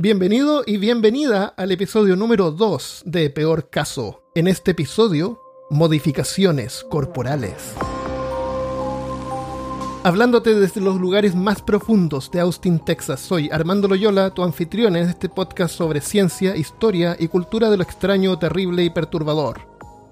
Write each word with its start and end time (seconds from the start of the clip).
Bienvenido 0.00 0.62
y 0.64 0.76
bienvenida 0.76 1.46
al 1.56 1.72
episodio 1.72 2.14
número 2.14 2.52
2 2.52 3.02
de 3.04 3.30
Peor 3.30 3.68
Caso. 3.68 4.22
En 4.36 4.46
este 4.46 4.70
episodio, 4.70 5.40
modificaciones 5.70 6.84
corporales. 6.88 7.74
Hablándote 10.04 10.54
desde 10.54 10.80
los 10.80 11.00
lugares 11.00 11.34
más 11.34 11.62
profundos 11.62 12.30
de 12.30 12.38
Austin, 12.38 12.78
Texas, 12.78 13.18
soy 13.18 13.50
Armando 13.50 13.88
Loyola, 13.88 14.30
tu 14.30 14.44
anfitrión 14.44 14.94
en 14.94 15.08
este 15.08 15.28
podcast 15.28 15.74
sobre 15.74 16.00
ciencia, 16.00 16.54
historia 16.54 17.16
y 17.18 17.26
cultura 17.26 17.68
de 17.68 17.78
lo 17.78 17.82
extraño, 17.82 18.38
terrible 18.38 18.84
y 18.84 18.90
perturbador. 18.90 19.62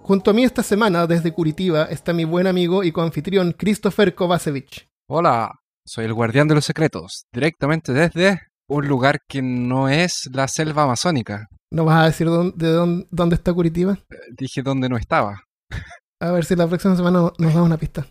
Junto 0.03 0.32
a 0.32 0.34
mí 0.34 0.43
esta 0.43 0.64
semana, 0.64 1.07
desde 1.07 1.32
Curitiba, 1.32 1.84
está 1.84 2.12
mi 2.12 2.25
buen 2.25 2.48
amigo 2.48 2.82
y 2.82 2.91
coanfitrión 2.91 3.53
Christopher 3.53 4.16
Kovacevic. 4.16 4.89
Hola, 5.07 5.61
soy 5.84 6.07
el 6.07 6.12
guardián 6.12 6.48
de 6.48 6.57
los 6.57 6.64
secretos, 6.64 7.27
directamente 7.32 7.93
desde 7.93 8.41
un 8.69 8.89
lugar 8.89 9.21
que 9.29 9.43
no 9.43 9.89
es 9.89 10.29
la 10.33 10.48
selva 10.48 10.84
amazónica. 10.84 11.48
¿No 11.73 11.84
vas 11.84 12.02
a 12.02 12.06
decir 12.06 12.27
dónde, 12.27 12.55
de 12.66 12.73
dónde, 12.73 13.06
dónde 13.11 13.34
está 13.37 13.52
Curitiba? 13.52 13.98
Eh, 14.11 14.16
Dije 14.37 14.62
donde 14.62 14.89
no 14.89 14.97
estaba. 14.97 15.42
A 16.23 16.30
ver 16.30 16.45
si 16.45 16.56
la 16.56 16.66
próxima 16.66 16.97
semana 16.97 17.30
nos 17.39 17.55
da 17.55 17.62
una 17.62 17.77
pista. 17.77 18.06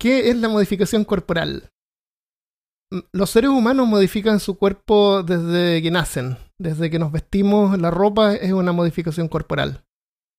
¿Qué 0.00 0.30
es 0.30 0.36
la 0.36 0.48
modificación 0.48 1.04
corporal? 1.04 1.70
M- 2.92 3.02
Los 3.12 3.30
seres 3.30 3.50
humanos 3.50 3.86
modifican 3.88 4.40
su 4.40 4.56
cuerpo 4.58 5.22
desde 5.22 5.82
que 5.82 5.90
nacen. 5.90 6.36
Desde 6.58 6.90
que 6.90 6.98
nos 6.98 7.12
vestimos, 7.12 7.78
la 7.78 7.90
ropa 7.90 8.34
es 8.34 8.52
una 8.52 8.72
modificación 8.72 9.28
corporal. 9.28 9.84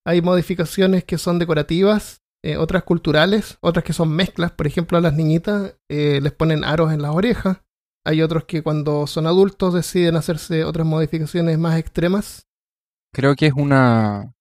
Hay 0.05 0.21
modificaciones 0.21 1.03
que 1.05 1.17
son 1.17 1.39
decorativas, 1.39 2.21
eh, 2.45 2.57
otras 2.57 2.83
culturales, 2.83 3.57
otras 3.61 3.85
que 3.85 3.93
son 3.93 4.09
mezclas. 4.09 4.51
Por 4.51 4.67
ejemplo, 4.67 4.97
a 4.97 5.01
las 5.01 5.13
niñitas 5.13 5.77
eh, 5.89 6.19
les 6.21 6.33
ponen 6.33 6.65
aros 6.65 6.91
en 6.91 7.01
las 7.01 7.15
orejas. 7.15 7.61
Hay 8.05 8.21
otros 8.21 8.43
que 8.43 8.61
cuando 8.61 9.07
son 9.07 9.27
adultos 9.27 9.73
deciden 9.73 10.17
hacerse 10.17 10.65
otras 10.65 10.85
modificaciones 10.85 11.57
más 11.57 11.79
extremas. 11.79 12.45
Creo 13.13 13.35
que 13.35 13.47
es 13.47 13.53
una, 13.53 14.33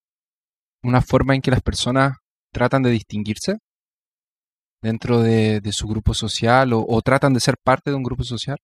una 0.83 1.01
forma 1.01 1.33
en 1.33 1.41
que 1.41 1.51
las 1.51 1.61
personas 1.61 2.17
tratan 2.51 2.83
de 2.83 2.89
distinguirse 2.91 3.59
dentro 4.81 5.21
de, 5.21 5.61
su 5.71 5.87
grupo 5.87 6.13
social 6.13 6.73
o, 6.73 7.01
tratan 7.01 7.33
de 7.33 7.39
ser 7.39 7.55
parte 7.63 7.89
de 7.89 7.95
un 7.95 8.03
grupo 8.03 8.25
social. 8.25 8.57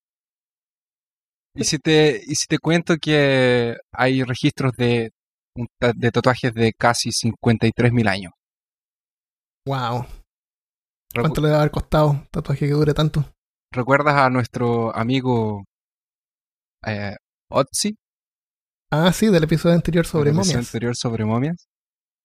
Y 1.56 1.64
si 1.64 1.80
te, 1.80 2.22
y 2.26 2.36
si 2.36 2.46
te 2.48 2.60
cuento 2.60 2.98
que 2.98 3.78
hay 3.94 4.24
registros 4.24 4.74
de, 4.78 5.12
de 5.96 6.12
tatuajes 6.12 6.54
de 6.54 6.74
casi 6.74 7.12
53.000 7.12 8.10
años. 8.10 8.34
¡Wow! 9.70 10.02
Recu- 11.14 11.22
¿Cuánto 11.22 11.42
le 11.42 11.48
debe 11.50 11.60
haber 11.60 11.70
costado 11.72 12.10
un 12.10 12.26
tatuaje 12.32 12.66
que 12.66 12.74
dure 12.74 12.96
tanto? 12.96 13.24
¿Recuerdas 13.72 14.16
a 14.16 14.30
nuestro 14.32 14.96
amigo 14.96 15.64
eh, 16.88 17.16
Otzi? 17.52 17.96
Ah, 18.92 19.14
sí, 19.14 19.28
del 19.28 19.44
episodio 19.44 19.76
anterior 19.76 20.08
sobre 20.08 20.32
el 20.32 20.36
episodio 20.38 20.54
momias. 20.56 20.68
anterior 20.70 20.96
sobre 20.96 21.26
momias. 21.26 21.68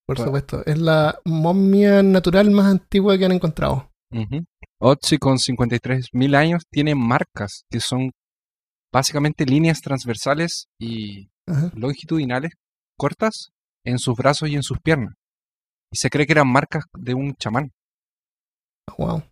Por 0.06 0.17
Bueno. 0.17 0.28
supuesto. 0.28 0.64
Es 0.64 0.78
la 0.78 1.19
momia 1.27 2.03
natural 2.03 2.51
más 2.51 2.64
antigua 2.64 3.19
que 3.19 3.27
han 3.27 3.33
encontrado. 3.33 3.91
Ujú. 4.11 4.45
Otzi 4.81 5.19
con 5.19 5.36
53.000 5.39 6.34
años 6.34 6.62
tiene 6.70 6.95
marcas 6.95 7.64
que 7.70 7.81
son 7.81 8.11
básicamente 8.91 9.45
líneas 9.45 9.83
transversales 9.83 10.69
y 10.81 11.29
Ajá. 11.47 11.70
longitudinales 11.75 12.53
cortas 12.98 13.51
en 13.84 13.98
sus 13.98 14.17
brazos 14.17 14.48
y 14.48 14.55
en 14.55 14.62
sus 14.62 14.79
piernas. 14.81 15.12
Y 15.95 15.97
se 15.97 16.11
cree 16.11 16.27
que 16.27 16.33
eran 16.33 16.48
marcas 16.50 16.84
de 16.98 17.14
un 17.14 17.37
chamán. 17.37 17.70
Wow. 18.98 19.23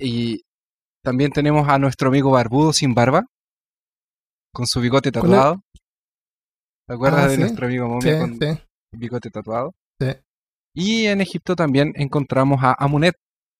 Y 0.00 0.40
también 1.04 1.30
tenemos 1.32 1.68
a 1.68 1.78
nuestro 1.78 2.08
amigo 2.08 2.30
barbudo 2.30 2.72
sin 2.72 2.94
barba, 2.94 3.26
con 4.54 4.66
su 4.66 4.80
bigote 4.80 5.12
tatuado. 5.12 5.60
¿Te 6.88 6.94
acuerdas 6.94 7.24
Ah, 7.24 7.28
de 7.28 7.34
sí. 7.34 7.40
nuestro 7.42 7.66
amigo 7.66 7.84
Sí, 8.00 8.08
momia 8.08 8.18
con 8.20 8.38
sí. 8.38 8.62
bigote 8.94 9.28
tatuado? 9.30 9.72
Sí. 10.00 10.08
Y 10.74 11.06
en 11.08 11.20
Egipto 11.20 11.54
también 11.54 11.92
encontramos 11.94 12.60
a 12.64 12.74
Amunet, 12.78 13.14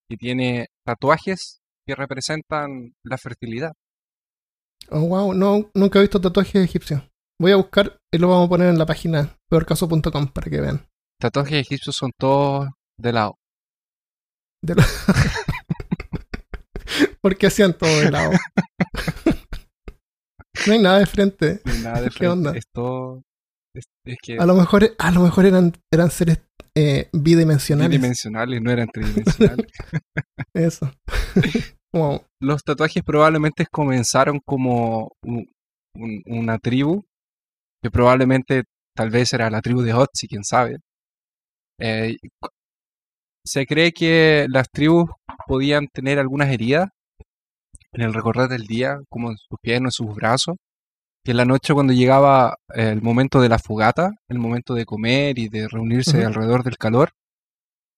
que 0.08 0.16
tiene 0.16 0.68
tatuajes 0.86 1.60
que 1.86 1.94
representan 1.94 2.94
la 3.04 3.18
fertilidad. 3.18 3.72
Oh, 4.90 5.00
wow. 5.00 5.34
No, 5.34 5.70
nunca 5.74 5.98
he 5.98 6.02
visto 6.02 6.18
tatuajes 6.18 6.64
egipcios. 6.64 7.02
Voy 7.38 7.52
a 7.52 7.56
buscar 7.56 7.98
y 8.10 8.16
lo 8.16 8.28
vamos 8.28 8.46
a 8.46 8.48
poner 8.48 8.68
en 8.70 8.78
la 8.78 8.86
página 8.86 9.36
peorcaso.com 9.50 10.28
para 10.32 10.50
que 10.50 10.60
vean. 10.62 10.86
Tatuajes 11.22 11.60
egipcios 11.60 11.94
son 11.96 12.10
todos 12.18 12.66
de 12.98 13.12
lado. 13.12 13.36
De 14.60 14.74
lo- 14.74 14.82
Porque 17.22 17.46
hacían 17.46 17.78
todo 17.78 17.96
de 18.00 18.10
lado. 18.10 18.32
no 20.66 20.72
hay 20.72 20.80
nada 20.80 20.98
de 20.98 21.06
frente. 21.06 21.60
No 21.64 21.72
hay 21.72 21.78
nada 21.78 22.00
de 22.00 22.10
¿Qué 22.10 22.26
onda? 22.26 22.52
Es 22.56 22.64
todo. 22.74 23.22
Es, 23.72 23.84
es 24.04 24.16
que 24.20 24.36
A 24.36 24.46
lo 24.46 24.56
mejor, 24.56 24.96
a 24.98 25.10
lo 25.12 25.20
mejor 25.20 25.46
eran, 25.46 25.72
eran 25.92 26.10
seres 26.10 26.40
eh, 26.74 27.08
bidimensionales. 27.12 27.90
bidimensionales, 27.90 28.60
no 28.60 28.72
eran 28.72 28.88
tridimensionales. 28.88 29.66
Eso. 30.54 30.92
wow. 31.94 32.20
Los 32.40 32.64
tatuajes 32.64 33.04
probablemente 33.04 33.64
comenzaron 33.70 34.40
como 34.44 35.12
un- 35.24 35.46
un- 35.94 36.22
una 36.26 36.58
tribu, 36.58 37.04
que 37.80 37.92
probablemente 37.92 38.64
tal 38.96 39.10
vez 39.10 39.32
era 39.32 39.48
la 39.50 39.60
tribu 39.62 39.82
de 39.82 39.94
Otzi, 39.94 40.26
quién 40.26 40.42
sabe. 40.42 40.78
Eh, 41.82 42.16
se 43.44 43.66
cree 43.66 43.92
que 43.92 44.46
las 44.48 44.68
tribus 44.70 45.10
podían 45.46 45.88
tener 45.88 46.18
algunas 46.18 46.48
heridas 46.50 46.88
en 47.92 48.02
el 48.02 48.14
recorrer 48.14 48.48
del 48.48 48.66
día, 48.66 48.98
como 49.10 49.30
en 49.30 49.36
sus 49.36 49.58
pies, 49.60 49.78
en 49.78 49.90
sus 49.90 50.14
brazos, 50.14 50.56
que 51.24 51.32
en 51.32 51.38
la 51.38 51.44
noche 51.44 51.74
cuando 51.74 51.92
llegaba 51.92 52.56
eh, 52.74 52.90
el 52.90 53.02
momento 53.02 53.40
de 53.40 53.48
la 53.48 53.58
fogata, 53.58 54.12
el 54.28 54.38
momento 54.38 54.74
de 54.74 54.84
comer 54.84 55.38
y 55.38 55.48
de 55.48 55.68
reunirse 55.68 56.24
alrededor 56.24 56.62
del 56.62 56.78
calor, 56.78 57.10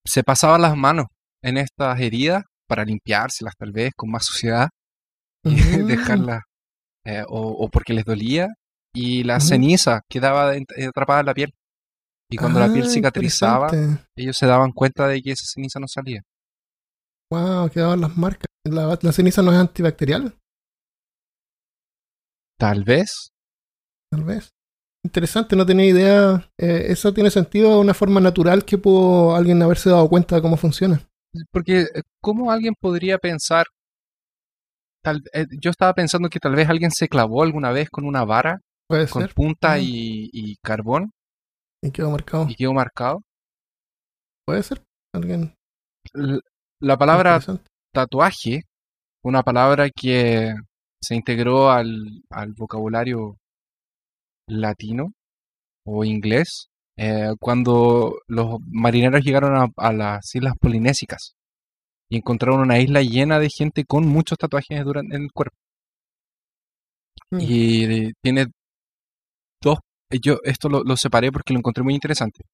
se 0.05 0.23
pasaban 0.25 0.63
las 0.63 0.77
manos 0.77 1.07
en 1.43 1.59
estas 1.59 2.01
heridas 2.01 2.45
para 2.67 2.85
limpiárselas 2.85 3.55
tal 3.57 3.73
vez 3.73 3.93
con 3.97 4.11
más 4.11 4.25
suciedad 4.25 4.71
y 5.45 5.51
Mm. 5.51 5.87
dejarlas 5.87 6.43
eh, 7.05 7.23
o, 7.29 7.41
o 7.51 7.69
porque 7.69 7.95
les 7.95 8.05
dolía 8.05 8.49
y 8.95 9.25
la 9.25 9.41
ceniza 9.41 10.01
quedaba 10.09 10.53
atrapada 10.89 11.21
en 11.21 11.27
la 11.27 11.35
piel 11.35 11.53
y 12.31 12.37
cuando 12.37 12.59
la 12.61 12.73
piel 12.73 12.85
Ah, 12.87 12.89
cicatrizaba 12.89 13.69
ellos 14.17 14.37
se 14.37 14.47
daban 14.47 14.73
cuenta 14.73 15.07
de 15.09 15.21
que 15.23 15.33
esa 15.33 15.45
ceniza 15.47 15.79
no 15.81 15.87
salía 15.89 16.23
Wow, 17.31 17.69
quedaban 17.71 18.01
las 18.03 18.17
marcas. 18.17 18.47
La, 18.65 18.99
la 19.01 19.13
ceniza 19.13 19.43
no 19.43 19.51
es 19.53 19.59
antibacterial, 19.59 20.35
tal 22.59 22.85
vez 22.85 23.31
tal 24.11 24.25
vez. 24.25 24.51
Interesante, 25.05 25.55
no 25.57 25.67
tenía 25.67 25.87
idea. 25.87 26.51
Eh, 26.59 26.87
eso 26.89 27.13
tiene 27.13 27.31
sentido 27.31 27.73
de 27.75 27.79
una 27.81 27.93
forma 27.95 28.21
natural 28.21 28.65
que 28.65 28.79
pudo 28.79 29.35
alguien 29.37 29.61
haberse 29.63 29.91
dado 29.91 30.09
cuenta 30.09 30.37
de 30.37 30.43
cómo 30.43 30.57
funciona. 30.57 31.01
porque 31.51 31.81
eh, 31.83 32.03
cómo 32.23 32.51
alguien 32.51 32.75
podría 32.81 33.19
pensar 33.19 33.67
tal 35.03 35.23
eh, 35.35 35.47
yo 35.61 35.71
estaba 35.71 35.93
pensando 35.95 36.29
que 36.31 36.39
tal 36.41 36.55
vez 36.55 36.69
alguien 36.69 36.91
se 36.91 37.09
clavó 37.09 37.43
alguna 37.43 37.71
vez 37.73 37.91
con 37.91 38.05
una 38.07 38.25
vara 38.25 38.61
con 38.89 39.07
ser. 39.07 39.35
punta 39.35 39.79
y, 39.79 40.31
y 40.33 40.57
carbón 40.63 41.11
Y 41.85 41.91
quedó 41.91 42.11
marcado. 42.11 42.47
y 42.49 42.55
quedó 42.55 42.73
marcado 42.73 43.23
Puede 44.47 44.63
ser. 44.63 44.83
Alguien. 45.13 45.55
La 46.81 46.99
palabra 46.99 47.41
tatuaje, 47.93 48.63
una 49.23 49.43
palabra 49.43 49.89
que 49.91 50.55
se 51.01 51.15
integró 51.15 51.71
al, 51.71 52.23
al 52.31 52.53
vocabulario 52.55 53.37
latino 54.47 55.13
o 55.87 56.05
inglés 56.05 56.69
eh, 56.97 57.33
cuando 57.39 58.19
los 58.29 58.59
marineros 58.67 59.23
llegaron 59.23 59.57
a, 59.57 59.69
a 59.77 59.93
las 59.93 60.35
islas 60.35 60.55
polinésicas 60.61 61.35
y 62.11 62.19
encontraron 62.19 62.61
una 62.61 62.79
isla 62.79 63.03
llena 63.03 63.39
de 63.39 63.49
gente 63.51 63.85
con 63.85 64.07
muchos 64.07 64.39
tatuajes 64.39 64.85
durante, 64.85 65.17
en 65.17 65.23
el 65.23 65.33
cuerpo. 65.33 65.57
Mm. 67.31 67.39
Y 67.41 68.13
tiene 68.23 68.47
dos, 69.63 69.79
yo 70.21 70.39
esto 70.45 70.69
lo, 70.69 70.83
lo 70.83 70.97
separé 70.97 71.33
porque 71.33 71.53
lo 71.53 71.59
encontré 71.59 71.83
muy 71.83 71.95
interesante. 71.95 72.45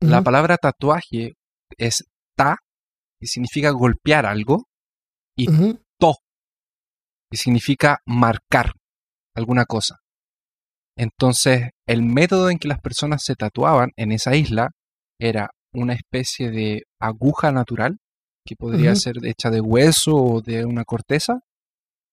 La 0.00 0.22
palabra 0.22 0.58
tatuaje 0.58 1.34
es 1.78 2.04
ta, 2.36 2.58
que 3.18 3.26
significa 3.26 3.70
golpear 3.70 4.26
algo, 4.26 4.64
y 5.36 5.50
Ujú. 5.50 5.78
que 7.30 7.36
significa 7.36 7.98
marcar 8.06 8.72
alguna 9.34 9.64
cosa. 9.64 9.96
Entonces, 10.96 11.70
el 11.86 12.02
método 12.02 12.50
en 12.50 12.58
que 12.58 12.68
las 12.68 12.80
personas 12.80 13.22
se 13.24 13.34
tatuaban 13.34 13.90
en 13.96 14.12
esa 14.12 14.34
isla 14.34 14.70
era 15.20 15.50
una 15.74 15.92
especie 15.92 16.50
de 16.50 16.84
aguja 17.00 17.52
natural, 17.52 17.98
que 18.46 18.54
podría 18.56 18.94
ser 18.94 19.16
hecha 19.24 19.50
de 19.50 19.60
hueso 19.60 20.14
o 20.14 20.40
de 20.40 20.64
una 20.64 20.84
corteza, 20.84 21.40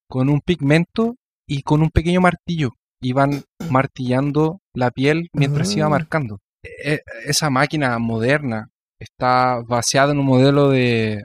con 0.09 0.29
un 0.29 0.41
pigmento 0.41 1.15
y 1.47 1.61
con 1.61 1.81
un 1.81 1.91
pequeño 1.91 2.19
martillo. 2.19 2.71
Iban 3.01 3.43
martillando 3.69 4.59
la 4.73 4.91
piel 4.91 5.29
mientras 5.33 5.75
iba 5.75 5.85
Ah. 5.87 5.89
marcando. 5.89 6.39
E- 6.63 7.01
esa 7.25 7.49
máquina 7.49 7.97
moderna 7.99 8.67
está 8.99 9.61
baseada 9.67 10.11
en 10.13 10.19
un 10.19 10.25
modelo 10.25 10.69
de 10.69 11.23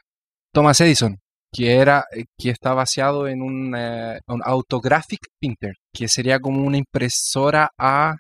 Thomas 0.53 0.81
Edison, 0.81 1.17
que 1.53 1.77
era 1.77 2.05
eh, 2.15 2.25
que 2.39 2.51
está 2.51 2.75
basado 2.75 3.29
en 3.29 3.43
un, 3.43 3.75
eh, 3.77 4.19
un 4.29 4.41
autographic 4.45 5.21
printer, 5.41 5.75
que 5.95 6.09
sería 6.09 6.41
como 6.41 6.63
una 6.67 6.77
impresora 6.79 7.71
a 7.79 8.15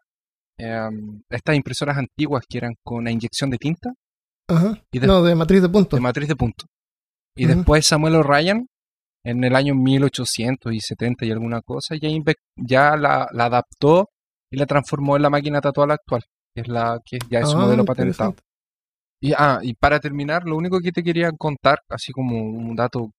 em, 0.60 1.22
estas 1.30 1.54
impresoras 1.56 1.96
antiguas 1.98 2.44
que 2.48 2.58
eran 2.58 2.74
con 2.84 3.04
la 3.04 3.10
inyección 3.12 3.48
de 3.50 3.58
tinta 3.58 3.90
Ajá. 4.48 4.80
y 4.92 4.98
de, 4.98 5.06
No, 5.06 5.22
de 5.22 5.34
matriz 5.36 5.62
de 5.62 5.68
puntos. 5.68 5.96
de 5.96 6.00
matriz 6.02 6.26
de 6.28 6.34
punto. 6.36 6.64
Y 7.36 7.46
después 7.46 7.86
Samuel 7.86 8.16
O'Ryan, 8.16 8.66
en 9.28 9.44
el 9.44 9.54
año 9.54 9.74
1870 9.74 11.26
y 11.26 11.30
alguna 11.30 11.60
cosa, 11.60 11.96
ya, 11.96 12.08
ya 12.56 12.96
la, 12.96 13.28
la 13.32 13.44
adaptó 13.44 14.08
y 14.50 14.56
la 14.56 14.64
transformó 14.64 15.16
en 15.16 15.22
la 15.22 15.30
máquina 15.30 15.60
tatuada 15.60 15.94
actual, 15.94 16.22
que 16.54 16.62
es 16.62 16.68
la 16.68 16.98
que 17.04 17.18
ya 17.28 17.40
es 17.40 17.50
su 17.50 17.58
Ah, 17.58 17.60
modelo 17.60 17.84
patentado. 17.84 18.34
Y, 19.20 19.32
ah, 19.36 19.58
y 19.62 19.74
para 19.74 20.00
terminar, 20.00 20.44
lo 20.44 20.56
único 20.56 20.80
que 20.80 20.92
te 20.92 21.02
quería 21.02 21.30
contar, 21.32 21.80
así 21.90 22.10
como 22.12 22.40
un 22.42 22.74
dato 22.74 23.10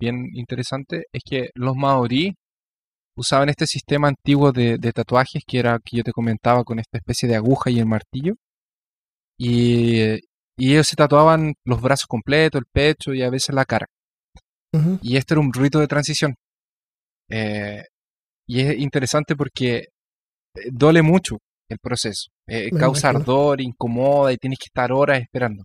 bien 0.00 0.28
interesante, 0.34 1.06
es 1.12 1.22
que 1.24 1.50
los 1.54 1.74
maorí 1.74 2.34
usaban 3.16 3.48
este 3.48 3.66
sistema 3.66 4.06
antiguo 4.06 4.52
de, 4.52 4.78
de 4.78 4.92
tatuajes 4.92 5.42
que 5.44 5.58
era 5.58 5.80
que 5.84 5.96
yo 5.96 6.04
te 6.04 6.12
comentaba 6.12 6.62
con 6.62 6.78
esta 6.78 6.98
especie 6.98 7.28
de 7.28 7.34
aguja 7.34 7.68
y 7.68 7.80
el 7.80 7.86
martillo. 7.86 8.34
Y, 9.36 10.18
y 10.56 10.72
ellos 10.72 10.86
se 10.86 10.94
tatuaban 10.94 11.54
los 11.64 11.80
brazos 11.80 12.06
completos, 12.06 12.60
el 12.60 12.66
pecho 12.72 13.12
y 13.12 13.22
a 13.22 13.30
veces 13.30 13.54
la 13.56 13.64
cara. 13.64 13.86
Y 15.02 15.16
este 15.16 15.34
era 15.34 15.40
un 15.40 15.52
rito 15.52 15.78
de 15.80 15.86
transición. 15.86 16.34
Eh, 17.30 17.82
y 18.46 18.60
es 18.60 18.78
interesante 18.78 19.36
porque 19.36 19.76
eh, 19.78 19.86
duele 20.72 21.02
mucho 21.02 21.38
el 21.70 21.78
proceso. 21.78 22.28
Eh, 22.48 22.70
causa 22.70 23.10
imagino. 23.10 23.20
ardor, 23.20 23.60
incomoda 23.60 24.32
y 24.32 24.36
tienes 24.38 24.58
que 24.58 24.66
estar 24.66 24.92
horas 24.92 25.20
esperando. 25.20 25.64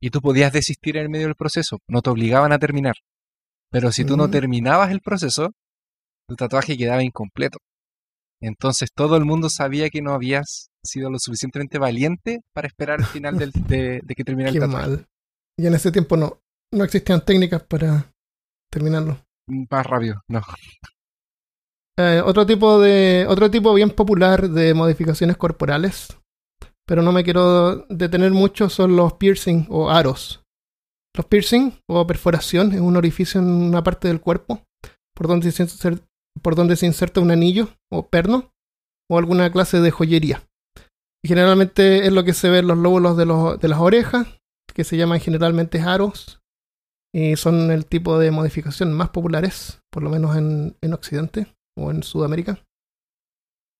Y 0.00 0.10
tú 0.10 0.20
podías 0.20 0.52
desistir 0.52 0.96
en 0.96 1.04
el 1.04 1.08
medio 1.10 1.26
del 1.26 1.36
proceso, 1.36 1.78
no 1.88 2.02
te 2.02 2.10
obligaban 2.10 2.52
a 2.52 2.58
terminar. 2.58 2.94
Pero 3.70 3.90
si 3.92 4.04
tú 4.04 4.16
no 4.16 4.28
Mm. 4.28 4.30
terminabas 4.30 4.90
el 4.90 5.00
proceso, 5.00 5.50
tu 6.28 6.34
tatuaje 6.36 6.76
quedaba 6.76 7.02
incompleto. 7.02 7.58
Entonces 8.42 8.90
todo 8.94 9.16
el 9.16 9.24
mundo 9.24 9.48
sabía 9.48 9.88
que 9.88 10.02
no 10.02 10.12
habías 10.12 10.68
sido 10.84 11.08
lo 11.10 11.18
suficientemente 11.18 11.78
valiente 11.78 12.40
para 12.52 12.66
esperar 12.66 12.98
el 13.00 13.06
final 13.06 13.38
del- 13.38 13.52
de, 13.52 14.00
de 14.02 14.14
que 14.14 14.24
terminara 14.24 14.52
el 14.52 14.60
tatuaje. 14.60 14.88
mal. 14.88 15.06
Y 15.56 15.66
en 15.66 15.74
ese 15.74 15.92
tiempo 15.92 16.16
no, 16.16 16.40
no 16.72 16.84
existían 16.84 17.24
técnicas 17.24 17.62
para 17.62 18.11
terminarlo. 18.72 19.18
Más 19.48 19.86
rápido, 19.86 20.20
no. 20.28 20.40
Eh, 21.98 22.22
otro 22.24 22.46
tipo 22.46 22.80
de 22.80 23.26
otro 23.28 23.50
tipo 23.50 23.74
bien 23.74 23.90
popular 23.90 24.48
de 24.48 24.72
modificaciones 24.74 25.36
corporales, 25.36 26.18
pero 26.86 27.02
no 27.02 27.12
me 27.12 27.22
quiero 27.22 27.84
detener 27.88 28.30
mucho 28.32 28.68
son 28.70 28.96
los 28.96 29.14
piercing 29.14 29.66
o 29.68 29.90
aros. 29.90 30.42
Los 31.14 31.26
piercing 31.26 31.72
o 31.88 32.06
perforación 32.06 32.72
es 32.72 32.80
un 32.80 32.96
orificio 32.96 33.40
en 33.40 33.46
una 33.46 33.82
parte 33.82 34.08
del 34.08 34.20
cuerpo 34.22 34.62
por 35.14 35.28
donde 35.28 35.52
se 35.52 35.64
inser- 35.64 36.02
por 36.40 36.54
donde 36.54 36.76
se 36.76 36.86
inserta 36.86 37.20
un 37.20 37.30
anillo 37.30 37.68
o 37.90 38.08
perno 38.08 38.50
o 39.10 39.18
alguna 39.18 39.52
clase 39.52 39.80
de 39.80 39.90
joyería. 39.90 40.42
Y 41.22 41.28
generalmente 41.28 42.06
es 42.06 42.12
lo 42.12 42.24
que 42.24 42.32
se 42.32 42.48
ve 42.48 42.60
en 42.60 42.68
los 42.68 42.78
lóbulos 42.78 43.18
de, 43.18 43.26
los- 43.26 43.60
de 43.60 43.68
las 43.68 43.78
orejas, 43.80 44.26
que 44.74 44.84
se 44.84 44.96
llaman 44.96 45.20
generalmente 45.20 45.80
aros, 45.82 46.40
y 47.14 47.36
son 47.36 47.70
el 47.70 47.86
tipo 47.86 48.18
de 48.18 48.30
modificación 48.30 48.92
más 48.92 49.10
populares, 49.10 49.82
por 49.90 50.02
lo 50.02 50.10
menos 50.10 50.36
en, 50.36 50.76
en 50.80 50.92
Occidente 50.94 51.46
o 51.76 51.90
en 51.90 52.02
Sudamérica. 52.02 52.64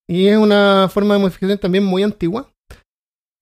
Y 0.08 0.26
es 0.28 0.36
una 0.36 0.88
forma 0.90 1.14
de 1.14 1.20
modificación 1.20 1.58
también 1.58 1.84
muy 1.84 2.02
antigua. 2.02 2.52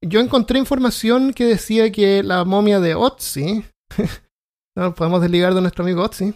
Yo 0.02 0.20
encontré 0.20 0.58
información 0.58 1.32
que 1.32 1.44
decía 1.44 1.90
que 1.90 2.22
la 2.22 2.44
momia 2.44 2.80
de 2.80 2.94
Otzi, 2.94 3.64
no 4.76 4.94
podemos 4.94 5.20
desligar 5.20 5.54
de 5.54 5.60
nuestro 5.60 5.84
amigo 5.84 6.02
Otzi, 6.02 6.34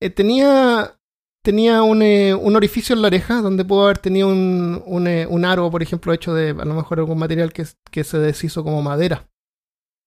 eh, 0.00 0.10
tenía, 0.10 0.98
tenía 1.42 1.82
un, 1.82 2.02
eh, 2.02 2.34
un 2.34 2.54
orificio 2.56 2.94
en 2.94 3.02
la 3.02 3.08
oreja 3.08 3.40
donde 3.40 3.64
pudo 3.64 3.84
haber 3.84 3.98
tenido 3.98 4.28
un, 4.28 4.82
un, 4.84 5.06
eh, 5.06 5.26
un 5.26 5.44
aro, 5.44 5.70
por 5.70 5.82
ejemplo, 5.82 6.12
hecho 6.12 6.34
de 6.34 6.50
a 6.50 6.64
lo 6.64 6.74
mejor 6.74 6.98
algún 6.98 7.18
material 7.18 7.52
que, 7.52 7.64
que 7.90 8.04
se 8.04 8.18
deshizo 8.18 8.62
como 8.62 8.82
madera. 8.82 9.28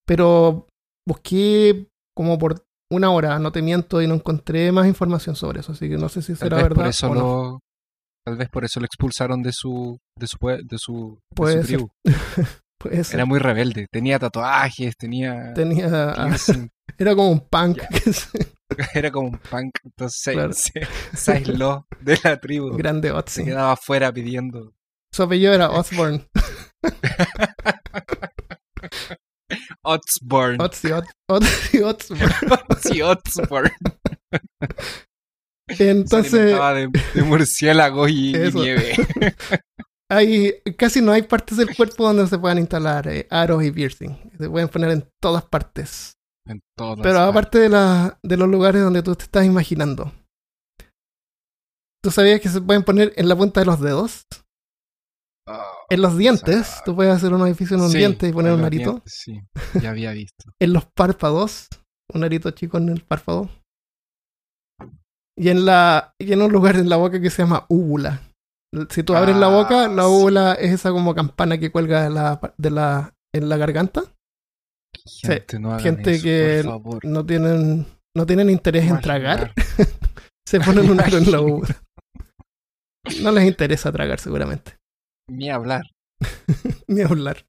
Pero 0.06 0.68
busqué 1.08 1.88
como 2.16 2.38
por 2.40 2.66
una 2.92 3.12
hora, 3.12 3.38
no 3.40 3.52
te 3.52 3.62
miento, 3.62 4.02
y 4.02 4.08
no 4.08 4.16
encontré 4.16 4.72
más 4.72 4.88
información 4.88 5.36
sobre 5.36 5.60
eso, 5.62 5.72
así 5.74 5.90
que 5.90 5.98
no 5.98 6.08
sé 6.10 6.22
si 6.22 6.36
será 6.36 6.58
verdad 6.58 6.76
por 6.76 6.88
eso 6.88 7.10
o 7.12 7.16
no. 7.16 7.22
lo, 7.22 7.60
tal 8.26 8.38
vez 8.38 8.50
por 8.50 8.64
eso 8.66 8.80
lo 8.80 8.86
expulsaron 8.86 9.42
de 9.42 9.52
su, 9.52 9.98
de 10.18 10.28
su, 10.28 10.38
de 10.64 10.78
su, 10.78 11.20
de 11.36 11.64
tribu. 11.64 11.90
Puede 12.80 13.04
ser. 13.04 13.16
Era 13.16 13.26
muy 13.26 13.40
rebelde. 13.40 13.88
Tenía 13.92 14.20
tatuajes, 14.20 14.96
tenía 14.98 15.54
Tenía, 15.56 16.14
piercing, 16.14 16.70
era 17.00 17.16
como 17.16 17.32
un 17.32 17.40
punk. 17.40 17.80
Se- 18.12 18.54
era 18.94 19.12
como 19.12 19.30
un 19.30 19.38
punk. 19.40 19.72
Entonces 19.84 20.20
se- 20.22 20.34
Claro. 20.34 20.54
se, 20.54 20.72
se 21.16 21.32
aisló 21.32 21.88
de 22.02 22.20
la 22.24 22.40
tribu. 22.40 22.76
grande 22.78 23.08
Se 23.10 23.14
Otzi. 23.14 23.44
quedaba 23.46 23.72
afuera 23.72 24.12
pidiendo. 24.14 24.74
Su 25.12 25.24
apellido 25.24 25.54
era 25.54 25.70
Osborne. 25.72 26.28
Otsborn. 29.84 30.60
Otzi, 30.62 30.88
Ot- 30.90 31.08
Otzi, 31.28 31.82
Otsborn. 33.02 33.72
Se 35.76 35.90
Entonces, 35.90 36.32
de, 36.34 36.92
de 37.14 37.24
murciélago 37.24 38.08
y, 38.08 38.36
y 38.36 38.52
nieve. 38.54 38.94
hay, 40.12 40.54
casi 40.78 41.02
no 41.02 41.12
hay 41.12 41.24
partes 41.24 41.58
del 41.58 41.76
cuerpo 41.76 42.06
donde 42.06 42.28
se 42.28 42.38
puedan 42.38 42.60
instalar 42.60 43.08
eh, 43.08 43.28
aros 43.32 43.64
y 43.64 43.72
piercing. 43.72 44.12
Se 44.38 44.50
pueden 44.50 44.70
poner 44.70 44.92
en 44.92 45.10
todas 45.22 45.44
partes. 45.46 46.14
En 46.48 46.60
todas 46.78 47.00
Pero 47.02 47.16
partes. 47.16 47.30
aparte 47.30 47.60
de, 47.60 47.70
la, 47.70 48.20
de 48.22 48.38
los 48.38 48.48
lugares 48.48 48.82
donde 48.84 49.02
tú 49.02 49.16
te 49.16 49.24
estás 49.24 49.46
imaginando. 49.46 50.12
¿Tú 52.04 52.12
sabías 52.12 52.40
que 52.40 52.50
se 52.50 52.62
pueden 52.62 52.84
poner 52.84 53.14
en 53.16 53.28
la 53.28 53.36
punta 53.36 53.62
de 53.62 53.66
los 53.66 53.82
dedos? 53.82 54.26
Oh, 55.48 55.75
En 55.90 56.02
los 56.02 56.18
dientes. 56.18 56.82
Tú 56.86 56.96
puedes 56.96 57.14
hacer 57.16 57.34
un 57.34 57.42
orificio 57.42 57.78
en 57.78 57.84
un 57.84 57.90
sí, 57.92 57.98
diente 58.00 58.28
y 58.28 58.34
poner 58.34 58.54
un 58.54 58.60
los 58.60 58.68
arito. 58.68 58.92
dientes, 58.92 59.14
Sí, 59.24 59.40
ya 59.82 59.92
había 59.92 60.12
visto. 60.12 60.46
En 60.60 60.74
los 60.74 60.86
párpados. 60.86 61.68
Un 62.14 62.24
arito 62.24 62.52
chico 62.52 62.78
en 62.78 62.90
el 62.90 63.02
párpado. 63.02 63.50
Y 65.38 65.50
en, 65.50 65.66
la, 65.66 66.14
y 66.20 66.32
en 66.32 66.42
un 66.42 66.52
lugar 66.52 66.76
en 66.78 66.88
la 66.90 66.96
boca 66.98 67.20
que 67.20 67.30
se 67.30 67.42
llama 67.44 67.66
úvula. 67.70 68.22
Si 68.90 69.04
tú 69.04 69.16
abres 69.16 69.36
la 69.36 69.48
boca, 69.48 69.88
la 69.88 70.04
Ah, 70.04 70.08
sí. 70.08 70.12
úvula 70.14 70.54
es 70.54 70.72
esa 70.72 70.92
como 70.92 71.14
campana 71.16 71.58
que 71.58 71.72
cuelga 71.72 72.04
de 72.04 72.10
la, 72.10 72.54
de 72.58 72.70
la, 72.72 73.14
en 73.34 73.50
la 73.50 73.58
garganta. 73.58 74.04
Gente, 75.06 75.60
no 75.60 75.70
hagan 75.70 75.82
gente 75.82 76.12
eso, 76.16 76.24
que. 76.24 77.08
No 77.08 77.26
tienen, 77.26 77.86
no 78.16 78.26
tienen 78.26 78.50
interés 78.50 78.90
en 78.90 79.00
tragar. 79.02 79.54
Se 80.48 80.60
ponen 80.62 80.90
un 80.90 81.00
aro 81.02 81.18
en 81.18 81.32
la 81.32 81.42
úvula. 81.42 81.82
No 83.22 83.32
les 83.32 83.46
interesa 83.46 83.92
tragar 83.92 84.20
seguramente. 84.20 84.78
Ni 85.28 85.50
hablar. 85.50 85.84
Ni 86.88 87.02
hablar. 87.02 87.46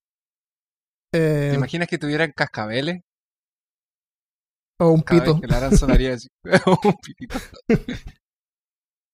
Eh, 1.15 1.49
¿Te 1.51 1.55
imaginas 1.55 1.89
que 1.89 1.99
tuvieran 1.99 2.33
cascabeles? 2.33 3.03
o 4.79 4.91
un 4.91 5.01
Cada 5.01 5.21
pito. 5.21 5.33
vez 5.35 5.41
que 5.41 5.47
la 5.47 5.57
harán 5.57 5.77
sonaría 5.77 6.15
así. 6.15 6.29
Un 6.45 6.97
pitito. 7.03 7.39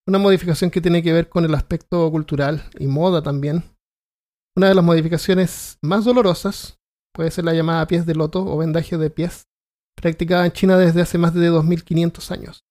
Una 0.08 0.18
modificación 0.18 0.70
que 0.70 0.80
tiene 0.80 1.02
que 1.02 1.12
ver 1.12 1.28
con 1.28 1.44
el 1.44 1.54
aspecto 1.54 2.10
cultural 2.10 2.68
y 2.78 2.88
moda 2.88 3.22
también. 3.22 3.62
Una 4.56 4.68
de 4.68 4.74
las 4.74 4.84
modificaciones 4.84 5.78
más 5.80 6.04
dolorosas 6.04 6.80
puede 7.14 7.30
ser 7.30 7.44
la 7.44 7.54
llamada 7.54 7.86
pies 7.86 8.06
de 8.06 8.14
loto 8.14 8.44
o 8.44 8.58
vendaje 8.58 8.98
de 8.98 9.10
pies, 9.10 9.44
practicada 9.96 10.44
en 10.44 10.52
China 10.52 10.76
desde 10.76 11.02
hace 11.02 11.18
más 11.18 11.32
de 11.32 11.46
2500 11.46 12.32
años. 12.32 12.64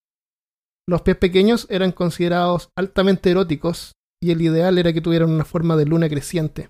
Los 0.88 1.02
pies 1.04 1.16
pequeños 1.16 1.68
eran 1.70 1.94
considerados 1.94 2.70
altamente 2.78 3.32
eróticos 3.32 3.94
y 4.22 4.32
el 4.32 4.42
ideal 4.42 4.78
era 4.78 4.94
que 4.94 5.02
tuvieran 5.02 5.32
una 5.32 5.46
forma 5.46 5.76
de 5.76 5.86
luna 5.86 6.08
creciente, 6.08 6.70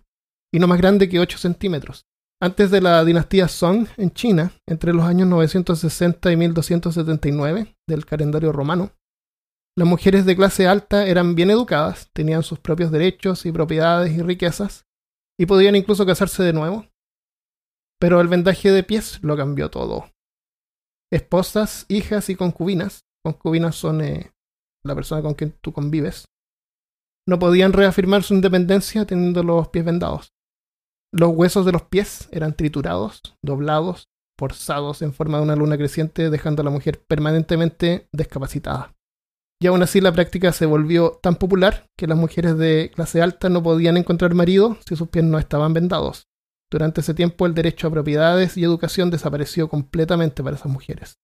y 0.54 0.60
no 0.60 0.68
más 0.68 0.80
grande 0.80 1.10
que 1.10 1.20
8 1.20 1.38
centímetros. 1.38 2.06
Antes 2.42 2.72
de 2.72 2.82
la 2.82 3.06
dinastía 3.06 3.48
Song 3.48 3.88
en 3.98 4.12
China, 4.12 4.52
entre 4.68 4.94
los 4.94 5.06
años 5.06 5.28
960 5.28 6.32
y 6.32 6.38
1279 6.38 7.78
del 7.88 8.06
calendario 8.06 8.52
romano, 8.52 8.94
las 9.78 9.88
mujeres 9.88 10.26
de 10.26 10.36
clase 10.36 10.68
alta 10.68 11.06
eran 11.06 11.36
bien 11.36 11.50
educadas, 11.50 12.10
tenían 12.14 12.44
sus 12.44 12.60
propios 12.60 12.92
derechos 12.92 13.46
y 13.46 13.52
propiedades 13.52 14.12
y 14.12 14.22
riquezas, 14.22 14.86
y 15.40 15.46
podían 15.46 15.76
incluso 15.76 16.06
casarse 16.06 16.44
de 16.44 16.54
nuevo. 16.54 16.88
Pero 18.00 18.20
el 18.20 18.28
vendaje 18.28 18.72
de 18.72 18.84
pies 18.84 19.20
lo 19.22 19.38
cambió 19.38 19.70
todo. 19.70 20.12
Esposas, 21.12 21.86
hijas 21.90 22.30
y 22.30 22.36
concubinas, 22.36 23.06
concubinas 23.24 23.76
son 23.76 24.02
eh, 24.02 24.32
la 24.84 24.96
persona 24.96 25.22
con 25.22 25.36
quien 25.36 25.52
tú 25.62 25.72
convives, 25.72 26.26
no 27.28 27.40
podían 27.40 27.74
reafirmar 27.74 28.24
su 28.24 28.34
independencia 28.34 29.06
teniendo 29.06 29.44
los 29.44 29.70
pies 29.70 29.86
vendados. 29.86 30.34
Los 31.14 31.32
huesos 31.36 31.66
de 31.66 31.72
los 31.72 31.84
pies 31.84 32.30
eran 32.32 32.56
triturados, 32.56 33.22
doblados, 33.44 34.10
forzados 34.40 35.02
en 35.02 35.14
forma 35.14 35.38
de 35.38 35.44
una 35.44 35.56
luna 35.56 35.78
creciente, 35.78 36.30
dejando 36.30 36.62
a 36.62 36.66
la 36.66 36.72
mujer 36.72 37.04
permanentemente 37.08 38.08
discapacitada. 38.12 38.96
Y 39.62 39.68
aún 39.68 39.84
así 39.84 40.02
la 40.02 40.12
práctica 40.12 40.52
se 40.52 40.66
volvió 40.66 41.20
tan 41.22 41.36
popular 41.36 41.86
que 41.96 42.08
las 42.08 42.18
mujeres 42.18 42.58
de 42.58 42.92
clase 42.96 43.22
alta 43.22 43.50
no 43.50 43.62
podían 43.62 43.98
encontrar 43.98 44.34
marido 44.34 44.78
si 44.88 44.96
sus 44.96 45.10
pies 45.10 45.24
no 45.24 45.38
estaban 45.38 45.74
vendados. 45.74 46.28
Durante 46.72 47.02
ese 47.02 47.14
tiempo 47.14 47.46
el 47.46 47.54
derecho 47.54 47.88
a 47.88 47.92
propiedades 47.92 48.58
y 48.58 48.64
educación 48.64 49.12
desapareció 49.12 49.70
completamente 49.70 50.42
para 50.42 50.56
esas 50.56 50.72
mujeres. 50.72 51.20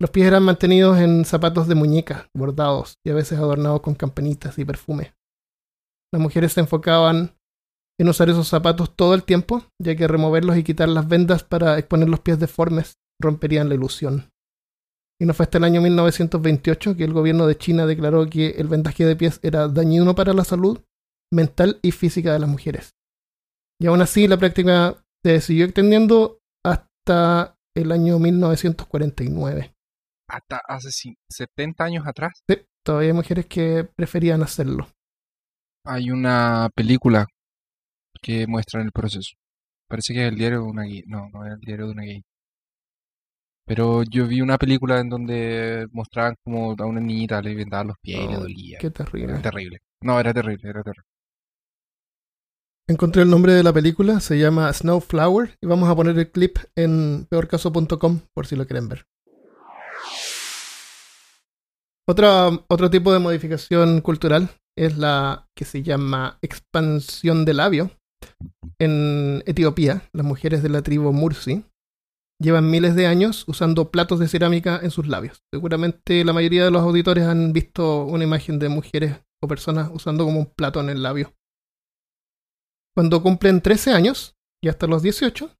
Los 0.00 0.10
pies 0.10 0.28
eran 0.28 0.44
mantenidos 0.44 0.98
en 0.98 1.24
zapatos 1.24 1.66
de 1.66 1.74
muñeca, 1.74 2.30
bordados 2.32 2.94
y 3.04 3.10
a 3.10 3.14
veces 3.14 3.38
adornados 3.38 3.80
con 3.80 3.96
campanitas 3.96 4.58
y 4.58 4.64
perfume. 4.64 5.17
Las 6.12 6.22
mujeres 6.22 6.52
se 6.52 6.60
enfocaban 6.60 7.36
en 8.00 8.08
usar 8.08 8.30
esos 8.30 8.48
zapatos 8.48 8.94
todo 8.94 9.14
el 9.14 9.24
tiempo, 9.24 9.64
ya 9.80 9.96
que 9.96 10.06
removerlos 10.06 10.56
y 10.56 10.64
quitar 10.64 10.88
las 10.88 11.08
vendas 11.08 11.42
para 11.42 11.78
exponer 11.78 12.08
los 12.08 12.20
pies 12.20 12.38
deformes 12.38 12.94
romperían 13.20 13.68
la 13.68 13.74
ilusión. 13.74 14.30
Y 15.20 15.26
no 15.26 15.34
fue 15.34 15.44
hasta 15.44 15.58
el 15.58 15.64
año 15.64 15.80
1928 15.80 16.96
que 16.96 17.04
el 17.04 17.12
gobierno 17.12 17.46
de 17.46 17.58
China 17.58 17.86
declaró 17.86 18.28
que 18.30 18.50
el 18.50 18.68
vendaje 18.68 19.04
de 19.04 19.16
pies 19.16 19.40
era 19.42 19.66
dañino 19.66 20.14
para 20.14 20.32
la 20.32 20.44
salud 20.44 20.80
mental 21.32 21.80
y 21.82 21.90
física 21.90 22.32
de 22.32 22.38
las 22.38 22.48
mujeres. 22.48 22.94
Y 23.80 23.86
aún 23.86 24.00
así 24.00 24.28
la 24.28 24.36
práctica 24.36 24.96
se 25.24 25.40
siguió 25.40 25.64
extendiendo 25.64 26.38
hasta 26.64 27.56
el 27.76 27.92
año 27.92 28.18
1949. 28.18 29.74
Hasta 30.30 30.60
hace 30.68 30.90
sí, 30.92 31.18
70 31.30 31.84
años 31.84 32.06
atrás. 32.06 32.42
Sí, 32.48 32.58
todavía 32.84 33.10
hay 33.10 33.14
mujeres 33.14 33.46
que 33.46 33.88
preferían 33.96 34.42
hacerlo. 34.42 34.88
Hay 35.90 36.10
una 36.10 36.68
película 36.74 37.26
que 38.20 38.46
muestra 38.46 38.82
el 38.82 38.92
proceso. 38.92 39.30
Parece 39.88 40.12
que 40.12 40.26
es 40.26 40.28
el 40.32 40.38
diario 40.38 40.58
de 40.58 40.64
una 40.64 40.82
gay. 40.84 41.02
No, 41.06 41.30
no 41.32 41.46
es 41.46 41.54
el 41.54 41.60
diario 41.60 41.86
de 41.86 41.92
una 41.92 42.02
gay. 42.02 42.22
Pero 43.64 44.02
yo 44.02 44.26
vi 44.26 44.42
una 44.42 44.58
película 44.58 45.00
en 45.00 45.08
donde 45.08 45.86
mostraban 45.92 46.34
como 46.44 46.74
a 46.78 46.84
una 46.86 47.00
niñita 47.00 47.40
le 47.40 47.54
vendaban 47.54 47.88
los 47.88 47.96
pies 48.02 48.20
y 48.20 48.28
le 48.28 48.36
Oh, 48.36 48.40
dolía. 48.40 48.78
Qué 48.78 48.90
terrible. 48.90 49.32
Era 49.32 49.42
terrible. 49.42 49.78
No, 50.02 50.20
era 50.20 50.34
terrible, 50.34 50.68
era 50.68 50.82
terrible. 50.82 51.08
Encontré 52.86 53.22
el 53.22 53.30
nombre 53.30 53.54
de 53.54 53.62
la 53.62 53.72
película, 53.72 54.20
se 54.20 54.38
llama 54.38 54.70
Snowflower 54.72 55.56
y 55.62 55.66
vamos 55.66 55.88
a 55.88 55.96
poner 55.96 56.18
el 56.18 56.30
clip 56.30 56.58
en 56.76 57.26
peorcaso.com 57.30 58.20
por 58.34 58.46
si 58.46 58.56
lo 58.56 58.66
quieren 58.66 58.88
ver. 58.88 59.06
Otra, 62.06 62.48
otro 62.68 62.90
tipo 62.90 63.12
de 63.12 63.18
modificación 63.18 64.00
cultural 64.02 64.50
es 64.84 64.96
la 64.96 65.48
que 65.56 65.64
se 65.64 65.82
llama 65.82 66.38
expansión 66.42 67.44
de 67.44 67.54
labio. 67.54 67.90
En 68.78 69.42
Etiopía, 69.46 70.08
las 70.12 70.24
mujeres 70.24 70.62
de 70.62 70.68
la 70.68 70.82
tribu 70.82 71.12
Mursi 71.12 71.64
llevan 72.40 72.70
miles 72.70 72.94
de 72.94 73.06
años 73.06 73.44
usando 73.48 73.90
platos 73.90 74.20
de 74.20 74.28
cerámica 74.28 74.78
en 74.82 74.90
sus 74.90 75.08
labios. 75.08 75.42
Seguramente 75.52 76.24
la 76.24 76.32
mayoría 76.32 76.64
de 76.64 76.70
los 76.70 76.82
auditores 76.82 77.24
han 77.24 77.52
visto 77.52 78.04
una 78.04 78.24
imagen 78.24 78.58
de 78.58 78.68
mujeres 78.68 79.20
o 79.42 79.48
personas 79.48 79.90
usando 79.92 80.24
como 80.24 80.40
un 80.40 80.46
plato 80.46 80.80
en 80.80 80.90
el 80.90 81.02
labio. 81.02 81.34
Cuando 82.94 83.22
cumplen 83.22 83.60
13 83.60 83.92
años 83.92 84.36
y 84.62 84.68
hasta 84.68 84.86
los 84.86 85.02
18, 85.02 85.50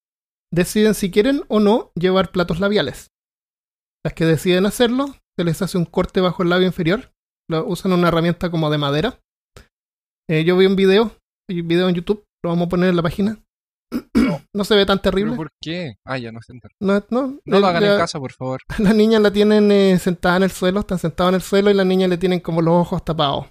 deciden 0.53 0.95
si 0.95 1.11
quieren 1.11 1.43
o 1.49 1.61
no 1.61 1.93
llevar 1.95 2.33
platos 2.33 2.61
labiales. 2.61 3.13
Las 4.05 4.15
que 4.15 4.25
deciden 4.25 4.67
hacerlo, 4.67 5.15
se 5.37 5.45
les 5.45 5.63
hace 5.63 5.79
un 5.79 5.85
corte 5.85 6.21
bajo 6.21 6.43
el 6.43 6.51
labio 6.51 6.67
inferior. 6.67 7.13
Usan 7.51 7.93
una 7.93 8.09
herramienta 8.09 8.51
como 8.51 8.71
de 8.71 8.79
madera. 8.79 9.19
Eh, 10.29 10.45
yo 10.45 10.57
vi 10.57 10.67
un 10.67 10.77
video, 10.77 11.13
un 11.49 11.69
video 11.69 11.89
en 11.89 11.95
YouTube, 11.95 12.25
lo 12.45 12.51
vamos 12.51 12.67
a 12.67 12.69
poner 12.69 12.91
en 12.91 12.97
la 12.97 13.03
página. 13.03 13.39
no 14.55 14.65
se 14.65 14.75
ve 14.77 14.85
tan 14.85 14.99
¿Pero 14.99 15.11
terrible. 15.15 15.37
por 15.37 15.49
qué? 15.63 15.97
Ah, 16.05 16.19
ya 16.19 16.31
no 16.31 16.41
se. 16.43 16.53
No, 16.81 17.03
no, 17.11 17.39
No 17.47 17.61
lo 17.61 17.67
eh, 17.67 17.71
hagan 17.71 17.83
la- 17.83 17.93
en 17.95 17.99
casa, 17.99 18.19
por 18.19 18.33
favor. 18.33 18.61
las 18.79 18.95
niñas 18.95 19.23
la 19.23 19.33
tienen 19.33 19.73
eh, 19.73 19.99
sentada 19.99 20.37
en 20.37 20.43
el 20.43 20.51
suelo, 20.51 20.81
están 20.81 20.99
sentadas 20.99 21.31
en 21.31 21.35
el 21.37 21.41
suelo 21.43 21.71
y 21.71 21.75
las 21.75 21.87
niñas 21.87 22.11
le 22.11 22.19
tienen 22.19 22.41
como 22.41 22.61
los 22.61 22.75
ojos 22.75 23.05
tapados. 23.05 23.47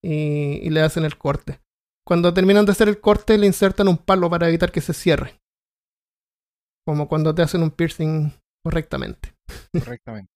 Y, 0.00 0.60
y 0.62 0.70
le 0.70 0.80
hacen 0.82 1.04
el 1.04 1.18
corte. 1.18 1.60
Cuando 2.06 2.32
terminan 2.32 2.64
de 2.64 2.72
hacer 2.72 2.88
el 2.88 3.00
corte, 3.00 3.36
le 3.36 3.46
insertan 3.46 3.88
un 3.88 3.98
palo 3.98 4.30
para 4.30 4.48
evitar 4.48 4.70
que 4.70 4.80
se 4.80 4.94
cierre. 4.94 5.40
Como 6.86 7.08
cuando 7.08 7.34
te 7.34 7.42
hacen 7.42 7.62
un 7.64 7.70
piercing 7.72 8.30
correctamente. 8.64 9.34
Correctamente. 9.72 10.30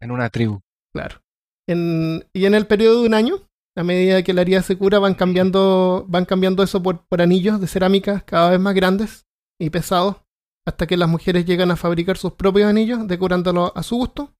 En 0.00 0.10
una 0.10 0.28
tribu. 0.30 0.60
Claro. 0.94 1.20
En- 1.68 2.28
y 2.32 2.46
en 2.46 2.54
el 2.54 2.66
periodo 2.66 3.00
de 3.02 3.08
un 3.08 3.14
año, 3.14 3.36
a 3.76 3.82
medida 3.82 4.22
que 4.22 4.32
la 4.32 4.42
herida 4.42 4.62
se 4.62 4.76
cura, 4.78 4.98
van 4.98 5.14
cambiando, 5.14 6.04
van 6.08 6.24
cambiando 6.24 6.62
eso 6.62 6.82
por, 6.82 7.06
por 7.06 7.20
anillos 7.20 7.60
de 7.60 7.66
cerámica 7.66 8.20
cada 8.20 8.50
vez 8.50 8.60
más 8.60 8.74
grandes 8.74 9.26
y 9.60 9.70
pesados, 9.70 10.16
hasta 10.66 10.86
que 10.86 10.96
las 10.96 11.08
mujeres 11.08 11.44
llegan 11.44 11.70
a 11.70 11.76
fabricar 11.76 12.16
sus 12.16 12.32
propios 12.32 12.68
anillos, 12.68 13.06
decorándolos 13.06 13.72
a 13.74 13.82
su 13.82 13.96
gusto. 13.96 14.34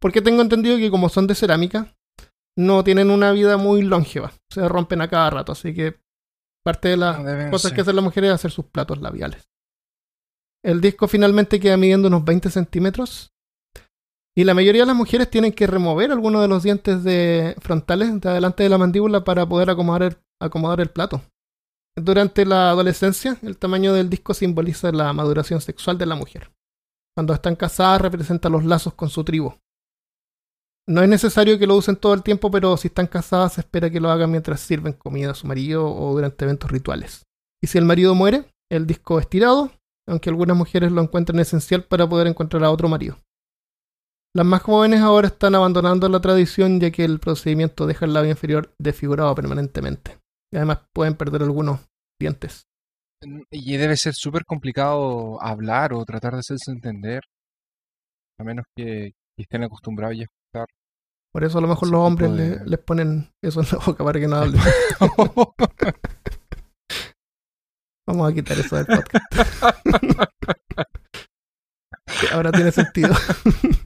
Porque 0.00 0.22
tengo 0.22 0.42
entendido 0.42 0.76
que 0.76 0.90
como 0.90 1.08
son 1.08 1.26
de 1.26 1.34
cerámica, 1.34 1.96
no 2.58 2.84
tienen 2.84 3.10
una 3.10 3.32
vida 3.32 3.56
muy 3.56 3.82
longeva. 3.82 4.32
Se 4.50 4.66
rompen 4.68 5.00
a 5.02 5.08
cada 5.08 5.30
rato, 5.30 5.52
así 5.52 5.74
que 5.74 5.98
parte 6.64 6.88
de 6.88 6.96
las 6.96 7.18
No 7.18 7.24
deben 7.24 7.50
cosas 7.50 7.70
ser. 7.70 7.74
que 7.76 7.80
hacen 7.82 7.96
las 7.96 8.04
mujeres 8.04 8.28
es 8.28 8.34
hacer 8.34 8.50
sus 8.50 8.66
platos 8.66 9.00
labiales. 9.00 9.48
El 10.64 10.80
disco 10.80 11.06
finalmente 11.08 11.60
queda 11.60 11.76
midiendo 11.76 12.08
unos 12.08 12.24
20 12.24 12.50
centímetros. 12.50 13.32
Y 14.36 14.44
la 14.44 14.52
mayoría 14.52 14.82
de 14.82 14.86
las 14.86 14.96
mujeres 14.96 15.30
tienen 15.30 15.52
que 15.52 15.66
remover 15.66 16.12
algunos 16.12 16.42
de 16.42 16.48
los 16.48 16.62
dientes 16.62 17.02
de 17.02 17.56
frontales 17.60 18.20
de 18.20 18.28
adelante 18.28 18.62
de 18.62 18.68
la 18.68 18.76
mandíbula 18.76 19.24
para 19.24 19.48
poder 19.48 19.70
acomodar 19.70 20.02
el, 20.02 20.16
acomodar 20.40 20.80
el 20.80 20.90
plato. 20.90 21.22
Durante 21.96 22.44
la 22.44 22.68
adolescencia, 22.68 23.38
el 23.42 23.56
tamaño 23.56 23.94
del 23.94 24.10
disco 24.10 24.34
simboliza 24.34 24.92
la 24.92 25.10
maduración 25.14 25.62
sexual 25.62 25.96
de 25.96 26.04
la 26.04 26.16
mujer. 26.16 26.52
Cuando 27.16 27.32
están 27.32 27.56
casadas, 27.56 28.02
representa 28.02 28.50
los 28.50 28.66
lazos 28.66 28.92
con 28.92 29.08
su 29.08 29.24
tribu. 29.24 29.54
No 30.86 31.02
es 31.02 31.08
necesario 31.08 31.58
que 31.58 31.66
lo 31.66 31.74
usen 31.74 31.96
todo 31.96 32.12
el 32.12 32.22
tiempo, 32.22 32.50
pero 32.50 32.76
si 32.76 32.88
están 32.88 33.06
casadas, 33.06 33.54
se 33.54 33.62
espera 33.62 33.88
que 33.88 34.00
lo 34.00 34.10
hagan 34.10 34.30
mientras 34.30 34.60
sirven 34.60 34.92
comida 34.92 35.30
a 35.30 35.34
su 35.34 35.46
marido 35.46 35.90
o 35.90 36.12
durante 36.12 36.44
eventos 36.44 36.70
rituales. 36.70 37.22
Y 37.62 37.68
si 37.68 37.78
el 37.78 37.86
marido 37.86 38.14
muere, 38.14 38.44
el 38.70 38.86
disco 38.86 39.18
es 39.18 39.28
tirado, 39.30 39.72
aunque 40.06 40.28
algunas 40.28 40.58
mujeres 40.58 40.92
lo 40.92 41.00
encuentran 41.00 41.40
esencial 41.40 41.84
para 41.84 42.06
poder 42.06 42.26
encontrar 42.26 42.62
a 42.64 42.70
otro 42.70 42.90
marido. 42.90 43.16
Las 44.36 44.44
más 44.44 44.60
jóvenes 44.62 45.00
ahora 45.00 45.28
están 45.28 45.54
abandonando 45.54 46.10
la 46.10 46.20
tradición 46.20 46.78
ya 46.78 46.90
que 46.90 47.06
el 47.06 47.20
procedimiento 47.20 47.86
deja 47.86 48.04
el 48.04 48.12
labio 48.12 48.32
inferior 48.32 48.74
desfigurado 48.78 49.34
permanentemente. 49.34 50.18
Y 50.52 50.58
además 50.58 50.80
pueden 50.92 51.14
perder 51.14 51.40
algunos 51.42 51.80
dientes. 52.20 52.64
Y 53.50 53.78
debe 53.78 53.96
ser 53.96 54.12
súper 54.12 54.44
complicado 54.44 55.42
hablar 55.42 55.94
o 55.94 56.04
tratar 56.04 56.34
de 56.34 56.40
hacerse 56.40 56.70
entender. 56.70 57.22
A 58.38 58.44
menos 58.44 58.66
que, 58.76 59.12
estén 59.38 59.64
acostumbrados 59.64 60.18
ya 60.18 60.24
a 60.24 60.26
escuchar. 60.26 60.66
Por 61.32 61.44
eso 61.44 61.56
a 61.56 61.62
lo 61.62 61.68
mejor 61.68 61.88
los 61.88 62.00
hombres 62.00 62.30
de- 62.36 62.56
le- 62.58 62.64
les 62.66 62.78
ponen 62.80 63.30
eso 63.42 63.62
en 63.62 63.66
la 63.72 63.78
boca 63.86 64.04
para 64.04 64.20
que 64.20 64.28
no 64.28 64.36
hablen. 64.36 64.60
Vamos 68.06 68.30
a 68.30 68.34
quitar 68.34 68.58
eso 68.58 68.76
del 68.76 68.84
podcast. 68.84 69.24
Ahora 72.32 72.52
tiene 72.52 72.70
sentido. 72.70 73.14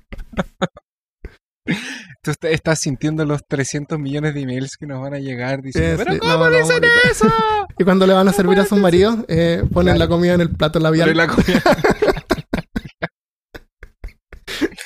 Tú 2.22 2.30
est- 2.30 2.44
estás 2.44 2.80
sintiendo 2.80 3.24
los 3.24 3.40
300 3.48 3.98
millones 3.98 4.34
de 4.34 4.42
emails 4.42 4.76
que 4.78 4.86
nos 4.86 5.00
van 5.00 5.14
a 5.14 5.18
llegar 5.18 5.62
diciendo, 5.62 5.96
Sí, 5.98 6.04
¿pero 6.04 6.18
cómo 6.18 6.50
no, 6.50 6.56
dicen 6.56 6.82
eso? 7.10 7.26
Y 7.78 7.84
cuando 7.84 8.06
le 8.06 8.12
van 8.12 8.28
a 8.28 8.32
servir 8.32 8.58
a 8.60 8.66
sus 8.66 8.78
maridos, 8.78 9.20
eh, 9.28 9.62
ponen 9.72 9.94
Claro. 9.94 9.98
la 9.98 10.08
comida 10.08 10.34
en 10.34 10.40
el 10.42 10.50
plato 10.50 10.78
labial. 10.80 11.16
La 11.16 11.28
comida- 11.28 11.62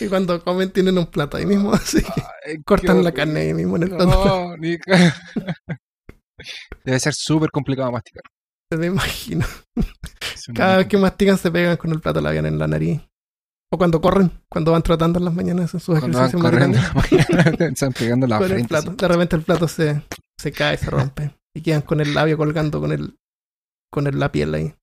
Y 0.00 0.08
cuando 0.08 0.42
comen 0.44 0.70
tienen 0.70 0.98
un 0.98 1.06
plato 1.06 1.36
ahí 1.36 1.46
mismo, 1.46 1.72
así 1.72 1.98
Ay, 2.46 2.62
cortan 2.64 3.02
la 3.02 3.12
carne 3.12 3.40
ahí 3.40 3.54
mismo 3.54 3.76
en 3.76 3.84
el 3.84 3.88
plato. 3.90 4.06
No, 4.06 4.56
ni- 4.58 4.76
Debe 6.84 7.00
ser 7.00 7.14
súper 7.14 7.50
complicado 7.50 7.90
masticar. 7.90 8.22
Me 8.76 8.86
imagino. 8.86 9.46
Cada 10.54 10.78
vez 10.78 10.86
que 10.88 10.98
mastican 10.98 11.38
se 11.38 11.50
pegan 11.50 11.76
con 11.76 11.92
el 11.92 12.00
plato 12.00 12.20
labial 12.20 12.46
en 12.46 12.58
la 12.58 12.66
nariz. 12.66 13.00
O 13.72 13.78
cuando 13.78 14.00
corren, 14.00 14.30
cuando 14.48 14.72
van 14.72 14.82
trotando 14.82 15.18
en 15.18 15.24
las 15.24 15.34
mañanas 15.34 15.74
en 15.74 15.80
sus 15.80 15.98
Cuando 15.98 16.18
van 16.18 16.28
ejercicios 16.28 16.42
corriendo 16.42 16.78
en 16.78 16.84
la 16.84 16.92
mañana, 16.94 17.66
están 17.72 17.92
pegando 17.92 18.26
la 18.26 18.38
frente. 18.40 18.68
plato. 18.68 18.92
De 18.92 19.08
repente 19.08 19.36
el 19.36 19.42
plato 19.42 19.66
se, 19.68 20.02
se 20.38 20.52
cae, 20.52 20.76
se 20.76 20.90
rompe. 20.90 21.34
Y 21.54 21.62
quedan 21.62 21.82
con 21.82 22.00
el 22.00 22.14
labio 22.14 22.36
colgando 22.36 22.80
con 22.80 22.92
el 22.92 23.16
con 23.90 24.06
el, 24.06 24.18
la 24.18 24.30
piel 24.32 24.54
ahí. 24.54 24.74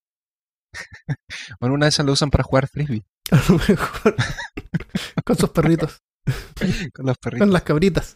Bueno, 1.59 1.75
una 1.75 1.85
de 1.85 1.89
esas 1.89 2.05
lo 2.05 2.13
usan 2.13 2.31
para 2.31 2.43
jugar 2.43 2.67
frisbee 2.67 3.03
A 3.31 3.35
lo 3.49 3.57
mejor. 3.67 4.15
con 5.25 5.37
sus 5.37 5.49
perritos. 5.49 6.01
con 6.93 7.05
los 7.05 7.17
perritos. 7.17 7.45
Con 7.45 7.53
las 7.53 7.63
cabritas. 7.63 8.15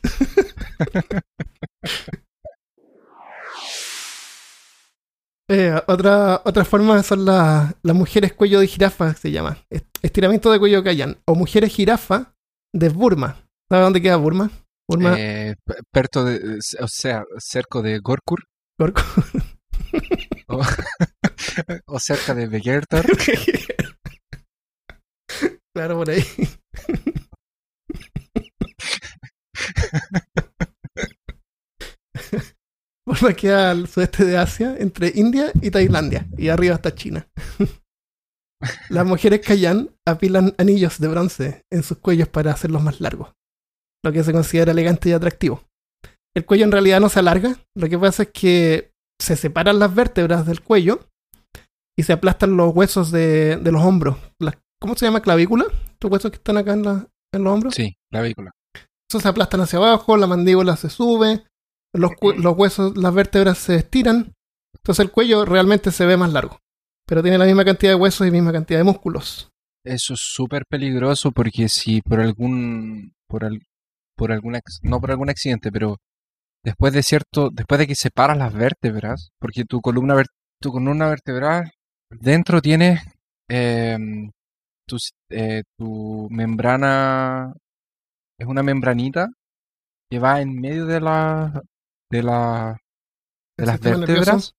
Eh, 5.47 5.79
otra, 5.87 6.41
otra 6.43 6.65
forma 6.65 7.01
son 7.03 7.23
la- 7.25 7.75
las 7.83 7.95
mujeres 7.95 8.33
cuello 8.33 8.59
de 8.59 8.67
jirafa, 8.67 9.13
se 9.13 9.31
llama. 9.31 9.57
Est- 9.69 9.85
Estiramiento 10.01 10.51
de 10.51 10.59
cuello 10.59 10.83
Kayan. 10.83 11.17
O 11.25 11.35
mujeres 11.35 11.71
jirafa 11.73 12.33
de 12.73 12.89
Burma. 12.89 13.37
¿Sabes 13.69 13.85
dónde 13.85 14.01
queda 14.01 14.15
Burma? 14.17 14.49
Burma. 14.89 15.15
Eh, 15.17 15.55
perto 15.91 16.23
de, 16.25 16.59
o 16.79 16.87
sea, 16.87 17.23
cerco 17.39 17.81
de 17.81 17.99
Gorkur 17.99 18.43
Gorko. 18.79 19.01
o, 20.47 20.61
o 21.87 21.99
cerca 21.99 22.33
de 22.35 22.47
Begertar. 22.47 23.05
claro, 25.75 25.97
por 25.97 26.09
ahí. 26.09 26.23
Burma 33.07 33.33
queda 33.33 33.71
al 33.71 33.87
sudeste 33.87 34.25
de 34.25 34.37
Asia, 34.37 34.75
entre 34.79 35.11
India 35.15 35.51
y 35.61 35.69
Tailandia. 35.69 36.25
Y 36.37 36.49
arriba 36.49 36.75
está 36.75 36.93
China. 36.95 37.27
Las 38.89 39.05
mujeres 39.05 39.41
Kayan 39.45 39.89
apilan 40.07 40.55
anillos 40.57 40.99
de 40.99 41.07
bronce 41.07 41.61
en 41.71 41.83
sus 41.83 41.97
cuellos 41.99 42.27
para 42.29 42.51
hacerlos 42.51 42.81
más 42.81 42.99
largos, 43.01 43.33
lo 44.03 44.11
que 44.11 44.23
se 44.23 44.31
considera 44.31 44.71
elegante 44.71 45.09
y 45.09 45.11
atractivo. 45.11 45.61
El 46.35 46.45
cuello 46.45 46.63
en 46.65 46.71
realidad 46.71 46.99
no 46.99 47.09
se 47.09 47.19
alarga, 47.19 47.55
lo 47.75 47.89
que 47.89 47.99
pasa 47.99 48.23
es 48.23 48.29
que 48.33 48.91
se 49.21 49.35
separan 49.35 49.77
las 49.79 49.93
vértebras 49.93 50.45
del 50.45 50.61
cuello 50.61 51.07
y 51.97 52.03
se 52.03 52.13
aplastan 52.13 52.57
los 52.57 52.73
huesos 52.75 53.11
de, 53.11 53.57
de 53.57 53.71
los 53.71 53.83
hombros. 53.83 54.17
Las- 54.39 54.57
¿Cómo 54.81 54.95
se 54.95 55.05
llama? 55.05 55.21
¿Clavícula? 55.21 55.65
Los 56.01 56.11
huesos 56.11 56.31
que 56.31 56.37
están 56.37 56.57
acá 56.57 56.73
en, 56.73 56.83
la- 56.83 57.07
en 57.33 57.43
los 57.43 57.53
hombros. 57.53 57.75
Sí, 57.75 57.95
la 58.11 58.21
vehícula. 58.21 58.51
Eso 59.09 59.19
se 59.19 59.27
aplastan 59.27 59.61
hacia 59.61 59.77
abajo, 59.77 60.17
la 60.17 60.27
mandíbula 60.27 60.75
se 60.75 60.89
sube, 60.89 61.43
los, 61.97 62.11
cu- 62.15 62.33
los 62.33 62.57
huesos, 62.57 62.97
las 62.97 63.13
vértebras 63.13 63.57
se 63.57 63.75
estiran. 63.75 64.33
Entonces 64.75 65.03
el 65.05 65.11
cuello 65.11 65.45
realmente 65.45 65.91
se 65.91 66.05
ve 66.05 66.17
más 66.17 66.31
largo. 66.31 66.59
Pero 67.07 67.21
tiene 67.21 67.37
la 67.37 67.45
misma 67.45 67.65
cantidad 67.65 67.91
de 67.91 67.95
huesos 67.95 68.27
y 68.27 68.31
misma 68.31 68.51
cantidad 68.51 68.79
de 68.79 68.83
músculos. 68.83 69.49
Eso 69.83 70.13
es 70.15 70.19
súper 70.21 70.63
peligroso 70.67 71.31
porque 71.31 71.69
si 71.69 72.01
por 72.01 72.19
algún, 72.19 73.13
por 73.27 73.45
al- 73.45 73.61
por 74.17 74.31
algún, 74.31 74.55
ac- 74.55 74.79
no 74.83 74.99
por 74.99 75.11
algún 75.11 75.29
accidente, 75.29 75.71
pero 75.71 75.97
después 76.63 76.93
de 76.93 77.03
cierto, 77.03 77.49
después 77.51 77.79
de 77.79 77.87
que 77.87 77.95
separas 77.95 78.37
las 78.37 78.53
vértebras, 78.53 79.29
porque 79.39 79.65
tu 79.65 79.81
columna, 79.81 80.23
tu 80.61 80.71
columna 80.71 81.07
vertebral 81.09 81.71
dentro 82.09 82.61
tienes 82.61 83.01
em, 83.49 84.31
tu, 84.87 84.97
eh, 85.29 85.61
tu 85.77 86.27
membrana, 86.31 87.53
es 88.39 88.47
una 88.47 88.63
membranita 88.63 89.27
que 90.09 90.19
va 90.19 90.41
en 90.41 90.59
medio 90.59 90.85
de 90.87 91.01
la, 91.01 91.61
de 92.09 92.23
la, 92.23 92.77
de 93.57 93.65
las 93.65 93.79
vértebras, 93.79 94.27
nervioso. 94.27 94.51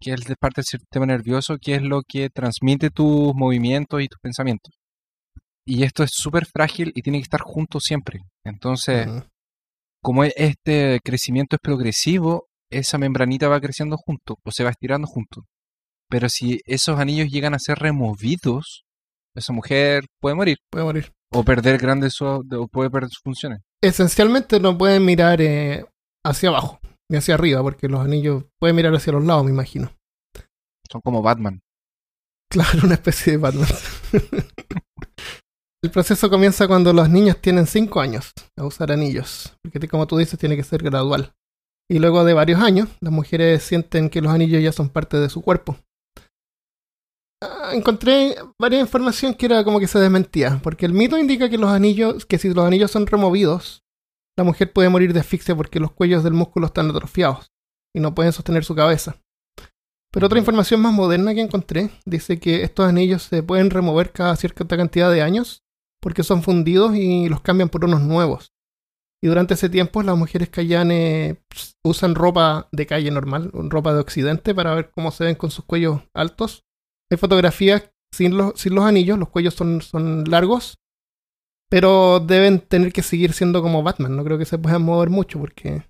que 0.00 0.12
es 0.12 0.20
de 0.24 0.36
parte 0.36 0.60
del 0.60 0.66
sistema 0.66 1.06
nervioso, 1.06 1.56
que 1.60 1.76
es 1.76 1.82
lo 1.82 2.02
que 2.06 2.28
transmite 2.30 2.90
tus 2.90 3.34
movimientos 3.34 4.02
y 4.02 4.08
tus 4.08 4.20
pensamientos. 4.20 4.74
Y 5.66 5.82
esto 5.82 6.04
es 6.04 6.10
súper 6.14 6.46
frágil 6.46 6.92
y 6.94 7.02
tiene 7.02 7.18
que 7.18 7.24
estar 7.24 7.40
junto 7.40 7.80
siempre. 7.80 8.20
Entonces, 8.44 9.08
como 10.02 10.24
e- 10.24 10.32
este 10.36 11.00
crecimiento 11.04 11.56
es 11.56 11.60
progresivo, 11.60 12.46
esa 12.70 12.98
membranita 12.98 13.48
va 13.48 13.60
creciendo 13.60 13.96
junto 13.96 14.36
o 14.44 14.50
se 14.52 14.62
va 14.64 14.70
estirando 14.70 15.06
junto. 15.08 15.42
Pero 16.08 16.28
si 16.28 16.60
esos 16.66 16.98
anillos 17.00 17.28
llegan 17.30 17.54
a 17.54 17.58
ser 17.58 17.78
removidos, 17.78 18.84
esa 19.34 19.52
mujer 19.52 20.04
puede 20.20 20.36
morir 20.36 20.58
Puede 20.70 20.84
morir. 20.84 21.12
o 21.32 21.42
perder 21.44 21.78
grandes 21.78 22.20
o 22.22 22.42
puede 22.70 22.88
perder 22.90 23.10
sus 23.10 23.20
funciones. 23.24 23.60
Esencialmente 23.82 24.60
no 24.60 24.78
pueden 24.78 25.04
mirar 25.04 25.40
eh, 25.42 25.84
hacia 26.24 26.48
abajo 26.50 26.78
ni 27.10 27.18
hacia 27.18 27.34
arriba, 27.34 27.62
porque 27.62 27.88
los 27.88 28.00
anillos 28.00 28.44
pueden 28.58 28.76
mirar 28.76 28.94
hacia 28.94 29.12
los 29.12 29.24
lados, 29.24 29.44
me 29.44 29.50
imagino. 29.50 29.92
Son 30.90 31.00
como 31.00 31.22
Batman. 31.22 31.62
Claro, 32.48 32.82
una 32.84 32.94
especie 32.94 33.32
de 33.32 33.38
Batman. 33.38 33.68
El 35.82 35.90
proceso 35.90 36.30
comienza 36.30 36.68
cuando 36.68 36.92
los 36.92 37.10
niños 37.10 37.40
tienen 37.40 37.66
5 37.66 38.00
años 38.00 38.32
a 38.56 38.64
usar 38.64 38.92
anillos, 38.92 39.52
porque 39.62 39.88
como 39.88 40.06
tú 40.06 40.16
dices 40.16 40.38
tiene 40.38 40.56
que 40.56 40.62
ser 40.62 40.82
gradual. 40.82 41.34
Y 41.88 41.98
luego 41.98 42.24
de 42.24 42.34
varios 42.34 42.60
años, 42.60 42.88
las 43.00 43.12
mujeres 43.12 43.62
sienten 43.62 44.10
que 44.10 44.20
los 44.20 44.32
anillos 44.32 44.62
ya 44.62 44.72
son 44.72 44.88
parte 44.88 45.18
de 45.18 45.28
su 45.28 45.42
cuerpo. 45.42 45.76
Ah, 47.42 47.70
Encontré 47.72 48.36
varias 48.60 48.80
información 48.80 49.34
que 49.34 49.46
era 49.46 49.62
como 49.62 49.78
que 49.78 49.86
se 49.86 49.98
desmentía, 49.98 50.60
porque 50.62 50.86
el 50.86 50.92
mito 50.92 51.18
indica 51.18 51.48
que 51.48 51.58
los 51.58 51.70
anillos, 51.70 52.26
que 52.26 52.38
si 52.38 52.52
los 52.52 52.64
anillos 52.64 52.90
son 52.90 53.06
removidos, 53.06 53.84
la 54.36 54.44
mujer 54.44 54.72
puede 54.72 54.88
morir 54.88 55.12
de 55.12 55.20
asfixia 55.20 55.56
porque 55.56 55.80
los 55.80 55.92
cuellos 55.92 56.22
del 56.22 56.34
músculo 56.34 56.66
están 56.66 56.90
atrofiados 56.90 57.50
y 57.94 58.00
no 58.00 58.14
pueden 58.14 58.32
sostener 58.32 58.64
su 58.64 58.74
cabeza. 58.74 59.16
Pero 60.12 60.26
otra 60.26 60.38
información 60.38 60.80
más 60.80 60.92
moderna 60.92 61.34
que 61.34 61.40
encontré 61.40 61.90
dice 62.04 62.38
que 62.38 62.62
estos 62.62 62.86
anillos 62.86 63.22
se 63.22 63.42
pueden 63.42 63.70
remover 63.70 64.12
cada 64.12 64.36
cierta 64.36 64.76
cantidad 64.76 65.10
de 65.10 65.22
años 65.22 65.62
porque 66.00 66.22
son 66.22 66.42
fundidos 66.42 66.94
y 66.94 67.28
los 67.28 67.40
cambian 67.40 67.68
por 67.68 67.84
unos 67.84 68.02
nuevos. 68.02 68.52
Y 69.22 69.28
durante 69.28 69.54
ese 69.54 69.68
tiempo 69.68 70.02
las 70.02 70.16
mujeres 70.16 70.50
kayanes 70.50 71.38
usan 71.82 72.14
ropa 72.14 72.68
de 72.70 72.86
calle 72.86 73.10
normal, 73.10 73.50
ropa 73.52 73.92
de 73.94 74.00
occidente 74.00 74.54
para 74.54 74.74
ver 74.74 74.90
cómo 74.90 75.10
se 75.10 75.24
ven 75.24 75.34
con 75.34 75.50
sus 75.50 75.64
cuellos 75.64 76.02
altos. 76.14 76.64
Hay 77.10 77.16
fotografías 77.16 77.90
sin 78.12 78.36
los, 78.36 78.66
anillos, 78.82 79.18
los 79.18 79.30
cuellos 79.30 79.54
son 79.54 80.24
largos, 80.28 80.78
pero 81.70 82.20
deben 82.20 82.60
tener 82.60 82.92
que 82.92 83.02
seguir 83.02 83.32
siendo 83.32 83.62
como 83.62 83.82
Batman. 83.82 84.16
No 84.16 84.24
creo 84.24 84.38
que 84.38 84.44
se 84.44 84.58
puedan 84.58 84.82
mover 84.82 85.10
mucho 85.10 85.38
porque 85.40 85.82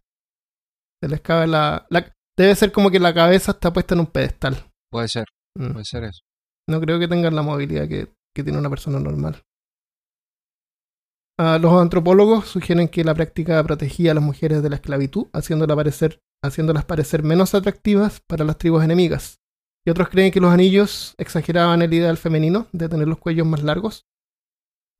se 1.02 1.08
les 1.08 1.20
cabe 1.20 1.46
la, 1.46 1.86
la- 1.90 2.12
Debe 2.38 2.54
ser 2.54 2.70
como 2.70 2.90
que 2.90 3.00
la 3.00 3.14
cabeza 3.14 3.52
está 3.52 3.72
puesta 3.72 3.94
en 3.94 4.00
un 4.00 4.06
pedestal. 4.08 4.56
Puede 4.90 5.08
ser, 5.08 5.24
Mm. 5.58 5.72
puede 5.72 5.84
ser 5.86 6.04
eso. 6.04 6.20
No 6.68 6.80
creo 6.82 6.98
que 6.98 7.08
tengan 7.08 7.34
la 7.34 7.40
movilidad 7.42 7.88
que, 7.88 8.12
que 8.34 8.42
tiene 8.44 8.58
una 8.58 8.68
persona 8.68 9.00
normal. 9.00 9.42
Ah, 11.38 11.58
los 11.60 11.72
antropólogos 11.74 12.46
sugieren 12.48 12.88
que 12.88 13.04
la 13.04 13.14
práctica 13.14 13.62
protegía 13.62 14.12
a 14.12 14.14
las 14.14 14.24
mujeres 14.24 14.62
de 14.62 14.70
la 14.70 14.76
esclavitud, 14.76 15.26
parecer, 15.32 16.20
haciéndolas 16.42 16.84
parecer 16.84 17.22
menos 17.22 17.54
atractivas 17.54 18.20
para 18.26 18.44
las 18.44 18.56
tribus 18.58 18.82
enemigas. 18.84 19.38
Y 19.86 19.90
otros 19.90 20.08
creen 20.08 20.32
que 20.32 20.40
los 20.40 20.52
anillos 20.52 21.14
exageraban 21.18 21.82
el 21.82 21.92
ideal 21.94 22.16
femenino 22.16 22.66
de 22.72 22.88
tener 22.88 23.06
los 23.06 23.18
cuellos 23.18 23.46
más 23.46 23.62
largos. 23.62 24.06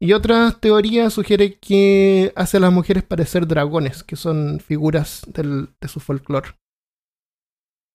Y 0.00 0.12
otras 0.12 0.60
teorías 0.60 1.12
sugieren 1.14 1.56
que 1.60 2.32
hace 2.36 2.58
a 2.58 2.60
las 2.60 2.72
mujeres 2.72 3.02
parecer 3.02 3.46
dragones, 3.46 4.02
que 4.04 4.16
son 4.16 4.60
figuras 4.60 5.22
del- 5.32 5.70
de 5.80 5.88
su 5.88 6.00
folclore. 6.00 6.50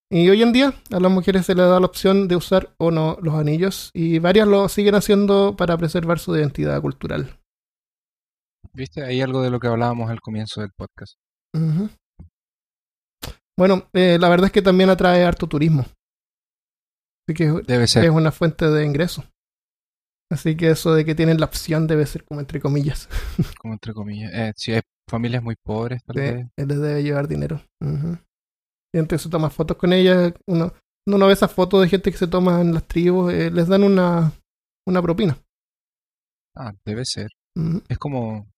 Y 0.10 0.28
hoy 0.30 0.42
en 0.42 0.52
día 0.52 0.74
a 0.92 1.00
las 1.00 1.12
mujeres 1.12 1.46
se 1.46 1.56
les 1.56 1.66
da 1.68 1.80
la 1.80 1.86
opción 1.86 2.28
de 2.28 2.36
usar 2.36 2.74
o 2.80 2.92
no 2.92 3.18
los 3.22 3.36
anillos 3.36 3.92
y 3.94 4.20
varias 4.20 4.48
lo 4.48 4.68
siguen 4.68 4.96
haciendo 4.96 5.56
para 5.56 5.78
preservar 5.78 6.20
su 6.20 6.36
identidad 6.36 6.82
cultural. 6.82 7.40
¿Viste? 8.74 9.04
Hay 9.04 9.22
algo 9.22 9.42
de 9.42 9.50
lo 9.52 9.60
que 9.60 9.68
hablábamos 9.68 10.10
al 10.10 10.20
comienzo 10.22 10.62
del 10.62 10.72
podcast. 10.76 11.16
Bueno, 13.58 13.88
eh, 13.94 14.18
la 14.20 14.28
verdad 14.30 14.48
es 14.48 14.52
que 14.52 14.62
también 14.62 14.90
atrae 14.90 15.24
harto 15.24 15.48
turismo. 15.48 15.86
Así 17.28 17.36
que 17.36 17.46
Debe 17.68 17.88
ser. 17.88 18.06
es 18.06 18.12
una 18.12 18.32
fuente 18.32 18.66
de 18.70 18.86
ingreso. 18.86 19.24
Así 20.32 20.56
que 20.56 20.72
eso 20.72 20.94
de 20.94 21.04
que 21.04 21.14
tienen 21.14 21.40
la 21.40 21.46
opción 21.46 21.88
debe 21.88 22.06
ser 22.06 22.24
como 22.24 22.40
entre 22.40 22.62
comillas. 22.62 23.10
como 23.60 23.74
entre 23.74 23.94
comillas. 23.94 24.32
Eh, 24.34 24.54
si 24.56 24.72
hay 24.72 24.82
familias 25.10 25.44
muy 25.44 25.56
pobres, 25.62 26.02
tal 26.06 26.16
vez. 26.16 26.48
él 26.56 26.68
les 26.68 26.80
debe 26.80 27.04
llevar 27.04 27.28
dinero. 27.28 27.62
Ujú. 27.82 28.18
Y 28.94 29.00
entonces 29.00 29.24
se 29.24 29.30
toma 29.30 29.50
fotos 29.50 29.76
con 29.76 29.92
ellas. 29.92 30.34
Uno, 30.48 30.74
uno 31.06 31.28
ve 31.28 31.34
esas 31.34 31.52
fotos 31.52 31.82
de 31.82 31.90
gente 31.90 32.12
que 32.12 32.18
se 32.18 32.28
toma 32.28 32.62
en 32.62 32.74
las 32.74 32.88
tribus, 32.88 33.34
eh, 33.34 33.52
les 33.52 33.68
dan 33.68 33.84
una, 33.84 34.32
una 34.88 35.02
propina. 35.02 35.38
Ah, 36.56 36.74
debe 36.86 37.04
ser. 37.04 37.30
Es 37.90 37.98
como. 37.98 38.50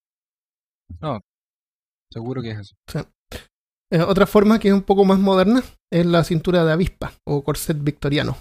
No, 1.02 1.20
seguro 2.12 2.42
que 2.44 2.52
es 2.52 2.60
eso. 2.60 2.76
Eh, 3.92 4.02
otra 4.02 4.28
forma 4.28 4.60
que 4.60 4.68
es 4.68 4.74
un 4.74 4.84
poco 4.84 5.06
más 5.06 5.20
moderna 5.20 5.64
es 5.92 6.06
la 6.06 6.24
cintura 6.24 6.64
de 6.64 6.72
avispa 6.72 7.14
o 7.28 7.44
corset 7.44 7.78
victoriano. 7.84 8.38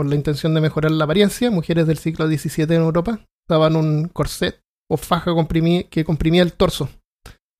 Por 0.00 0.08
la 0.08 0.14
intención 0.14 0.54
de 0.54 0.62
mejorar 0.62 0.92
la 0.92 1.04
apariencia, 1.04 1.50
mujeres 1.50 1.86
del 1.86 1.98
siglo 1.98 2.26
XVII 2.26 2.74
en 2.74 2.80
Europa 2.80 3.20
usaban 3.46 3.76
un 3.76 4.08
corset 4.08 4.58
o 4.90 4.96
faja 4.96 5.30
que 5.90 6.04
comprimía 6.06 6.42
el 6.42 6.54
torso. 6.54 6.88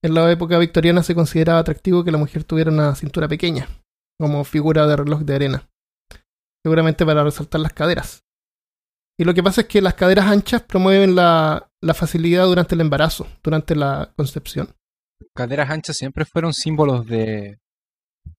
En 0.02 0.14
la 0.14 0.32
época 0.32 0.56
victoriana 0.56 1.02
se 1.02 1.14
consideraba 1.14 1.58
atractivo 1.58 2.02
que 2.02 2.10
la 2.10 2.16
mujer 2.16 2.44
tuviera 2.44 2.70
una 2.70 2.94
cintura 2.94 3.28
pequeña, 3.28 3.68
como 4.18 4.42
figura 4.44 4.86
de 4.86 4.96
reloj 4.96 5.20
de 5.20 5.34
arena, 5.34 5.68
seguramente 6.64 7.04
para 7.04 7.24
resaltar 7.24 7.60
las 7.60 7.74
caderas. 7.74 8.24
Y 9.18 9.24
lo 9.24 9.34
que 9.34 9.42
pasa 9.42 9.60
es 9.60 9.66
que 9.66 9.82
las 9.82 9.92
caderas 9.92 10.24
anchas 10.24 10.62
promueven 10.62 11.14
la, 11.14 11.68
facilidad 11.92 12.46
durante 12.46 12.74
el 12.74 12.80
embarazo, 12.80 13.26
durante 13.42 13.76
la 13.76 14.14
concepción. 14.16 14.74
Caderas 15.34 15.68
anchas 15.68 15.94
siempre 15.94 16.24
fueron 16.24 16.54
símbolos 16.54 17.06
de 17.06 17.58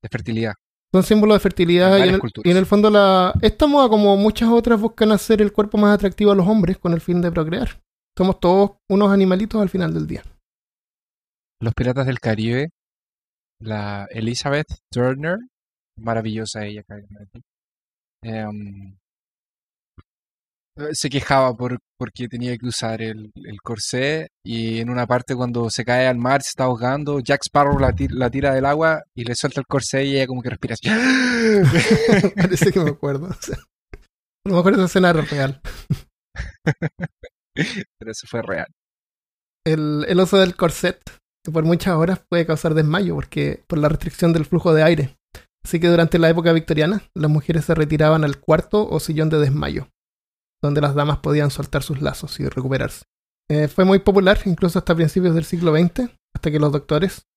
fertilidad. 0.10 0.56
Son 0.94 1.04
símbolos 1.04 1.36
de 1.36 1.40
fertilidad 1.40 1.98
y 2.00 2.02
en, 2.02 2.10
el, 2.16 2.20
culturas. 2.20 2.46
y 2.46 2.52
en 2.52 2.58
el 2.58 2.66
fondo 2.66 2.90
la, 2.90 3.34
esta 3.42 3.66
moda, 3.66 3.88
como 3.88 4.18
muchas 4.18 4.50
otras, 4.50 4.80
buscan 4.80 5.12
hacer 5.12 5.42
el 5.42 5.54
cuerpo 5.54 5.78
más 5.78 5.96
atractivo 5.96 6.32
a 6.32 6.36
los 6.36 6.48
hombres 6.48 6.78
con 6.78 6.94
el 6.94 7.00
fin 7.00 7.22
de 7.22 7.32
procrear. 7.32 7.82
Somos 8.18 8.40
todos 8.40 8.72
unos 8.90 9.10
animalitos 9.10 9.62
al 9.62 9.70
final 9.70 9.94
del 9.94 10.06
día. 10.06 10.24
Los 11.62 11.74
Piratas 11.74 12.08
del 12.08 12.20
Caribe, 12.20 12.72
la 13.60 14.06
Elizabeth 14.10 14.68
Turner, 14.92 15.38
maravillosa 15.98 16.66
ella, 16.66 16.84
eh, 18.24 18.46
se 20.94 21.10
quejaba 21.10 21.54
por 21.56 21.78
porque 22.00 22.28
tenía 22.28 22.58
que 22.58 22.66
usar 22.68 23.02
el, 23.02 23.32
el 23.36 23.58
corsé 23.62 24.28
y 24.44 24.80
en 24.80 24.90
una 24.90 25.06
parte 25.06 25.36
cuando 25.36 25.70
se 25.70 25.84
cae 25.86 26.08
al 26.08 26.18
mar 26.18 26.42
se 26.42 26.50
está 26.50 26.64
ahogando, 26.64 27.20
Jack 27.20 27.42
Sparrow 27.46 27.78
la, 27.78 27.92
ti- 27.94 28.08
la 28.10 28.30
tira 28.30 28.54
del 28.54 28.66
agua 28.66 29.04
y 29.16 29.24
le 29.24 29.36
suelta 29.36 29.60
el 29.60 29.68
corsé 29.68 30.06
y 30.06 30.16
ella 30.16 30.28
como 30.28 30.42
que 30.42 30.50
respira 30.50 30.76
así. 30.76 30.90
Parece 32.36 32.72
que 32.72 32.80
me 32.80 32.90
acuerdo. 32.92 33.28
o 33.28 33.34
sea, 33.40 33.58
a 33.58 34.50
lo 34.50 34.56
mejor 34.56 34.74
esa 34.74 34.86
escena 34.86 35.10
era 35.12 35.22
real. 35.22 35.62
Pero 38.00 38.12
eso 38.12 38.28
fue 38.30 38.42
real. 38.42 38.68
El, 39.66 40.06
el 40.08 40.20
uso 40.20 40.38
del 40.38 40.56
corset 40.56 41.00
que 41.46 41.52
por 41.52 41.64
muchas 41.64 41.96
horas 41.96 42.22
puede 42.30 42.46
causar 42.46 42.74
desmayo 42.74 43.16
porque 43.16 43.64
por 43.68 43.78
la 43.80 43.90
restricción 43.90 44.34
del 44.34 44.46
flujo 44.46 44.74
de 44.74 44.84
aire. 44.84 45.16
Así 45.64 45.80
que 45.80 45.88
durante 45.90 46.18
la 46.18 46.30
época 46.30 46.54
victoriana 46.54 47.04
las 47.16 47.30
mujeres 47.30 47.66
se 47.66 47.76
retiraban 47.76 48.24
al 48.24 48.40
cuarto 48.40 48.88
o 48.90 49.00
sillón 49.00 49.30
de 49.30 49.38
desmayo. 49.40 49.88
Donde 50.62 50.82
las 50.82 50.96
damas 50.96 51.20
podían 51.20 51.52
soltar 51.52 51.84
sus 51.84 52.02
lazos 52.02 52.40
y 52.40 52.48
recuperarse. 52.48 53.06
Eh, 53.50 53.68
fue 53.68 53.84
muy 53.84 54.00
popular 54.00 54.40
incluso 54.46 54.80
hasta 54.80 54.96
principios 54.96 55.36
del 55.36 55.44
siglo 55.44 55.76
XX, 55.76 56.10
hasta 56.34 56.52
que 56.52 56.60
los 56.60 56.72
doctores 56.72 57.28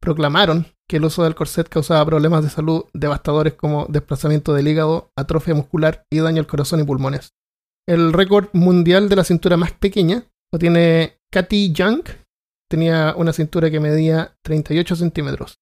proclamaron 0.00 0.66
que 0.88 0.96
el 0.96 1.04
uso 1.04 1.22
del 1.22 1.34
corset 1.34 1.68
causaba 1.68 2.04
problemas 2.04 2.42
de 2.42 2.50
salud 2.50 2.86
devastadores 2.92 3.54
como 3.54 3.86
desplazamiento 3.86 4.54
del 4.54 4.66
hígado, 4.66 5.12
atrofia 5.16 5.54
muscular 5.54 6.04
y 6.10 6.18
daño 6.18 6.40
al 6.40 6.46
corazón 6.46 6.80
y 6.80 6.84
pulmones. 6.84 7.34
El 7.86 8.12
récord 8.12 8.48
mundial 8.52 9.08
de 9.08 9.16
la 9.16 9.24
cintura 9.24 9.56
más 9.56 9.72
pequeña 9.72 10.24
lo 10.52 10.58
tiene 10.58 11.18
Katy 11.30 11.72
Young. 11.72 12.02
Tenía 12.68 13.14
una 13.16 13.32
cintura 13.32 13.70
que 13.70 13.80
medía 13.80 14.36
38 14.42 14.96
centímetros. 14.96 15.58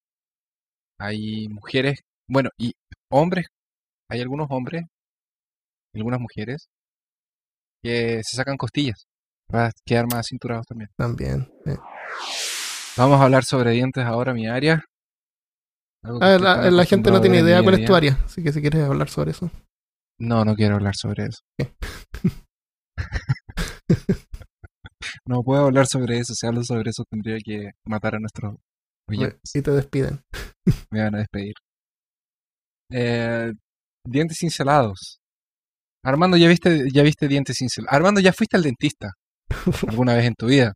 Hay 0.99 1.47
mujeres, 1.49 2.01
bueno, 2.27 2.49
y 2.57 2.73
hombres, 3.11 3.47
hay 4.09 4.21
algunos 4.21 4.47
hombres, 4.49 4.85
algunas 5.93 6.19
mujeres, 6.19 6.67
que 7.81 8.21
se 8.23 8.35
sacan 8.35 8.57
costillas 8.57 9.07
para 9.47 9.71
quedar 9.85 10.05
más 10.11 10.27
cinturados 10.27 10.65
también. 10.67 10.89
También. 10.95 11.51
sí. 11.65 11.71
Vamos 12.97 13.21
a 13.21 13.23
hablar 13.23 13.45
sobre 13.45 13.71
dientes 13.71 14.03
ahora, 14.03 14.33
mi 14.33 14.47
área. 14.47 14.83
Ah, 16.03 16.37
la, 16.37 16.85
gente 16.85 17.11
no 17.11 17.21
tiene 17.21 17.39
idea 17.39 17.63
cuál 17.63 17.79
es 17.79 17.85
tu 17.85 17.95
área, 17.95 18.17
así 18.25 18.43
que 18.43 18.51
si 18.51 18.61
quieres 18.61 18.83
hablar 18.83 19.09
sobre 19.09 19.31
eso. 19.31 19.49
No, 20.19 20.43
no 20.43 20.53
quiero 20.55 20.75
hablar 20.75 20.95
sobre 20.95 21.27
eso. 21.27 21.39
no 25.25 25.43
puedo 25.43 25.65
hablar 25.65 25.87
sobre 25.87 26.17
eso. 26.19 26.33
Si 26.33 26.45
hablo 26.45 26.63
sobre 26.63 26.89
eso, 26.89 27.03
tendría 27.09 27.37
que 27.43 27.71
matar 27.85 28.15
a 28.15 28.19
nuestros 28.19 28.55
oyentes. 29.07 29.39
Y 29.53 29.61
te 29.61 29.71
despiden. 29.71 30.21
Me 30.91 31.01
van 31.03 31.15
a 31.15 31.19
despedir. 31.19 31.53
Eh, 32.91 33.53
dientes 34.05 34.37
cincelados. 34.39 35.18
Armando, 36.03 36.37
¿ya 36.37 36.47
viste, 36.47 36.89
¿ya 36.91 37.03
viste 37.03 37.27
dientes 37.27 37.57
cincelados? 37.57 37.93
Armando, 37.93 38.21
¿ya 38.21 38.33
fuiste 38.33 38.57
al 38.57 38.63
dentista 38.63 39.13
alguna 39.87 40.15
vez 40.15 40.25
en 40.25 40.35
tu 40.35 40.47
vida? 40.47 40.73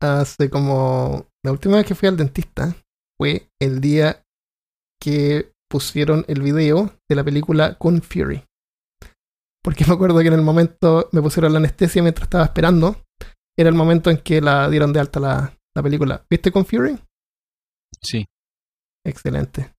Hace 0.00 0.50
como. 0.50 1.26
La 1.44 1.52
última 1.52 1.76
vez 1.76 1.86
que 1.86 1.94
fui 1.94 2.08
al 2.08 2.16
dentista 2.16 2.74
fue 3.18 3.48
el 3.60 3.80
día 3.80 4.22
que 5.00 5.52
pusieron 5.70 6.24
el 6.28 6.42
video 6.42 6.94
de 7.08 7.16
la 7.16 7.24
película 7.24 7.76
Con 7.78 8.02
Fury. 8.02 8.44
Porque 9.62 9.84
me 9.86 9.94
acuerdo 9.94 10.18
que 10.20 10.28
en 10.28 10.34
el 10.34 10.42
momento 10.42 11.08
me 11.12 11.22
pusieron 11.22 11.52
la 11.52 11.58
anestesia 11.58 12.02
mientras 12.02 12.26
estaba 12.26 12.44
esperando. 12.44 13.02
Era 13.58 13.68
el 13.68 13.74
momento 13.74 14.10
en 14.10 14.18
que 14.18 14.40
la 14.40 14.68
dieron 14.68 14.92
de 14.92 15.00
alta 15.00 15.20
la, 15.20 15.58
la 15.74 15.82
película. 15.82 16.24
¿Viste 16.30 16.50
Con 16.50 16.64
Fury? 16.64 16.98
Sí. 18.02 18.26
Excelente. 19.04 19.72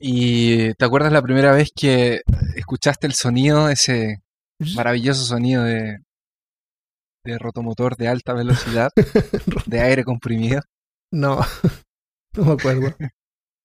¿Y 0.00 0.74
te 0.74 0.84
acuerdas 0.84 1.12
la 1.12 1.22
primera 1.22 1.52
vez 1.52 1.70
que 1.74 2.22
escuchaste 2.56 3.06
el 3.06 3.14
sonido, 3.14 3.68
ese 3.68 4.16
maravilloso 4.74 5.24
sonido 5.24 5.64
de, 5.64 5.98
de 7.24 7.38
rotomotor 7.38 7.96
de 7.96 8.08
alta 8.08 8.32
velocidad, 8.34 8.90
de 9.66 9.80
aire 9.80 10.04
comprimido? 10.04 10.60
No, 11.12 11.40
no 12.36 12.44
me 12.44 12.52
acuerdo. 12.52 12.94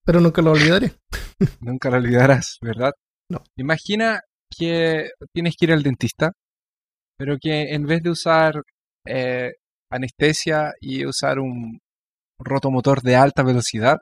Pero 0.06 0.22
nunca 0.22 0.42
lo 0.42 0.52
olvidaré. 0.52 0.94
Nunca 1.60 1.90
lo 1.90 1.98
olvidarás, 1.98 2.58
¿verdad? 2.62 2.94
No. 3.30 3.44
Imagina 3.58 4.22
que 4.50 5.10
tienes 5.34 5.56
que 5.56 5.66
ir 5.66 5.74
al 5.74 5.84
dentista, 5.84 6.32
pero 7.18 7.38
que 7.40 7.74
en 7.74 7.86
vez 7.86 8.02
de 8.02 8.10
usar 8.10 8.64
eh, 9.06 9.52
anestesia 9.92 10.74
y 10.80 11.06
usar 11.06 11.40
un 11.40 11.80
rotomotor 12.40 13.02
de 13.02 13.16
alta 13.16 13.44
velocidad, 13.44 13.98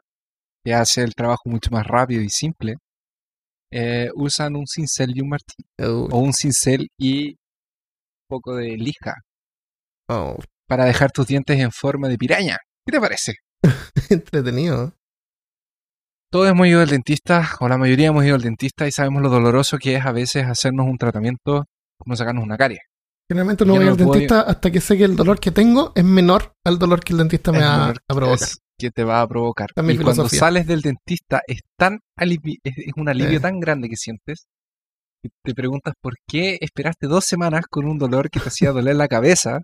que 0.64 0.74
hace 0.74 1.02
el 1.02 1.14
trabajo 1.14 1.44
mucho 1.50 1.72
más 1.72 1.86
rápido 1.86 2.22
y 2.22 2.30
simple, 2.30 2.76
eh, 3.78 4.10
usan 4.16 4.56
un 4.56 4.66
cincel 4.68 5.12
y 5.16 5.22
un 5.22 5.30
martillo, 5.30 5.66
Uh, 5.78 6.08
o 6.12 6.20
un 6.20 6.32
cincel 6.34 6.88
y 6.98 7.32
un 7.32 7.36
poco 8.30 8.56
de 8.56 8.78
lija 8.78 9.16
oh, 10.10 10.38
para 10.68 10.86
dejar 10.86 11.12
tus 11.12 11.28
dientes 11.28 11.60
en 11.60 11.72
forma 11.72 12.08
de 12.08 12.18
piraña. 12.18 12.58
¿Qué 12.86 12.94
te 12.94 13.00
parece? 13.02 13.34
entretenido. 14.10 14.94
Todos 16.32 16.50
hemos 16.50 16.68
ido 16.68 16.82
al 16.82 16.90
dentista, 16.90 17.50
o 17.60 17.68
la 17.68 17.78
mayoría 17.78 18.08
hemos 18.08 18.26
ido 18.26 18.36
al 18.36 18.42
dentista 18.42 18.88
y 18.88 18.92
sabemos 18.92 19.22
lo 19.22 19.30
doloroso 19.30 19.78
que 19.78 19.96
es 19.96 20.06
a 20.06 20.12
veces 20.12 20.46
hacernos 20.46 20.86
un 20.88 20.98
tratamiento 20.98 21.66
como 22.00 22.16
sacarnos 22.16 22.44
una 22.44 22.58
carie. 22.58 22.80
Generalmente 23.30 23.66
no 23.66 23.76
voy 23.76 23.86
no 23.86 23.92
al 23.92 23.98
puedo- 23.98 24.12
dentista 24.12 24.42
hasta 24.42 24.72
que 24.72 24.82
sé 24.82 24.98
que 24.98 25.04
el 25.06 25.16
dolor 25.16 25.40
que 25.40 25.52
tengo 25.52 25.92
es 25.96 26.04
menor 26.04 26.54
al 26.66 26.78
dolor 26.78 27.04
que 27.04 27.14
el 27.14 27.20
dentista 27.20 27.52
me 27.52 27.60
Es 27.60 27.66
va 27.66 27.78
menor 27.80 27.98
a 28.08 28.16
provocar. 28.16 28.48
es 28.48 28.58
que 28.78 28.92
te 28.92 29.04
va 29.04 29.22
a 29.22 29.28
provocar. 29.28 29.70
Y 29.72 29.74
cuando 29.74 29.94
filosofía. 29.96 30.40
sales 30.40 30.68
del 30.68 30.82
dentista 30.82 31.42
es 31.48 31.62
tan 31.78 32.00
alivi- 32.20 32.60
es, 32.64 32.78
es 32.78 32.94
un 32.96 33.10
alivio 33.10 33.40
tan 33.40 33.60
grande 33.60 33.90
que 33.90 33.96
sientes 33.96 34.48
que 35.24 35.30
te 35.44 35.54
preguntas 35.56 35.94
por 36.02 36.14
qué 36.28 36.58
esperaste 36.62 37.08
dos 37.08 37.26
semanas 37.26 37.64
con 37.70 37.86
un 37.86 37.98
dolor 37.98 38.30
que 38.30 38.40
te 38.40 38.50
hacía 38.50 38.72
doler 38.72 38.96
la 38.96 39.08
cabeza 39.08 39.62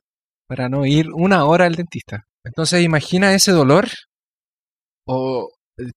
para 0.48 0.70
no 0.70 0.86
ir 0.86 1.08
una 1.14 1.46
hora 1.46 1.66
al 1.66 1.76
dentista. 1.76 2.24
Entonces 2.44 2.84
imagina 2.84 3.34
ese 3.34 3.52
dolor, 3.52 3.88
o, 5.08 5.50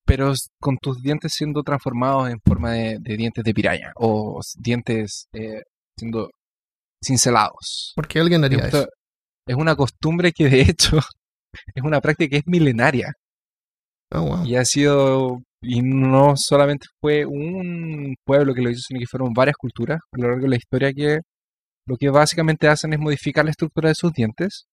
pero 0.05 0.33
con 0.61 0.77
tus 0.79 1.01
dientes 1.03 1.33
siendo 1.35 1.63
transformados 1.63 2.31
en 2.31 2.41
forma 2.47 2.73
de, 2.73 2.99
de 3.01 3.17
dientes 3.17 3.43
de 3.45 3.55
piraña 3.55 3.93
o 3.97 4.41
dientes 4.59 5.27
eh, 5.33 5.63
siendo 5.99 6.31
cincelados. 7.03 7.93
Porque 7.97 8.21
alguien 8.21 8.45
haría 8.45 8.59
Esto 8.59 8.81
eso. 8.83 8.89
es 9.47 9.57
una 9.57 9.77
costumbre 9.77 10.33
que 10.33 10.49
de 10.49 10.61
hecho 10.63 10.99
es 11.75 11.83
una 11.83 12.01
práctica 12.01 12.31
que 12.31 12.37
es 12.39 12.47
milenaria 12.47 13.13
Oh, 14.13 14.23
wow. 14.23 14.45
y 14.47 14.55
ha 14.57 14.65
sido, 14.65 15.41
y 15.61 15.83
no 15.83 16.35
solamente 16.37 16.87
fue 17.01 17.25
un 17.27 18.15
pueblo 18.25 18.55
que 18.55 18.63
lo 18.63 18.71
hizo, 18.71 18.83
sino 18.87 19.01
que 19.01 19.07
fueron 19.07 19.33
varias 19.33 19.57
culturas 19.57 19.99
a 20.13 20.19
lo 20.19 20.29
largo 20.29 20.43
de 20.45 20.51
la 20.51 20.57
historia 20.57 20.93
que 20.93 21.19
lo 21.87 21.97
que 21.97 22.11
básicamente 22.11 22.69
hacen 22.69 22.93
es 22.93 22.99
modificar 23.01 23.45
la 23.45 23.51
estructura 23.51 23.89
de 23.89 23.95
sus 23.97 24.13
dientes 24.13 24.67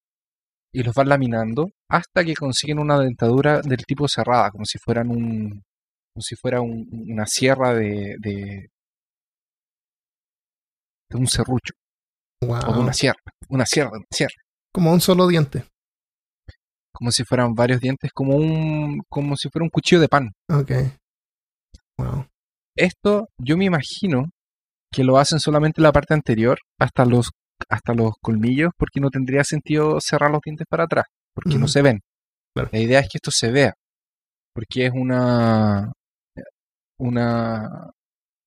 y 0.73 0.83
los 0.83 0.93
van 0.93 1.09
laminando 1.09 1.69
hasta 1.89 2.23
que 2.23 2.35
consiguen 2.35 2.79
una 2.79 2.99
dentadura 2.99 3.61
del 3.61 3.83
tipo 3.85 4.07
cerrada, 4.07 4.51
como 4.51 4.65
si 4.65 4.77
fueran 4.77 5.09
un, 5.09 5.49
como 6.13 6.21
si 6.21 6.35
fuera 6.35 6.61
un- 6.61 6.87
una 7.09 7.25
sierra 7.25 7.73
de, 7.73 8.15
de, 8.19 8.67
de 11.09 11.17
un 11.17 11.27
serrucho, 11.27 11.73
o 12.41 12.45
de 12.73 12.79
una 12.79 12.93
sierra, 12.93 13.19
una 13.49 13.65
sierra, 13.65 13.89
una 13.91 14.05
sierra. 14.11 14.35
Como 14.73 14.93
un 14.93 15.01
solo 15.01 15.27
diente. 15.27 15.65
Como 17.01 17.11
si 17.11 17.23
fueran 17.23 17.55
varios 17.55 17.81
dientes, 17.81 18.11
como 18.13 18.35
un, 18.35 19.01
como 19.09 19.35
si 19.35 19.49
fuera 19.49 19.63
un 19.63 19.71
cuchillo 19.71 19.99
de 19.99 20.07
pan. 20.07 20.29
Ok. 20.49 20.71
Wow. 21.97 22.27
Esto 22.75 23.27
yo 23.39 23.57
me 23.57 23.65
imagino 23.65 24.25
que 24.91 25.03
lo 25.03 25.17
hacen 25.17 25.39
solamente 25.39 25.81
la 25.81 25.91
parte 25.91 26.13
anterior 26.13 26.59
hasta 26.79 27.03
los 27.05 27.31
hasta 27.69 27.95
los 27.95 28.13
colmillos 28.21 28.71
porque 28.77 28.99
no 28.99 29.09
tendría 29.09 29.43
sentido 29.43 29.99
cerrar 29.99 30.29
los 30.29 30.41
dientes 30.45 30.67
para 30.69 30.83
atrás 30.83 31.05
porque 31.33 31.57
no 31.57 31.67
se 31.67 31.81
ven. 31.81 32.01
Claro. 32.53 32.69
La 32.71 32.79
idea 32.79 32.99
es 32.99 33.07
que 33.09 33.17
esto 33.17 33.31
se 33.31 33.49
vea 33.49 33.73
porque 34.53 34.85
es 34.85 34.91
una 34.93 35.91
una 36.99 37.89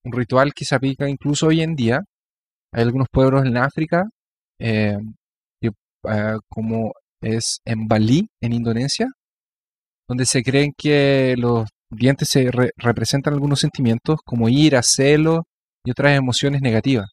un 0.04 0.12
ritual 0.12 0.54
que 0.54 0.64
se 0.64 0.76
aplica 0.76 1.08
incluso 1.08 1.48
hoy 1.48 1.60
en 1.60 1.74
día. 1.74 2.04
Hay 2.72 2.82
algunos 2.82 3.08
pueblos 3.10 3.44
en 3.44 3.56
África 3.56 4.04
eh, 4.60 4.96
que, 5.60 5.70
eh, 6.08 6.36
como 6.48 6.92
es 7.24 7.58
en 7.64 7.86
Bali, 7.88 8.28
en 8.42 8.52
Indonesia, 8.52 9.06
donde 10.08 10.26
se 10.26 10.42
creen 10.42 10.72
que 10.76 11.34
los 11.38 11.68
dientes 11.90 12.28
se 12.30 12.50
re- 12.50 12.70
representan 12.76 13.34
algunos 13.34 13.60
sentimientos 13.60 14.18
como 14.24 14.48
ira, 14.48 14.80
celo 14.82 15.44
y 15.84 15.90
otras 15.90 16.16
emociones 16.16 16.60
negativas. 16.60 17.06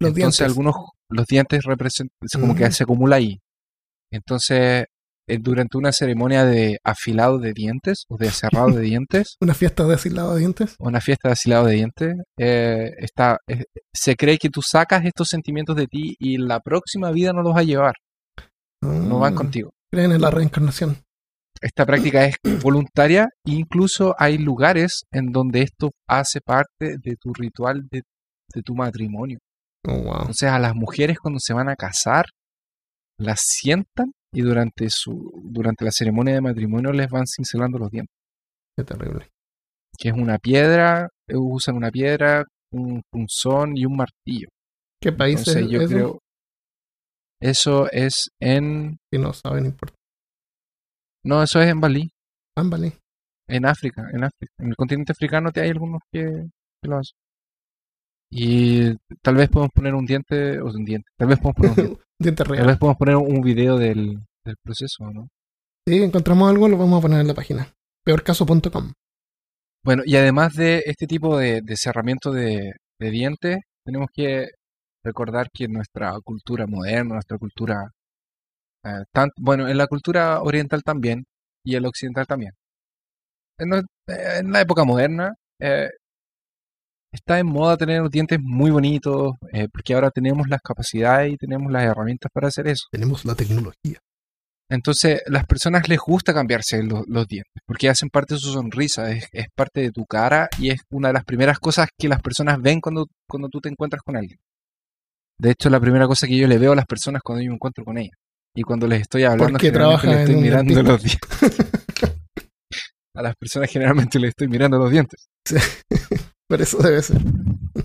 Los 0.00 0.10
Entonces 0.10 0.38
dientes. 0.38 0.40
algunos 0.40 0.74
los 1.10 1.26
dientes 1.26 1.64
representan 1.64 2.14
como 2.40 2.54
que 2.54 2.64
Ujú. 2.64 2.72
se 2.72 2.82
acumula 2.84 3.16
ahí. 3.16 3.38
Entonces 4.12 4.84
eh, 5.28 5.38
durante 5.40 5.76
una 5.76 5.92
ceremonia 5.92 6.44
de 6.44 6.78
afilado 6.84 7.38
de 7.38 7.52
dientes 7.52 8.04
o 8.08 8.16
de 8.16 8.30
cerrado 8.30 8.70
de 8.70 8.80
dientes 8.82 9.36
Una 9.40 9.54
fiesta 9.54 9.84
de 9.86 9.94
asilado 9.94 10.34
de 10.34 10.40
dientes. 10.40 10.76
una 10.78 11.00
fiesta 11.00 11.28
de 11.28 11.32
afilado 11.34 11.66
de 11.66 11.74
dientes 11.74 12.14
eh, 12.38 12.90
está 12.98 13.38
eh, 13.48 13.64
se 13.92 14.16
cree 14.16 14.38
que 14.38 14.48
tú 14.50 14.60
sacas 14.62 15.04
estos 15.04 15.28
sentimientos 15.28 15.76
de 15.76 15.86
ti 15.86 16.14
y 16.18 16.38
la 16.38 16.60
próxima 16.60 17.10
vida 17.10 17.32
no 17.32 17.42
los 17.42 17.54
va 17.54 17.60
a 17.60 17.64
llevar, 17.64 17.94
no 18.82 19.18
van 19.18 19.34
Ah, 19.34 19.36
contigo. 19.36 19.70
Creen 19.92 20.12
en 20.12 20.20
la 20.20 20.30
reencarnación. 20.30 20.96
Esta 21.60 21.84
práctica 21.86 22.24
es 22.24 22.36
voluntaria 22.62 23.28
e 23.44 23.52
incluso 23.52 24.14
hay 24.18 24.38
lugares 24.38 25.02
en 25.12 25.32
donde 25.32 25.62
esto 25.62 25.90
hace 26.08 26.40
parte 26.40 26.96
de 27.02 27.16
tu 27.20 27.32
ritual 27.32 27.88
de, 27.90 28.02
de 28.54 28.62
tu 28.62 28.74
matrimonio. 28.74 29.38
Oh, 29.86 29.94
wow. 30.02 30.18
Entonces 30.20 30.48
a 30.50 30.58
las 30.58 30.74
mujeres 30.74 31.18
cuando 31.18 31.40
se 31.40 31.54
van 31.54 31.68
a 31.68 31.76
casar, 31.76 32.26
las 33.18 33.40
sientan 33.42 34.12
y 34.32 34.42
durante, 34.42 34.88
su, 34.90 35.32
durante 35.44 35.84
la 35.84 35.90
ceremonia 35.90 36.34
de 36.34 36.40
matrimonio 36.40 36.92
les 36.92 37.08
van 37.08 37.24
cincelando 37.26 37.78
los 37.78 37.90
dientes, 37.90 38.14
Qué 38.76 38.84
terrible. 38.84 39.28
que 39.98 40.10
es 40.10 40.14
una 40.14 40.38
piedra, 40.38 41.08
eh, 41.28 41.36
usan 41.36 41.76
una 41.76 41.90
piedra, 41.90 42.44
un 42.72 43.02
punzón 43.10 43.76
y 43.76 43.86
un 43.86 43.96
martillo. 43.96 44.48
¿Qué 45.00 45.12
país 45.12 45.38
Entonces 45.38 45.64
es 45.64 45.70
yo 45.70 45.80
eso? 45.80 45.88
creo, 45.94 46.18
eso 47.40 47.90
es 47.90 48.30
en, 48.40 48.98
Si 49.12 49.18
no 49.18 49.32
saben, 49.32 49.62
no 49.64 49.68
importa. 49.70 49.94
no, 51.24 51.42
eso 51.42 51.60
es 51.60 51.68
en 51.68 51.80
Bali, 51.80 52.10
Ámbale. 52.56 52.92
en 53.48 53.66
África, 53.66 54.08
en 54.12 54.24
África. 54.24 54.52
En 54.58 54.68
el 54.68 54.76
continente 54.76 55.12
africano 55.12 55.50
te 55.52 55.60
hay 55.60 55.70
algunos 55.70 56.00
que, 56.12 56.24
que 56.82 56.88
lo 56.88 56.98
hacen. 56.98 57.16
Y 58.30 58.94
tal 59.22 59.36
vez 59.36 59.48
podemos 59.48 59.72
poner 59.74 59.94
un 59.94 60.04
diente, 60.04 60.60
o 60.60 60.66
un 60.66 60.84
diente, 60.84 61.08
tal 61.16 61.28
vez 61.28 61.38
podemos 61.38 61.56
poner 61.56 61.70
un 61.70 61.76
diente, 61.76 62.02
Diente 62.20 62.44
tal 62.44 62.48
real. 62.48 62.66
vez 62.66 62.76
podemos 62.78 62.98
poner 62.98 63.16
un 63.16 63.40
video 63.40 63.78
del, 63.78 64.18
del 64.44 64.56
proceso, 64.62 65.10
¿no? 65.12 65.28
Si 65.86 66.02
encontramos 66.02 66.50
algo, 66.50 66.68
lo 66.68 66.76
vamos 66.76 66.98
a 66.98 67.02
poner 67.02 67.20
en 67.20 67.28
la 67.28 67.34
página. 67.34 67.72
Peorcaso.com. 68.04 68.92
Bueno, 69.84 70.02
y 70.04 70.16
además 70.16 70.54
de 70.54 70.82
este 70.84 71.06
tipo 71.06 71.38
de, 71.38 71.62
de 71.62 71.76
cerramiento 71.76 72.30
de, 72.32 72.72
de 73.00 73.10
dientes, 73.10 73.58
tenemos 73.86 74.08
que 74.12 74.48
recordar 75.08 75.46
que 75.52 75.68
nuestra 75.68 76.12
cultura 76.24 76.66
moderna, 76.66 77.14
nuestra 77.14 77.38
cultura, 77.38 77.76
eh, 78.84 79.04
tan- 79.12 79.30
bueno, 79.36 79.68
en 79.68 79.76
la 79.78 79.86
cultura 79.86 80.40
oriental 80.42 80.82
también 80.82 81.24
y 81.64 81.76
en 81.76 81.82
la 81.82 81.88
occidental 81.88 82.26
también. 82.26 82.52
En, 83.58 83.72
en 84.06 84.52
la 84.52 84.60
época 84.60 84.84
moderna 84.84 85.34
eh, 85.60 85.88
está 87.12 87.38
en 87.38 87.46
moda 87.46 87.76
tener 87.76 88.00
los 88.02 88.10
dientes 88.10 88.38
muy 88.42 88.70
bonitos, 88.70 89.32
eh, 89.52 89.66
porque 89.72 89.94
ahora 89.94 90.10
tenemos 90.10 90.48
las 90.48 90.60
capacidades 90.60 91.32
y 91.32 91.36
tenemos 91.36 91.70
las 91.72 91.84
herramientas 91.84 92.30
para 92.32 92.48
hacer 92.48 92.68
eso. 92.68 92.84
Tenemos 92.90 93.24
la 93.24 93.34
tecnología. 93.34 93.98
Entonces, 94.70 95.22
las 95.26 95.46
personas 95.46 95.88
les 95.88 95.98
gusta 95.98 96.34
cambiarse 96.34 96.82
lo- 96.82 97.04
los 97.06 97.26
dientes, 97.26 97.62
porque 97.66 97.88
hacen 97.88 98.10
parte 98.10 98.34
de 98.34 98.40
su 98.40 98.52
sonrisa, 98.52 99.10
es, 99.10 99.26
es 99.32 99.46
parte 99.54 99.80
de 99.80 99.90
tu 99.90 100.04
cara 100.04 100.48
y 100.58 100.68
es 100.70 100.80
una 100.90 101.08
de 101.08 101.14
las 101.14 101.24
primeras 101.24 101.58
cosas 101.58 101.88
que 101.98 102.08
las 102.08 102.20
personas 102.20 102.60
ven 102.60 102.80
cuando, 102.80 103.06
cuando 103.26 103.48
tú 103.48 103.60
te 103.60 103.70
encuentras 103.70 104.02
con 104.02 104.16
alguien. 104.16 104.38
De 105.40 105.50
hecho, 105.52 105.70
la 105.70 105.80
primera 105.80 106.06
cosa 106.06 106.26
que 106.26 106.36
yo 106.36 106.46
le 106.48 106.58
veo 106.58 106.72
a 106.72 106.76
las 106.76 106.86
personas 106.86 107.22
cuando 107.22 107.42
yo 107.42 107.50
me 107.50 107.54
encuentro 107.54 107.84
con 107.84 107.96
ellas. 107.98 108.16
Y 108.56 108.62
cuando 108.62 108.86
les 108.88 109.02
estoy 109.02 109.22
hablando, 109.24 109.52
Porque 109.52 109.66
generalmente 109.68 110.00
trabaja 110.02 110.20
les 110.20 110.28
estoy 110.28 110.42
mirando 110.42 110.74
dentista. 110.74 110.92
los 110.92 111.02
dientes. 111.02 112.18
a 113.16 113.22
las 113.22 113.34
personas 113.36 113.70
generalmente 113.70 114.18
les 114.18 114.28
estoy 114.30 114.46
mirando 114.48 114.78
los 114.78 114.90
dientes 114.92 115.26
Por 116.48 116.60
eso 116.62 116.78
debe 116.78 117.02
ser. 117.02 117.18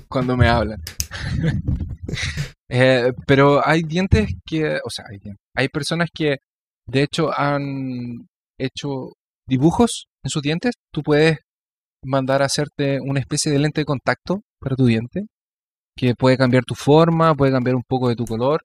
cuando 0.09 0.35
me 0.37 0.47
hablan. 0.47 0.79
Eh, 2.75 3.11
pero 3.27 3.61
hay 3.65 3.83
dientes 3.83 4.29
que, 4.45 4.79
o 4.83 4.89
sea, 4.89 5.05
hay, 5.09 5.19
dientes- 5.19 5.43
hay 5.55 5.67
personas 5.69 6.09
que 6.11 6.37
de 6.87 7.03
hecho 7.03 7.31
han 7.31 8.25
hecho 8.59 9.13
dibujos 9.47 10.07
en 10.23 10.29
sus 10.31 10.41
dientes. 10.41 10.73
Tú 10.91 11.03
puedes 11.03 11.37
mandar 12.03 12.41
a 12.41 12.45
hacerte 12.45 12.99
una 12.99 13.19
especie 13.19 13.51
de 13.51 13.59
lente 13.59 13.81
de 13.81 13.85
contacto 13.85 14.41
para 14.59 14.75
tu 14.75 14.85
diente 14.85 15.27
que 15.95 16.15
puede 16.15 16.37
cambiar 16.37 16.63
tu 16.65 16.75
forma, 16.75 17.35
puede 17.35 17.51
cambiar 17.51 17.75
un 17.75 17.83
poco 17.83 18.09
de 18.09 18.15
tu 18.15 18.25
color 18.25 18.63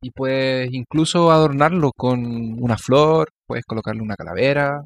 y 0.00 0.10
puedes 0.10 0.72
incluso 0.72 1.30
adornarlo 1.30 1.92
con 1.92 2.62
una 2.62 2.76
flor, 2.78 3.30
puedes 3.46 3.64
colocarle 3.64 4.02
una 4.02 4.16
calavera, 4.16 4.84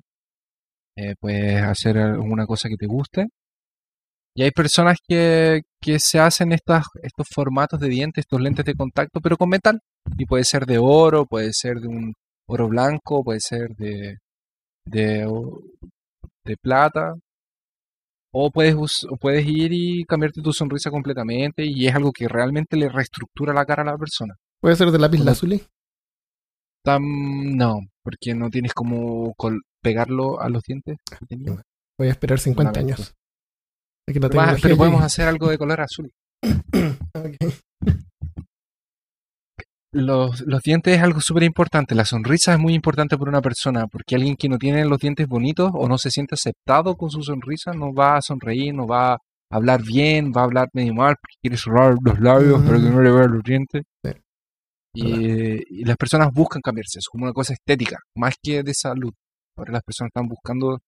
eh, 0.96 1.14
puedes 1.20 1.62
hacer 1.62 1.98
alguna 1.98 2.46
cosa 2.46 2.68
que 2.68 2.76
te 2.76 2.86
guste. 2.86 3.28
Y 4.34 4.42
hay 4.44 4.50
personas 4.50 4.98
que, 5.06 5.62
que 5.80 5.98
se 6.00 6.18
hacen 6.18 6.52
estas, 6.52 6.86
estos 7.02 7.26
formatos 7.34 7.78
de 7.80 7.88
dientes, 7.88 8.22
estos 8.22 8.40
lentes 8.40 8.64
de 8.64 8.74
contacto, 8.74 9.20
pero 9.20 9.36
con 9.36 9.50
metal. 9.50 9.80
Y 10.18 10.24
puede 10.26 10.44
ser 10.44 10.64
de 10.64 10.78
oro, 10.78 11.26
puede 11.26 11.50
ser 11.52 11.76
de 11.80 11.88
un 11.88 12.14
oro 12.48 12.68
blanco, 12.68 13.22
puede 13.22 13.40
ser 13.40 13.68
de, 13.76 14.16
de, 14.86 15.26
de 16.44 16.56
plata. 16.62 17.14
O 18.34 18.50
puedes, 18.50 18.74
o 18.74 19.16
puedes 19.16 19.46
ir 19.46 19.72
y 19.72 20.04
cambiarte 20.04 20.40
tu 20.40 20.52
sonrisa 20.52 20.90
completamente 20.90 21.64
y 21.66 21.86
es 21.86 21.94
algo 21.94 22.12
que 22.12 22.28
realmente 22.28 22.76
le 22.76 22.88
reestructura 22.88 23.52
la 23.52 23.66
cara 23.66 23.82
a 23.82 23.86
la 23.86 23.98
persona. 23.98 24.34
Puede 24.60 24.76
ser 24.76 24.90
de 24.90 24.98
lápiz 24.98 25.20
lazuli. 25.20 25.62
Tam- 26.84 27.54
no, 27.54 27.80
porque 28.02 28.34
no 28.34 28.48
tienes 28.50 28.72
como 28.72 29.34
pegarlo 29.82 30.40
a 30.40 30.48
los 30.48 30.62
dientes. 30.62 30.96
Voy 31.98 32.08
a 32.08 32.10
esperar 32.10 32.38
50 32.40 32.72
Lamento. 32.80 33.02
años. 33.02 33.14
Aquí 34.08 34.18
Pero, 34.62 34.76
podemos 34.76 35.02
hacer 35.02 35.28
algo 35.28 35.48
de 35.48 35.58
color 35.58 35.80
azul. 35.80 36.10
Ok. 37.14 37.36
Los, 39.94 40.40
los 40.46 40.62
dientes 40.62 40.96
es 40.96 41.02
algo 41.02 41.20
súper 41.20 41.42
importante. 41.42 41.94
La 41.94 42.06
sonrisa 42.06 42.54
es 42.54 42.58
muy 42.58 42.74
importante 42.74 43.18
para 43.18 43.28
una 43.28 43.42
persona, 43.42 43.86
porque 43.86 44.14
alguien 44.14 44.36
que 44.36 44.48
no 44.48 44.56
tiene 44.56 44.84
los 44.86 44.98
dientes 44.98 45.26
bonitos 45.28 45.70
o 45.74 45.86
no 45.86 45.98
se 45.98 46.10
siente 46.10 46.34
aceptado 46.34 46.96
con 46.96 47.10
su 47.10 47.22
sonrisa 47.22 47.72
no 47.74 47.92
va 47.92 48.16
a 48.16 48.22
sonreír, 48.22 48.74
no 48.74 48.86
va 48.86 49.12
a 49.12 49.18
hablar 49.50 49.82
bien, 49.82 50.32
va 50.34 50.40
a 50.40 50.44
hablar 50.44 50.68
medio 50.72 50.94
mal, 50.94 51.16
porque 51.20 51.36
quiere 51.42 51.56
cerrar 51.58 51.94
los 52.02 52.18
labios 52.20 52.62
para 52.62 52.78
que 52.78 52.88
no 52.88 53.02
le 53.02 53.10
vean 53.12 53.32
los 53.32 53.42
dientes. 53.42 53.82
Sí. 54.02 54.12
Y, 54.94 55.80
y 55.80 55.84
las 55.84 55.96
personas 55.96 56.30
buscan 56.32 56.62
cambiarse, 56.62 56.98
es 56.98 57.06
como 57.08 57.24
una 57.24 57.32
cosa 57.32 57.52
estética, 57.52 57.98
más 58.16 58.34
que 58.42 58.62
de 58.62 58.74
salud. 58.74 59.12
Ahora 59.56 59.72
las 59.72 59.82
personas 59.82 60.08
están 60.08 60.28
buscando 60.28 60.78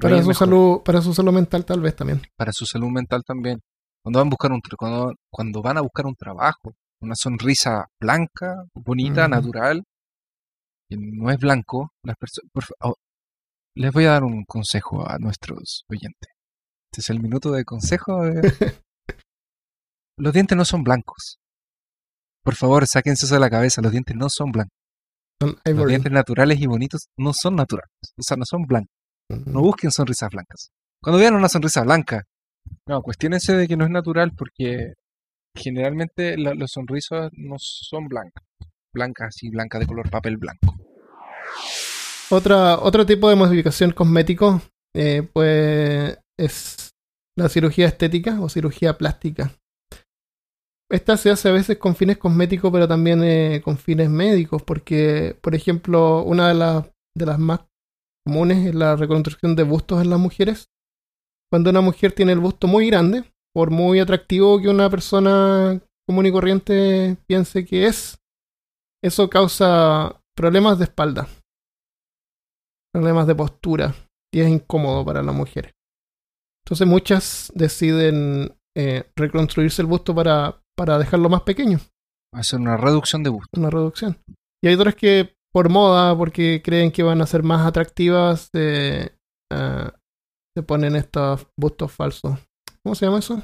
Para 0.00 0.22
su 0.22 0.28
mejor, 0.28 0.34
salud, 0.34 0.82
para 0.84 1.00
su 1.02 1.14
salud 1.14 1.32
mental 1.32 1.64
tal 1.64 1.80
vez 1.80 1.94
también. 1.94 2.20
para 2.36 2.52
su 2.52 2.66
salud 2.66 2.88
mental 2.90 3.22
también. 3.24 3.60
Cuando 4.02 4.18
van 4.18 4.26
a 4.26 4.30
buscar 4.30 4.52
un 4.52 4.60
cuando, 4.76 5.14
cuando 5.30 5.62
van 5.62 5.78
a 5.78 5.80
buscar 5.82 6.06
un 6.06 6.14
trabajo, 6.14 6.72
una 7.02 7.14
sonrisa 7.14 7.86
blanca, 8.00 8.64
bonita, 8.74 9.26
natural, 9.28 9.82
que 10.88 10.96
no 10.98 11.30
es 11.30 11.38
blanco, 11.38 11.90
las 12.04 12.16
por 12.52 12.64
oh, 12.82 12.94
les 13.76 13.92
voy 13.92 14.04
a 14.04 14.10
dar 14.12 14.24
un 14.24 14.44
consejo 14.44 15.08
a 15.08 15.18
nuestros 15.18 15.84
oyentes. 15.88 16.30
Este 16.92 17.00
es 17.00 17.10
el 17.10 17.20
minuto 17.20 17.52
de 17.52 17.64
consejo. 17.64 18.22
de- 18.24 18.42
los 20.18 20.32
dientes 20.32 20.56
no 20.56 20.64
son 20.64 20.82
blancos. 20.82 21.38
Por 22.42 22.54
favor, 22.56 22.86
sáquense 22.86 23.26
eso 23.26 23.34
de 23.34 23.40
la 23.40 23.50
cabeza, 23.50 23.82
los 23.82 23.92
dientes 23.92 24.16
no 24.16 24.28
son 24.28 24.50
blancos. 24.50 24.76
Los 25.64 25.88
dientes 25.88 26.12
naturales 26.12 26.60
y 26.60 26.66
bonitos 26.66 27.06
no 27.18 27.32
son 27.32 27.56
naturales, 27.56 27.90
o 28.18 28.22
sea, 28.22 28.36
no 28.36 28.44
son 28.44 28.62
blancos. 28.66 28.92
No 29.46 29.60
busquen 29.60 29.90
sonrisas 29.90 30.28
blancas. 30.30 30.70
Cuando 31.02 31.18
vean 31.20 31.34
una 31.34 31.48
sonrisa 31.48 31.82
blanca, 31.82 32.24
no, 32.86 33.00
cuestionense 33.00 33.54
de 33.56 33.68
que 33.68 33.76
no 33.76 33.84
es 33.84 33.90
natural 33.90 34.32
porque 34.36 34.92
generalmente 35.54 36.36
la- 36.38 36.54
los 36.54 36.72
sonrisas 36.72 37.30
no 37.32 37.56
son 37.58 38.08
blancas. 38.08 38.44
Blancas 38.92 39.28
así, 39.28 39.48
blancas 39.50 39.80
de 39.80 39.86
color 39.86 40.10
papel 40.10 40.36
blanco. 40.36 40.74
Otra, 42.30 42.78
otro 42.78 43.04
tipo 43.06 43.28
de 43.28 43.36
modificación 43.36 43.92
cosmético 43.92 44.60
eh, 44.94 45.28
pues 45.32 46.18
es 46.38 46.90
la 47.36 47.48
cirugía 47.48 47.86
estética 47.86 48.40
o 48.40 48.48
cirugía 48.48 48.96
plástica. 48.98 49.52
Esta 50.90 51.16
se 51.16 51.30
hace 51.30 51.48
a 51.48 51.52
veces 51.52 51.78
con 51.78 51.94
fines 51.94 52.18
cosméticos, 52.18 52.72
pero 52.72 52.88
también 52.88 53.22
eh, 53.22 53.60
con 53.64 53.78
fines 53.78 54.10
médicos, 54.10 54.62
porque, 54.62 55.36
por 55.40 55.54
ejemplo, 55.54 56.24
una 56.24 56.48
de 56.48 56.54
las, 56.54 56.90
de 57.16 57.26
las 57.26 57.38
más 57.38 57.60
comunes 58.26 58.66
es 58.66 58.74
la 58.74 58.96
reconstrucción 58.96 59.54
de 59.54 59.62
bustos 59.62 60.02
en 60.02 60.10
las 60.10 60.18
mujeres. 60.18 60.68
Cuando 61.48 61.70
una 61.70 61.80
mujer 61.80 62.12
tiene 62.12 62.32
el 62.32 62.40
busto 62.40 62.66
muy 62.66 62.88
grande, 62.88 63.24
por 63.54 63.70
muy 63.70 64.00
atractivo 64.00 64.60
que 64.60 64.68
una 64.68 64.88
persona 64.90 65.80
común 66.06 66.26
y 66.26 66.32
corriente 66.32 67.16
piense 67.26 67.64
que 67.64 67.86
es, 67.86 68.18
eso 69.02 69.30
causa 69.30 70.22
problemas 70.36 70.78
de 70.78 70.84
espalda 70.84 71.28
problemas 72.92 73.26
de 73.26 73.34
postura 73.34 73.94
y 74.32 74.40
es 74.40 74.48
incómodo 74.48 75.04
para 75.04 75.22
las 75.22 75.34
mujeres. 75.34 75.72
Entonces 76.64 76.86
muchas 76.86 77.52
deciden 77.54 78.56
eh, 78.76 79.10
reconstruirse 79.16 79.82
el 79.82 79.86
busto 79.86 80.14
para, 80.14 80.62
para 80.76 80.98
dejarlo 80.98 81.28
más 81.28 81.42
pequeño, 81.42 81.78
Hacer 82.32 82.60
una 82.60 82.76
reducción 82.76 83.24
de 83.24 83.30
busto. 83.30 83.58
una 83.58 83.70
reducción. 83.70 84.18
Y 84.62 84.68
hay 84.68 84.74
otras 84.74 84.94
que 84.94 85.34
por 85.52 85.68
moda, 85.68 86.16
porque 86.16 86.62
creen 86.64 86.92
que 86.92 87.02
van 87.02 87.20
a 87.20 87.26
ser 87.26 87.42
más 87.42 87.66
atractivas, 87.66 88.50
eh, 88.52 89.16
ah, 89.52 89.92
se 90.56 90.62
ponen 90.62 90.94
estos 90.94 91.48
bustos 91.56 91.90
falsos. 91.90 92.38
¿Cómo 92.84 92.94
se 92.94 93.06
llama 93.06 93.18
eso? 93.18 93.42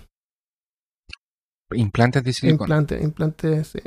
Implantes 1.72 2.22
de 2.24 2.32
silicona. 2.32 2.76
Implante, 2.76 3.02
implante, 3.04 3.64
sí. 3.64 3.80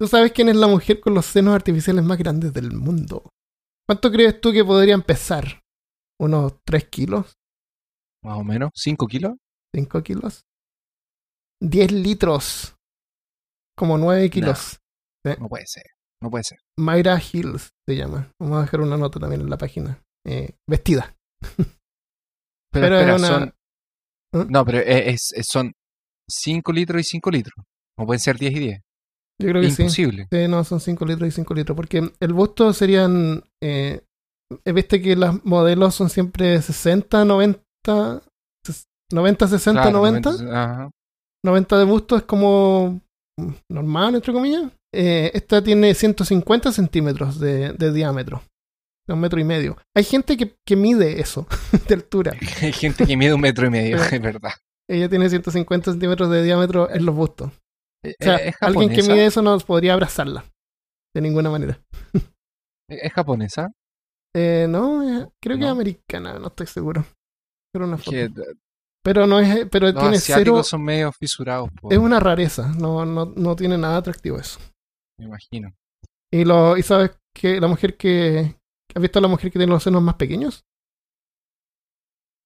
¿Tú 0.00 0.06
sabes 0.06 0.32
quién 0.32 0.48
es 0.48 0.56
la 0.56 0.66
mujer 0.68 1.00
con 1.00 1.14
los 1.14 1.26
senos 1.26 1.54
artificiales 1.54 2.04
más 2.04 2.18
grandes 2.18 2.52
del 2.52 2.72
mundo? 2.72 3.28
¿Cuánto 3.88 4.10
crees 4.10 4.40
tú 4.40 4.52
que 4.52 4.64
podrían 4.64 5.02
pesar? 5.02 5.60
¿Unos 6.20 6.54
3 6.64 6.88
kilos? 6.88 7.34
Más 8.24 8.38
o 8.38 8.44
menos. 8.44 8.70
¿5 8.74 9.08
kilos? 9.08 9.32
5 9.74 10.02
kilos. 10.02 10.42
10 11.60 11.92
litros. 11.92 12.76
Como 13.76 13.98
9 13.98 14.30
kilos. 14.30 14.78
No 15.38 15.48
puede 15.48 15.66
ser. 15.66 15.84
No 16.22 16.30
puede 16.30 16.44
ser. 16.44 16.58
Mayra 16.78 17.20
Hills 17.20 17.70
se 17.88 17.96
llama. 17.96 18.30
Vamos 18.40 18.58
a 18.58 18.62
dejar 18.62 18.80
una 18.80 18.96
nota 18.96 19.18
también 19.18 19.40
en 19.40 19.50
la 19.50 19.58
página. 19.58 20.00
Eh, 20.26 20.54
vestida. 20.68 21.16
Pero, 22.72 22.86
Pero 22.86 22.96
espera, 22.98 23.16
una- 23.16 23.28
son... 23.28 23.54
¿Mm? 24.32 24.50
No, 24.50 24.64
pero 24.64 24.78
es, 24.78 25.32
es- 25.32 25.46
son 25.50 25.72
5 26.30 26.72
litros 26.72 27.00
y 27.00 27.04
5 27.04 27.30
litros. 27.30 27.54
No 27.98 28.06
pueden 28.06 28.20
ser 28.20 28.38
10 28.38 28.52
y 28.54 28.58
10. 28.58 28.80
Yo 29.40 29.48
creo 29.48 29.62
que 29.62 29.70
sí. 29.70 29.82
Imposible. 29.82 30.26
Sí, 30.30 30.48
no, 30.48 30.62
son 30.64 30.80
5 30.80 31.04
litros 31.04 31.28
y 31.28 31.32
5 31.32 31.54
litros. 31.54 31.76
Porque 31.76 32.10
el 32.20 32.32
busto 32.32 32.72
serían. 32.72 33.42
Eh, 33.62 34.00
Viste 34.66 35.00
que 35.00 35.16
las 35.16 35.42
modelos 35.46 35.94
son 35.94 36.10
siempre 36.10 36.60
60, 36.60 37.24
90. 37.24 38.20
ses- 38.66 38.84
90, 39.10 39.48
60, 39.48 39.80
Claro, 39.80 39.96
90. 39.96 40.16
entonces, 40.18 40.48
ajá. 40.50 40.90
90 41.42 41.78
de 41.78 41.84
busto 41.84 42.16
es 42.18 42.22
como 42.24 43.00
normal, 43.70 44.14
entre 44.14 44.32
comillas. 44.34 44.70
Eh, 44.94 45.30
esta 45.32 45.64
tiene 45.64 45.94
150 45.94 46.70
centímetros 46.70 47.40
de, 47.40 47.72
de 47.72 47.92
diámetro. 47.92 48.42
De 49.06 49.14
un 49.14 49.20
metro 49.20 49.40
y 49.40 49.44
medio. 49.44 49.76
Hay 49.96 50.04
gente 50.04 50.36
que, 50.36 50.56
que 50.64 50.76
mide 50.76 51.20
eso 51.20 51.46
de 51.88 51.94
altura. 51.94 52.32
Hay 52.62 52.72
gente 52.72 53.04
que 53.06 53.16
mide 53.16 53.34
un 53.34 53.40
metro 53.40 53.66
y 53.66 53.70
medio, 53.70 53.96
es 54.02 54.22
verdad. 54.22 54.52
Ella 54.88 55.08
tiene 55.08 55.28
150 55.28 55.92
centímetros 55.92 56.30
de 56.30 56.42
diámetro 56.42 56.90
en 56.90 57.04
los 57.06 57.14
bustos. 57.14 57.52
Eh, 58.04 58.14
O 58.20 58.24
sea, 58.24 58.36
¿Es 58.36 58.56
alguien 58.60 58.90
que 58.90 59.02
mide 59.02 59.26
eso 59.26 59.42
no 59.42 59.56
podría 59.60 59.94
abrazarla. 59.94 60.44
De 61.14 61.20
ninguna 61.20 61.50
manera. 61.50 61.78
¿Es 62.88 63.12
japonesa? 63.12 63.70
Eh, 64.34 64.66
no, 64.68 65.02
eh, 65.02 65.28
creo 65.42 65.56
que 65.56 65.62
es 65.64 65.66
No. 65.68 65.72
americana, 65.72 66.38
no 66.38 66.48
estoy 66.48 66.66
seguro. 66.66 67.04
Pero 67.72 67.86
una 67.86 67.98
foto. 67.98 68.10
Que 68.10 68.30
Pero 69.04 69.26
no 69.26 69.40
es, 69.40 69.66
pero 69.70 69.86
los 69.92 70.00
tiene 70.00 70.18
cero. 70.18 70.62
son 70.62 70.82
medio 70.84 71.12
fisurados, 71.12 71.70
Es 71.90 71.98
una 71.98 72.18
rareza, 72.20 72.68
no, 72.78 73.04
no, 73.04 73.26
no 73.36 73.56
tiene 73.56 73.76
nada 73.78 73.98
atractivo 73.98 74.38
eso. 74.38 74.58
me 75.18 75.26
imagino. 75.26 75.74
Y 76.32 76.44
lo, 76.44 76.76
y 76.76 76.82
sabes 76.82 77.10
que 77.34 77.60
la 77.60 77.68
mujer 77.68 77.96
que. 77.96 78.56
¿Has 78.94 79.00
visto 79.00 79.18
a 79.18 79.22
la 79.22 79.28
mujer 79.28 79.50
que 79.50 79.58
tiene 79.58 79.72
los 79.72 79.82
senos 79.82 80.02
más 80.02 80.16
pequeños? 80.16 80.64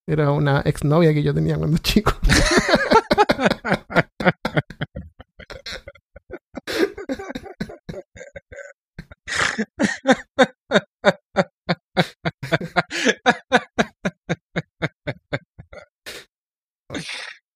Era 0.09 0.31
una 0.31 0.61
exnovia 0.61 1.13
que 1.13 1.23
yo 1.23 1.35
tenía 1.35 1.59
cuando 1.59 1.79
chico. 1.79 2.13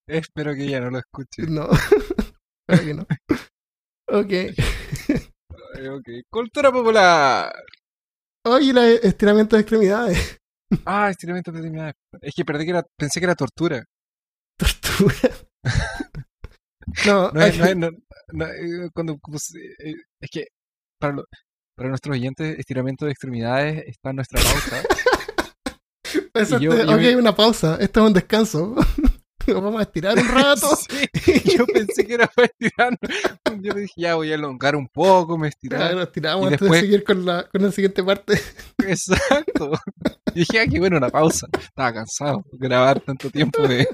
Espero 0.08 0.54
que 0.54 0.64
ella 0.64 0.80
no 0.80 0.90
lo 0.90 0.98
escuche. 0.98 1.42
No. 1.48 1.68
Espero 2.68 2.84
que 2.84 2.94
no. 2.94 3.06
Ok. 4.08 4.32
Ay, 5.74 5.86
ok. 5.86 6.08
Cultura 6.28 6.72
popular. 6.72 7.52
Oye, 8.46 8.72
los 8.72 8.84
estiramientos 8.84 9.56
de 9.56 9.60
extremidades. 9.62 10.36
Ah, 10.86 11.10
estiramiento 11.10 11.50
de 11.50 11.58
extremidades. 11.58 11.94
Es 12.22 12.32
que 12.32 12.44
perdí 12.44 12.64
que 12.64 12.70
era, 12.70 12.86
pensé 12.96 13.18
que 13.18 13.24
era 13.26 13.34
tortura. 13.34 13.84
Tortura. 14.56 15.16
No, 17.06 17.30
No 17.32 17.40
es, 17.42 17.56
no 17.58 17.64
es- 17.66 17.76
no- 17.76 17.90
no, 18.32 18.46
eh, 18.46 18.88
cuando, 18.94 19.14
eh, 19.14 19.94
es 20.20 20.30
que 20.30 20.46
para, 21.00 21.12
lo- 21.14 21.24
para 21.76 21.88
nuestros 21.88 22.14
oyentes, 22.16 22.58
estiramiento 22.58 23.04
de 23.04 23.12
extremidades 23.12 23.84
está 23.86 24.10
en 24.10 24.16
nuestra 24.16 24.40
y 26.58 26.64
yo- 26.64 26.76
yo 26.84 26.94
ok, 26.94 26.96
me- 27.00 27.16
una 27.16 27.34
pausa. 27.34 27.76
Esto 27.80 28.00
es 28.00 28.06
un 28.06 28.12
descanso. 28.12 28.74
Vamos 29.60 29.80
a 29.80 29.82
estirar 29.82 30.18
un 30.18 30.28
rato. 30.28 30.68
Sí, 31.22 31.56
yo 31.56 31.66
pensé 31.66 32.06
que 32.06 32.14
era 32.14 32.26
para 32.26 32.46
estirar. 32.46 32.98
Yo 33.62 33.74
dije, 33.74 33.92
ya 33.96 34.14
voy 34.14 34.30
a 34.30 34.36
elongar 34.36 34.74
un 34.76 34.88
poco, 34.88 35.36
me 35.36 35.48
estiraba. 35.48 35.86
Claro, 35.88 36.02
estiramos 36.02 36.44
antes 36.46 36.60
después- 36.60 36.80
de 36.80 36.86
seguir 36.86 37.04
con 37.04 37.26
la, 37.26 37.46
con 37.48 37.62
la 37.62 37.70
siguiente 37.72 38.02
parte. 38.02 38.40
Exacto. 38.86 39.72
Y 40.34 40.40
dije, 40.40 40.60
ah, 40.60 40.66
qué 40.70 40.78
bueno, 40.78 40.96
una 40.96 41.10
pausa. 41.10 41.46
Estaba 41.58 41.92
cansado 41.92 42.44
de 42.52 42.58
grabar 42.68 43.00
tanto 43.00 43.28
tiempo 43.30 43.66
de. 43.68 43.86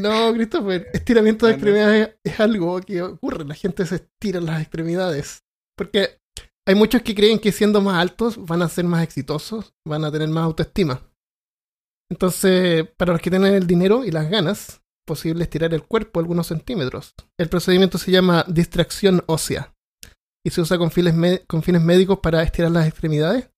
No, 0.00 0.32
Christopher, 0.32 0.88
estiramiento 0.92 1.46
de 1.46 1.52
Ah, 1.52 1.54
extremidades 1.54 2.10
es 2.24 2.40
algo 2.40 2.80
que 2.80 3.02
ocurre. 3.02 3.44
La 3.44 3.54
gente 3.54 3.86
se 3.86 3.96
estira 3.96 4.40
las 4.40 4.60
extremidades. 4.62 5.42
Porque 5.76 6.18
hay 6.66 6.74
muchos 6.74 7.02
que 7.02 7.14
creen 7.14 7.38
que 7.38 7.52
siendo 7.52 7.80
más 7.80 7.96
altos 8.00 8.44
van 8.44 8.62
a 8.62 8.68
ser 8.68 8.84
más 8.84 9.02
exitosos, 9.02 9.72
van 9.86 10.04
a 10.04 10.10
tener 10.12 10.28
más 10.28 10.44
autoestima. 10.44 11.00
Entonces, 12.12 12.86
para 12.98 13.12
los 13.14 13.22
que 13.22 13.30
tienen 13.30 13.54
el 13.54 13.66
dinero 13.66 14.04
y 14.04 14.10
las 14.10 14.28
ganas, 14.28 14.82
posible 15.06 15.44
estirar 15.44 15.72
el 15.72 15.84
cuerpo 15.84 16.20
algunos 16.20 16.48
centímetros. 16.48 17.14
El 17.40 17.48
procedimiento 17.48 17.96
se 17.96 18.10
llama 18.10 18.44
distracción 18.48 19.24
ósea 19.24 19.74
y 20.44 20.50
se 20.50 20.60
usa 20.60 20.76
con 20.76 20.90
fines, 20.90 21.40
con 21.46 21.62
fines 21.62 21.80
médicos 21.80 22.18
para 22.18 22.42
estirar 22.42 22.70
las 22.70 22.86
extremidades 22.86 23.48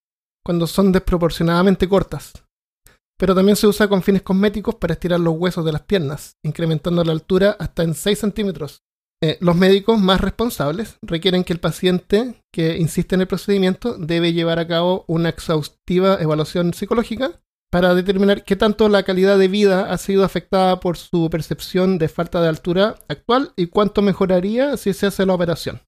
cuando 0.45 0.67
son 0.67 0.93
desproporcionadamente 0.93 1.89
cortas. 1.89 2.31
Pero 3.19 3.35
también 3.35 3.57
se 3.57 3.67
usa 3.67 3.89
con 3.89 4.01
fines 4.01 4.21
cosméticos 4.21 4.75
para 4.75 4.93
estirar 4.93 5.19
los 5.19 5.35
huesos 5.37 5.65
de 5.65 5.73
las 5.73 5.81
piernas, 5.81 6.37
incrementando 6.41 7.03
la 7.03 7.11
altura 7.11 7.57
hasta 7.59 7.83
en 7.83 7.93
6 7.93 8.17
centímetros. 8.17 8.83
Eh, 9.21 9.37
los 9.41 9.57
médicos 9.57 9.99
más 9.99 10.21
responsables 10.21 10.97
requieren 11.01 11.43
que 11.43 11.51
el 11.51 11.59
paciente 11.59 12.41
que 12.53 12.77
insiste 12.77 13.15
en 13.15 13.21
el 13.21 13.27
procedimiento 13.27 13.97
debe 13.97 14.31
llevar 14.31 14.59
a 14.59 14.67
cabo 14.67 15.03
una 15.09 15.27
exhaustiva 15.27 16.21
evaluación 16.21 16.73
psicológica 16.73 17.41
para 17.75 17.93
determinar 17.93 18.45
qué 18.45 18.55
tanto 18.55 18.87
la 18.87 19.03
calidad 19.03 19.37
de 19.37 19.49
vida 19.49 19.91
ha 19.91 19.97
sido 19.97 20.23
afectada 20.23 20.79
por 20.79 20.95
su 20.95 21.29
percepción 21.29 21.97
de 21.97 22.07
falta 22.07 22.39
de 22.39 22.47
altura 22.47 22.95
actual 23.09 23.51
y 23.57 23.67
cuánto 23.67 24.01
mejoraría 24.01 24.77
si 24.77 24.93
se 24.93 25.07
hace 25.07 25.25
la 25.25 25.33
operación. 25.33 25.81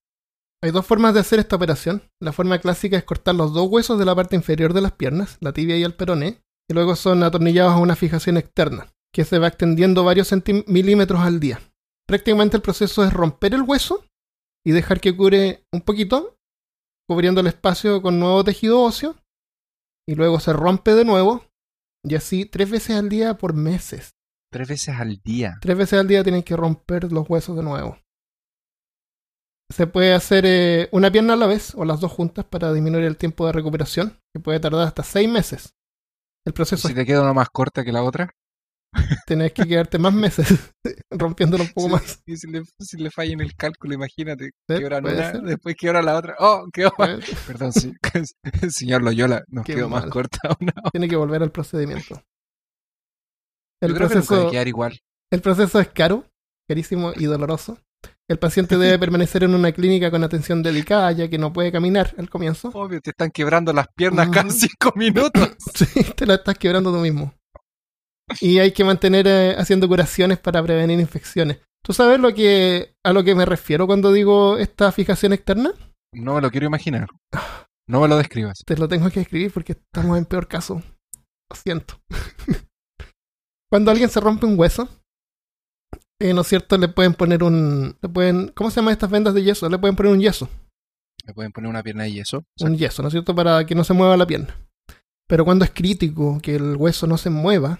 Hay 0.61 0.71
dos 0.71 0.85
formas 0.85 1.13
de 1.13 1.21
hacer 1.21 1.39
esta 1.39 1.55
operación. 1.55 2.01
La 2.21 2.33
forma 2.33 2.59
clásica 2.59 2.97
es 2.97 3.05
cortar 3.05 3.35
los 3.35 3.53
dos 3.53 3.69
huesos 3.69 3.97
de 3.97 4.03
la 4.03 4.13
parte 4.13 4.35
inferior 4.35 4.73
de 4.73 4.81
las 4.81 4.91
piernas, 4.91 5.37
la 5.39 5.53
tibia 5.53 5.77
y 5.77 5.83
el 5.83 5.93
peroné, 5.93 6.41
y 6.69 6.73
luego 6.73 6.97
son 6.97 7.23
atornillados 7.23 7.71
a 7.71 7.79
una 7.79 7.95
fijación 7.95 8.35
externa, 8.35 8.91
que 9.13 9.23
se 9.23 9.39
va 9.39 9.47
extendiendo 9.47 10.03
varios 10.03 10.29
milímetros 10.65 11.21
al 11.21 11.39
día. 11.39 11.61
Prácticamente 12.05 12.57
el 12.57 12.63
proceso 12.63 13.05
es 13.05 13.13
romper 13.13 13.53
el 13.53 13.61
hueso 13.61 14.03
y 14.65 14.73
dejar 14.73 14.99
que 14.99 15.15
cure 15.15 15.63
un 15.71 15.79
poquito, 15.79 16.35
cubriendo 17.07 17.39
el 17.39 17.47
espacio 17.47 18.01
con 18.01 18.19
nuevo 18.19 18.43
tejido 18.43 18.81
óseo, 18.81 19.15
y 20.05 20.15
luego 20.15 20.41
se 20.41 20.51
rompe 20.51 20.93
de 20.93 21.05
nuevo, 21.05 21.46
y 22.09 22.15
así 22.15 22.45
tres 22.45 22.69
veces 22.69 22.95
al 22.95 23.09
día 23.09 23.37
por 23.37 23.53
meses. 23.53 24.15
Tres 24.51 24.67
veces 24.67 24.95
al 24.95 25.17
día. 25.23 25.57
Tres 25.61 25.77
veces 25.77 25.99
al 25.99 26.07
día 26.07 26.23
tienen 26.23 26.43
que 26.43 26.55
romper 26.55 27.11
los 27.11 27.29
huesos 27.29 27.55
de 27.55 27.63
nuevo. 27.63 27.97
Se 29.69 29.85
puede 29.85 30.13
hacer 30.13 30.45
eh, 30.45 30.87
una 30.91 31.11
pierna 31.11 31.33
a 31.33 31.37
la 31.37 31.47
vez 31.47 31.75
o 31.75 31.83
las 31.83 31.99
dos 31.99 32.11
juntas 32.11 32.45
para 32.45 32.71
disminuir 32.71 33.03
el 33.03 33.17
tiempo 33.17 33.45
de 33.45 33.51
recuperación, 33.51 34.17
que 34.33 34.39
puede 34.39 34.59
tardar 34.59 34.87
hasta 34.87 35.03
seis 35.03 35.29
meses. 35.29 35.73
El 36.45 36.53
proceso 36.53 36.87
Si 36.87 36.93
te 36.93 37.05
queda 37.05 37.21
una 37.21 37.33
más 37.33 37.49
corta 37.49 37.83
que 37.83 37.91
la 37.91 38.03
otra. 38.03 38.33
Tenés 39.25 39.53
que 39.53 39.63
quedarte 39.65 39.97
más 39.99 40.13
meses 40.13 40.47
rompiéndolo 41.11 41.63
un 41.63 41.69
poco 41.71 41.87
Sí, 41.87 41.93
más. 41.93 42.21
Y 42.25 42.37
si 42.37 42.47
le, 42.47 42.63
si 42.79 42.97
le 42.97 43.11
falla 43.11 43.33
en 43.33 43.41
el 43.41 43.55
cálculo, 43.55 43.93
imagínate. 43.93 44.51
Sí, 44.67 44.75
Quebran 44.77 45.03
puede 45.03 45.15
una, 45.17 45.31
ser. 45.31 45.41
después 45.41 45.75
quebra 45.77 46.01
la 46.01 46.15
otra. 46.17 46.35
¡Oh! 46.39 46.65
Quedó. 46.71 46.91
Eh, 46.99 47.19
Perdón, 47.45 47.73
sí. 47.73 47.93
señor 48.69 49.03
Loyola, 49.03 49.43
nos 49.47 49.65
Qué 49.65 49.75
quedó 49.75 49.89
más 49.89 50.03
mal. 50.03 50.09
corta 50.11 50.39
una. 50.59 50.73
Tiene 50.91 51.07
que 51.07 51.15
volver 51.15 51.43
al 51.43 51.51
procedimiento. 51.51 52.21
El 53.81 53.89
Yo 53.89 53.95
creo 53.95 54.07
que 54.09 54.13
proceso, 54.15 54.47
a 54.47 54.51
quedar 54.51 54.67
igual. 54.67 54.99
el 55.31 55.41
proceso 55.41 55.79
es 55.79 55.87
caro, 55.89 56.25
carísimo 56.67 57.13
y 57.15 57.25
doloroso. 57.25 57.77
El 58.29 58.39
paciente 58.39 58.77
debe 58.77 58.99
permanecer 58.99 59.43
en 59.43 59.55
una 59.55 59.71
clínica 59.71 60.11
con 60.11 60.23
atención 60.23 60.61
delicada, 60.61 61.11
ya 61.13 61.29
que 61.29 61.37
no 61.37 61.53
puede 61.53 61.71
caminar 61.71 62.13
al 62.17 62.29
comienzo. 62.29 62.69
Obvio, 62.73 62.99
te 62.99 63.11
están 63.11 63.31
quebrando 63.31 63.71
las 63.71 63.87
piernas 63.95 64.29
cada 64.29 64.49
cinco 64.49 64.91
minutos. 64.95 65.49
Sí, 65.73 66.03
te 66.15 66.25
la 66.25 66.35
estás 66.35 66.57
quebrando 66.57 66.91
tú 66.91 66.97
mismo. 66.99 67.33
Y 68.41 68.59
hay 68.59 68.71
que 68.71 68.83
mantener 68.83 69.27
eh, 69.27 69.55
haciendo 69.57 69.87
curaciones 69.87 70.39
para 70.39 70.61
prevenir 70.61 70.99
infecciones. 70.99 71.59
¿Tú 71.81 71.93
sabes 71.93 72.19
lo 72.19 72.33
que 72.33 72.95
a 73.03 73.13
lo 73.13 73.23
que 73.23 73.35
me 73.35 73.45
refiero 73.45 73.87
cuando 73.87 74.11
digo 74.11 74.57
esta 74.57 74.91
fijación 74.91 75.33
externa? 75.33 75.71
No 76.13 76.35
me 76.35 76.41
lo 76.41 76.51
quiero 76.51 76.67
imaginar. 76.67 77.07
No 77.87 78.01
me 78.01 78.07
lo 78.07 78.17
describas. 78.17 78.61
Te 78.65 78.75
lo 78.75 78.87
tengo 78.87 79.09
que 79.09 79.21
escribir 79.21 79.51
porque 79.51 79.73
estamos 79.73 80.17
en 80.17 80.25
peor 80.25 80.47
caso. 80.47 80.81
Lo 81.49 81.55
siento. 81.55 82.01
cuando 83.71 83.91
alguien 83.91 84.09
se 84.09 84.19
rompe 84.19 84.45
un 84.45 84.59
hueso, 84.59 84.89
eh, 86.19 86.33
¿no 86.33 86.41
es 86.41 86.47
cierto? 86.47 86.77
Le 86.77 86.89
pueden 86.89 87.13
poner 87.13 87.43
un... 87.43 87.97
Le 88.01 88.09
pueden, 88.09 88.49
¿Cómo 88.49 88.69
se 88.71 88.77
llaman 88.77 88.91
estas 88.91 89.09
vendas 89.09 89.33
de 89.33 89.43
yeso? 89.43 89.69
Le 89.69 89.77
pueden 89.77 89.95
poner 89.95 90.11
un 90.11 90.19
yeso. 90.19 90.49
Me 91.25 91.33
pueden 91.33 91.51
poner 91.51 91.69
una 91.69 91.83
pierna 91.83 92.03
de 92.03 92.11
yeso. 92.11 92.43
un 92.59 92.75
yeso, 92.75 93.01
¿no 93.01 93.07
es 93.07 93.13
cierto? 93.13 93.33
Para 93.33 93.65
que 93.65 93.75
no 93.75 93.83
se 93.83 93.93
mueva 93.93 94.17
la 94.17 94.27
pierna. 94.27 94.55
Pero 95.27 95.45
cuando 95.45 95.63
es 95.63 95.71
crítico 95.71 96.39
que 96.41 96.55
el 96.55 96.75
hueso 96.75 97.05
no 97.07 97.17
se 97.17 97.29
mueva, 97.29 97.79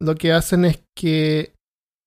lo 0.00 0.14
que 0.14 0.32
hacen 0.32 0.64
es 0.64 0.82
que 0.96 1.54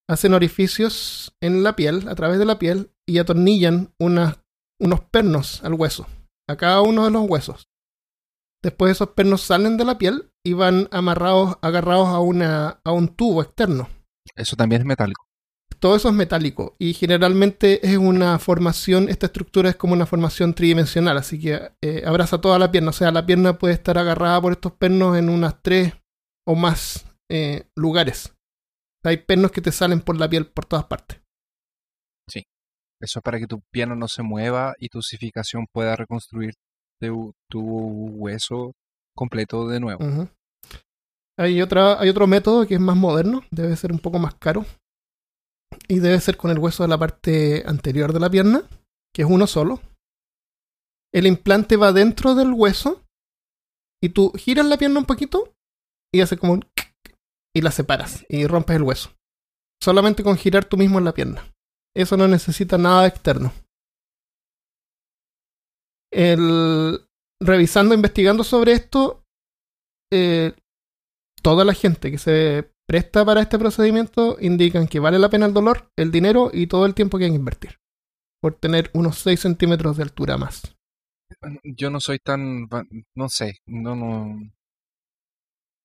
hacen 0.10 0.34
orificios 0.34 1.34
en 1.42 1.64
la 1.64 1.76
piel, 1.76 2.08
a 2.08 2.16
través 2.16 2.40
de 2.40 2.46
la 2.46 2.60
piel, 2.60 2.92
y 3.08 3.20
atornillan 3.20 3.94
unas- 4.00 4.40
unos 4.82 5.02
pernos 5.02 5.64
al 5.64 5.74
hueso, 5.74 6.08
a 6.48 6.56
cada 6.56 6.82
uno 6.82 7.06
de 7.06 7.12
los 7.12 7.30
huesos. 7.30 7.68
Después 8.64 8.92
esos 8.92 9.10
pernos 9.10 9.42
salen 9.42 9.78
de 9.78 9.86
la 9.86 9.98
piel 9.98 10.32
y 10.46 10.54
van 10.54 10.88
amarrados, 10.92 11.58
agarrados 11.62 12.10
a, 12.10 12.20
una, 12.20 12.80
a 12.84 12.92
un 12.92 13.08
tubo 13.08 13.42
externo 13.42 13.88
Eso 14.36 14.56
también 14.56 14.82
es 14.82 14.86
metálico. 14.86 15.24
todo 15.80 15.96
eso 15.96 16.10
es 16.10 16.16
metálico 16.16 16.76
y 16.78 16.94
generalmente 16.94 17.86
es 17.88 17.98
una 17.98 18.38
formación, 18.40 19.08
esta 19.10 19.28
estructura 19.28 19.70
es 19.70 19.76
como 19.78 19.94
una 19.94 20.06
formación 20.06 20.54
tridimensional, 20.54 21.18
así 21.18 21.40
que 21.40 21.72
eh, 21.82 22.04
abraza 22.06 22.42
toda 22.42 22.60
la 22.60 22.70
pierna, 22.72 22.90
o 22.90 22.94
sea, 22.94 23.12
la 23.12 23.26
pierna 23.26 23.58
puede 23.58 23.74
estar 23.76 23.98
agarrada 23.98 24.42
por 24.42 24.52
estos 24.52 24.74
pernos 24.74 25.18
en 25.18 25.30
unas 25.30 25.62
tres 25.62 25.94
o 26.46 26.56
más 26.56 27.06
eh, 27.30 27.68
lugares. 27.76 28.34
Hay 29.04 29.18
pernos 29.18 29.52
que 29.52 29.62
te 29.62 29.72
salen 29.72 30.02
por 30.02 30.18
la 30.18 30.30
piel 30.30 30.48
por 30.48 30.66
todas 30.66 30.86
partes. 30.86 31.22
Eso 33.02 33.20
es 33.20 33.24
para 33.24 33.40
que 33.40 33.48
tu 33.48 33.62
pierna 33.72 33.96
no 33.96 34.08
se 34.08 34.24
mueva 34.24 34.76
y 34.78 34.90
tu 34.90 35.00
osificación 35.00 35.68
pueda 35.72 35.96
reconstruir 35.96 36.54
tu, 37.00 37.34
tu 37.50 37.62
hueso 37.62 38.74
completo 39.16 39.68
de 39.68 39.80
nuevo. 39.80 40.04
Hay, 41.38 41.62
otra, 41.62 42.00
hay 42.00 42.10
otro 42.10 42.28
método 42.28 42.68
que 42.68 42.74
es 42.74 42.80
más 42.82 42.98
moderno, 42.98 43.44
debe 43.52 43.76
ser 43.78 43.94
un 43.94 44.00
poco 44.00 44.20
más 44.20 44.36
caro. 44.36 44.66
Y 45.88 46.00
debe 46.00 46.20
ser 46.20 46.36
con 46.36 46.52
el 46.52 46.60
hueso 46.60 46.84
de 46.84 46.90
la 46.90 46.98
parte 46.98 47.64
anterior 47.66 48.12
de 48.12 48.20
la 48.20 48.30
pierna, 48.30 48.64
que 49.14 49.22
es 49.22 49.28
uno 49.30 49.48
solo. 49.48 49.80
El 51.14 51.26
implante 51.26 51.78
va 51.78 51.94
dentro 51.94 52.36
del 52.36 52.52
hueso 52.54 53.02
y 54.02 54.10
tú 54.10 54.32
giras 54.34 54.66
la 54.66 54.78
pierna 54.78 55.00
un 55.00 55.06
poquito 55.06 55.54
y 56.14 56.22
hace 56.22 56.38
como 56.38 56.54
un 56.54 56.66
y 57.56 57.62
la 57.62 57.72
separas 57.72 58.26
y 58.30 58.46
rompes 58.48 58.76
el 58.76 58.84
hueso. 58.84 59.12
Solamente 59.82 60.24
con 60.24 60.38
girar 60.38 60.66
tú 60.66 60.78
mismo 60.78 61.00
en 61.00 61.06
la 61.06 61.14
pierna. 61.14 61.44
Eso 61.96 62.18
no 62.18 62.28
necesita 62.28 62.78
nada 62.78 63.08
externo. 63.08 63.54
El, 66.12 67.00
revisando, 67.42 67.94
investigando 67.94 68.44
sobre 68.44 68.74
esto, 68.74 69.24
eh, 70.12 70.54
toda 71.42 71.64
la 71.66 71.74
gente 71.74 72.12
que 72.12 72.18
se 72.18 72.72
presta 72.88 73.24
para 73.24 73.42
este 73.42 73.60
procedimiento 73.60 74.38
indican 74.40 74.88
que 74.88 75.00
vale 75.00 75.20
la 75.20 75.30
pena 75.30 75.46
el 75.46 75.54
dolor, 75.54 75.92
el 75.96 76.12
dinero 76.12 76.50
y 76.52 76.68
todo 76.68 76.86
el 76.86 76.96
tiempo 76.96 77.18
que 77.18 77.26
hay 77.26 77.32
que 77.32 77.38
invertir. 77.38 77.80
Por 78.42 78.56
tener 78.56 78.90
unos 78.94 79.20
6 79.20 79.40
centímetros 79.40 79.98
de 79.98 80.04
altura 80.04 80.38
más. 80.38 80.76
Yo 81.64 81.90
no 81.90 82.00
soy 82.00 82.20
tan, 82.20 82.68
no 83.16 83.30
sé, 83.30 83.60
no, 83.68 83.96
no, 83.96 84.40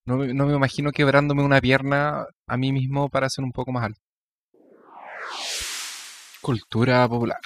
no, 0.07 0.17
me- 0.17 0.35
no 0.35 0.47
me 0.47 0.55
imagino 0.55 0.91
quebrándome 0.93 1.43
una 1.43 1.61
pierna 1.61 2.27
a 2.49 2.57
mí 2.57 2.73
mismo 2.73 3.09
para 3.09 3.29
ser 3.31 3.45
un 3.45 3.53
poco 3.53 3.73
más 3.73 3.85
alto. 3.85 4.01
Cultura 6.43 7.09
popular. 7.09 7.39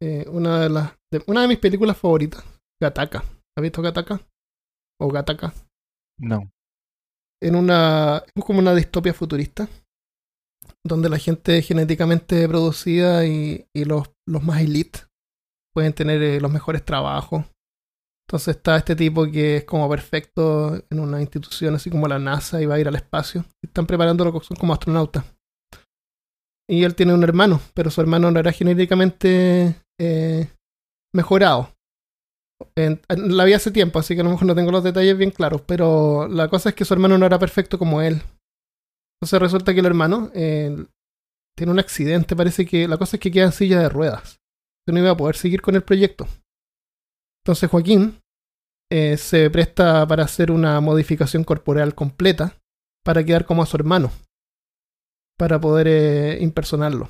Eh, 0.00 0.24
una, 0.28 0.60
de 0.60 0.68
las, 0.70 0.92
de- 1.12 1.22
una 1.26 1.42
de 1.42 1.48
mis 1.48 1.58
películas 1.58 1.96
favoritas, 1.96 2.42
Gataka. 2.80 3.18
¿Has 3.56 3.62
visto 3.62 3.82
Gataka? 3.82 4.20
O 5.00 5.08
Gataka. 5.08 5.52
No. 6.18 6.50
En 7.42 7.56
una. 7.56 8.22
Es 8.34 8.44
como 8.44 8.60
una 8.60 8.74
distopia 8.74 9.12
futurista. 9.12 9.68
Donde 10.84 11.08
la 11.08 11.18
gente 11.18 11.58
es 11.58 11.66
genéticamente 11.68 12.48
producida 12.48 13.26
y, 13.26 13.66
y 13.74 13.84
los, 13.84 14.10
los 14.26 14.42
más 14.42 14.60
elite 14.62 15.00
pueden 15.72 15.92
tener 15.92 16.22
eh, 16.22 16.40
los 16.40 16.50
mejores 16.50 16.84
trabajos. 16.84 17.44
Entonces 18.32 18.56
está 18.56 18.78
este 18.78 18.96
tipo 18.96 19.26
que 19.30 19.58
es 19.58 19.64
como 19.64 19.86
perfecto 19.90 20.82
en 20.88 21.00
una 21.00 21.20
institución 21.20 21.74
así 21.74 21.90
como 21.90 22.08
la 22.08 22.18
NASA 22.18 22.62
y 22.62 22.64
va 22.64 22.76
a 22.76 22.80
ir 22.80 22.88
al 22.88 22.94
espacio. 22.94 23.44
Están 23.62 23.86
preparándolo 23.86 24.32
como 24.58 24.72
astronautas. 24.72 25.22
Y 26.66 26.84
él 26.84 26.94
tiene 26.94 27.12
un 27.12 27.22
hermano, 27.24 27.60
pero 27.74 27.90
su 27.90 28.00
hermano 28.00 28.30
no 28.30 28.40
era 28.40 28.50
genéticamente 28.50 29.76
eh, 30.00 30.48
mejorado. 31.14 31.74
En- 32.74 33.02
en- 33.10 33.36
la 33.36 33.44
vi 33.44 33.52
hace 33.52 33.70
tiempo, 33.70 33.98
así 33.98 34.14
que 34.14 34.22
a 34.22 34.24
lo 34.24 34.30
mejor 34.30 34.46
no 34.46 34.54
tengo 34.54 34.70
los 34.72 34.82
detalles 34.82 35.18
bien 35.18 35.30
claros, 35.30 35.60
pero 35.66 36.26
la 36.26 36.48
cosa 36.48 36.70
es 36.70 36.74
que 36.74 36.86
su 36.86 36.94
hermano 36.94 37.18
no 37.18 37.26
era 37.26 37.38
perfecto 37.38 37.78
como 37.78 38.00
él. 38.00 38.22
Entonces 39.20 39.40
resulta 39.40 39.74
que 39.74 39.80
el 39.80 39.86
hermano 39.86 40.30
eh, 40.34 40.86
tiene 41.54 41.70
un 41.72 41.78
accidente, 41.78 42.34
parece 42.34 42.64
que 42.64 42.88
la 42.88 42.96
cosa 42.96 43.16
es 43.18 43.20
que 43.20 43.30
queda 43.30 43.44
en 43.44 43.52
silla 43.52 43.78
de 43.78 43.90
ruedas. 43.90 44.40
Entonces 44.86 44.94
no 44.94 44.98
iba 45.00 45.10
a 45.10 45.16
poder 45.18 45.36
seguir 45.36 45.60
con 45.60 45.74
el 45.74 45.82
proyecto. 45.82 46.26
Entonces 47.44 47.68
Joaquín 47.68 48.21
eh, 48.92 49.16
se 49.16 49.48
presta 49.50 50.06
para 50.06 50.24
hacer 50.24 50.50
una 50.50 50.78
modificación 50.80 51.44
corporal 51.44 51.94
completa 51.94 52.54
para 53.04 53.24
quedar 53.24 53.46
como 53.46 53.62
a 53.62 53.66
su 53.66 53.76
hermano, 53.76 54.12
para 55.38 55.58
poder 55.60 55.88
eh, 55.88 56.38
impersonarlo. 56.42 57.08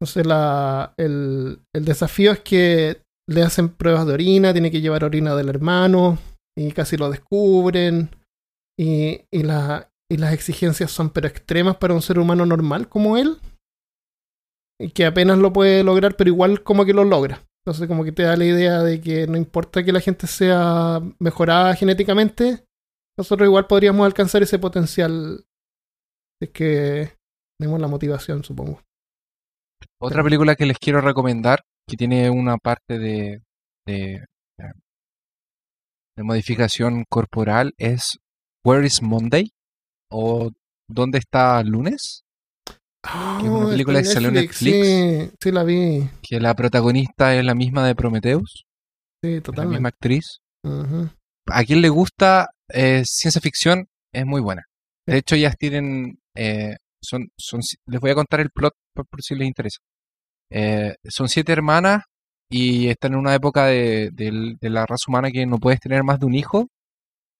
Entonces 0.00 0.26
la, 0.26 0.92
el, 0.96 1.60
el 1.74 1.84
desafío 1.84 2.32
es 2.32 2.40
que 2.40 3.02
le 3.28 3.42
hacen 3.42 3.70
pruebas 3.70 4.06
de 4.06 4.12
orina, 4.12 4.52
tiene 4.52 4.70
que 4.70 4.80
llevar 4.80 5.04
orina 5.04 5.34
del 5.34 5.48
hermano 5.48 6.18
y 6.56 6.70
casi 6.72 6.96
lo 6.96 7.10
descubren. 7.10 8.10
Y, 8.78 9.22
y, 9.32 9.42
la- 9.42 9.90
y 10.10 10.18
las 10.18 10.32
exigencias 10.32 10.90
son 10.92 11.10
pero 11.10 11.26
extremas 11.26 11.76
para 11.78 11.94
un 11.94 12.02
ser 12.02 12.18
humano 12.18 12.46
normal 12.46 12.88
como 12.88 13.16
él. 13.16 13.38
Y 14.80 14.90
que 14.90 15.04
apenas 15.06 15.38
lo 15.38 15.52
puede 15.52 15.82
lograr, 15.82 16.16
pero 16.16 16.30
igual 16.30 16.62
como 16.62 16.84
que 16.84 16.92
lo 16.94 17.04
logra. 17.04 17.42
Entonces 17.68 17.86
como 17.86 18.02
que 18.02 18.12
te 18.12 18.22
da 18.22 18.34
la 18.34 18.46
idea 18.46 18.82
de 18.82 18.98
que 18.98 19.26
no 19.26 19.36
importa 19.36 19.84
que 19.84 19.92
la 19.92 20.00
gente 20.00 20.26
sea 20.26 21.02
mejorada 21.18 21.74
genéticamente, 21.74 22.64
nosotros 23.18 23.46
igual 23.46 23.66
podríamos 23.66 24.06
alcanzar 24.06 24.42
ese 24.42 24.58
potencial. 24.58 25.44
Es 26.40 26.48
que 26.48 27.12
tenemos 27.60 27.78
la 27.78 27.88
motivación, 27.88 28.42
supongo. 28.42 28.80
Otra 30.00 30.24
película 30.24 30.56
que 30.56 30.64
les 30.64 30.78
quiero 30.78 31.02
recomendar, 31.02 31.60
que 31.86 31.98
tiene 31.98 32.30
una 32.30 32.56
parte 32.56 32.98
de, 32.98 33.42
de, 33.86 34.24
de 36.16 36.22
modificación 36.22 37.04
corporal, 37.10 37.74
es 37.76 38.18
Where 38.64 38.86
is 38.86 39.02
Monday? 39.02 39.50
o 40.10 40.50
¿Dónde 40.88 41.18
está 41.18 41.62
lunes? 41.64 42.22
Ah, 43.04 43.38
es 43.42 43.48
una 43.48 43.68
película 43.68 44.00
está 44.00 44.10
que 44.10 44.14
salió 44.14 44.40
en 44.40 44.52
Sí, 44.52 45.30
sí 45.40 45.52
la 45.52 45.62
vi. 45.64 46.08
Que 46.22 46.40
la 46.40 46.54
protagonista 46.54 47.34
es 47.34 47.44
la 47.44 47.54
misma 47.54 47.86
de 47.86 47.94
Prometheus, 47.94 48.64
Sí, 49.22 49.30
es 49.30 49.34
la 49.36 49.42
totalmente. 49.42 49.76
misma 49.76 49.88
actriz. 49.90 50.38
A 51.50 51.64
quien 51.64 51.80
le 51.80 51.88
gusta 51.88 52.48
eh, 52.70 53.02
ciencia 53.06 53.40
ficción, 53.40 53.86
es 54.12 54.26
muy 54.26 54.40
buena. 54.40 54.64
De 55.06 55.14
Sí. 55.14 55.18
hecho, 55.20 55.34
ellas 55.36 55.56
tienen, 55.58 56.18
eh, 56.36 56.76
son, 57.02 57.28
son, 57.38 57.60
les 57.86 58.00
voy 58.00 58.10
a 58.10 58.14
contar 58.14 58.40
el 58.40 58.50
plot 58.50 58.74
por, 58.94 59.06
por 59.06 59.22
si 59.22 59.34
les 59.34 59.46
interesa. 59.48 59.78
Eh, 60.50 60.94
son 61.08 61.28
siete 61.28 61.52
hermanas 61.52 62.02
y 62.50 62.88
están 62.88 63.12
en 63.14 63.18
una 63.20 63.34
época 63.34 63.66
de, 63.66 64.10
de 64.12 64.70
la 64.70 64.84
raza 64.86 65.04
humana 65.08 65.30
que 65.30 65.46
no 65.46 65.58
puedes 65.58 65.80
tener 65.80 66.02
más 66.04 66.18
de 66.20 66.26
un 66.26 66.34
hijo, 66.34 66.66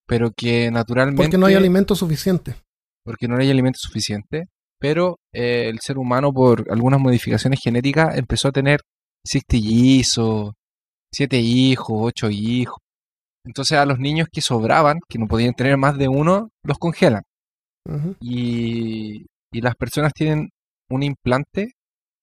pero 0.06 0.30
que 0.30 0.70
naturalmente, 0.70 1.22
Porque 1.22 1.36
no 1.38 1.46
hay 1.46 1.54
alimento 1.56 1.94
suficiente. 1.94 2.54
porque 3.04 3.28
no 3.28 3.36
hay 3.38 3.50
alimento 3.50 3.78
suficiente, 3.80 4.44
pero 4.78 5.18
eh, 5.32 5.68
el 5.68 5.80
ser 5.80 5.98
humano 5.98 6.32
por 6.32 6.66
algunas 6.70 7.00
modificaciones 7.00 7.60
genéticas 7.62 8.16
empezó 8.16 8.48
a 8.48 8.52
tener 8.52 8.80
sextillizos, 9.24 10.52
siete 11.12 11.38
hijos, 11.38 11.96
ocho 12.00 12.28
hijos. 12.30 12.78
Entonces 13.44 13.78
a 13.78 13.86
los 13.86 13.98
niños 13.98 14.28
que 14.30 14.40
sobraban, 14.40 15.00
que 15.08 15.18
no 15.18 15.26
podían 15.26 15.54
tener 15.54 15.76
más 15.76 15.96
de 15.98 16.08
uno, 16.08 16.50
los 16.62 16.78
congelan. 16.78 17.22
Y 18.20 19.24
las 19.52 19.74
personas 19.76 20.12
tienen 20.12 20.50
un 20.90 21.02
implante 21.02 21.72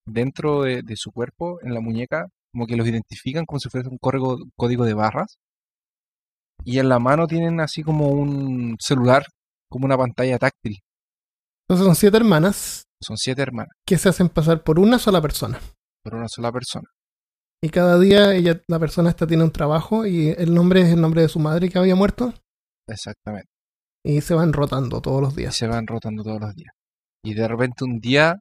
dentro 0.05 0.61
de, 0.63 0.83
de 0.83 0.95
su 0.95 1.11
cuerpo, 1.11 1.59
en 1.63 1.73
la 1.73 1.81
muñeca, 1.81 2.27
como 2.53 2.67
que 2.67 2.77
los 2.77 2.87
identifican 2.87 3.45
como 3.45 3.59
si 3.59 3.69
fuese 3.69 3.89
un 3.89 3.97
código, 3.97 4.37
código 4.55 4.85
de 4.85 4.93
barras. 4.93 5.37
Y 6.63 6.79
en 6.79 6.89
la 6.89 6.99
mano 6.99 7.27
tienen 7.27 7.59
así 7.59 7.83
como 7.83 8.09
un 8.09 8.77
celular, 8.79 9.25
como 9.69 9.85
una 9.85 9.97
pantalla 9.97 10.37
táctil. 10.37 10.79
Entonces 11.67 11.85
son 11.85 11.95
siete 11.95 12.17
hermanas 12.17 12.83
Son 13.01 13.17
siete 13.17 13.41
hermanas, 13.41 13.73
que 13.85 13.97
se 13.97 14.09
hacen 14.09 14.29
pasar 14.29 14.63
por 14.63 14.79
una 14.79 14.99
sola 14.99 15.21
persona. 15.21 15.59
por 16.03 16.15
una 16.15 16.27
sola 16.27 16.51
persona. 16.51 16.87
Y 17.63 17.69
cada 17.69 17.99
día 17.99 18.33
ella, 18.35 18.61
la 18.67 18.77
persona 18.79 19.09
esta 19.09 19.25
tiene 19.25 19.43
un 19.43 19.51
trabajo 19.51 20.05
y 20.05 20.29
el 20.37 20.53
nombre 20.53 20.81
es 20.81 20.89
el 20.89 21.01
nombre 21.01 21.21
de 21.23 21.29
su 21.29 21.39
madre 21.39 21.69
que 21.69 21.79
había 21.79 21.95
muerto. 21.95 22.33
Exactamente. 22.87 23.47
Y 24.03 24.21
se 24.21 24.35
van 24.35 24.53
rotando 24.53 25.01
todos 25.01 25.21
los 25.21 25.33
Y 25.33 25.37
días. 25.37 25.55
se 25.55 25.67
van 25.67 25.87
rotando 25.87 26.23
todos 26.23 26.39
los 26.39 26.53
días. 26.53 26.71
Y 27.23 27.33
de 27.33 27.47
repente 27.47 27.83
un 27.83 27.99
día, 27.99 28.35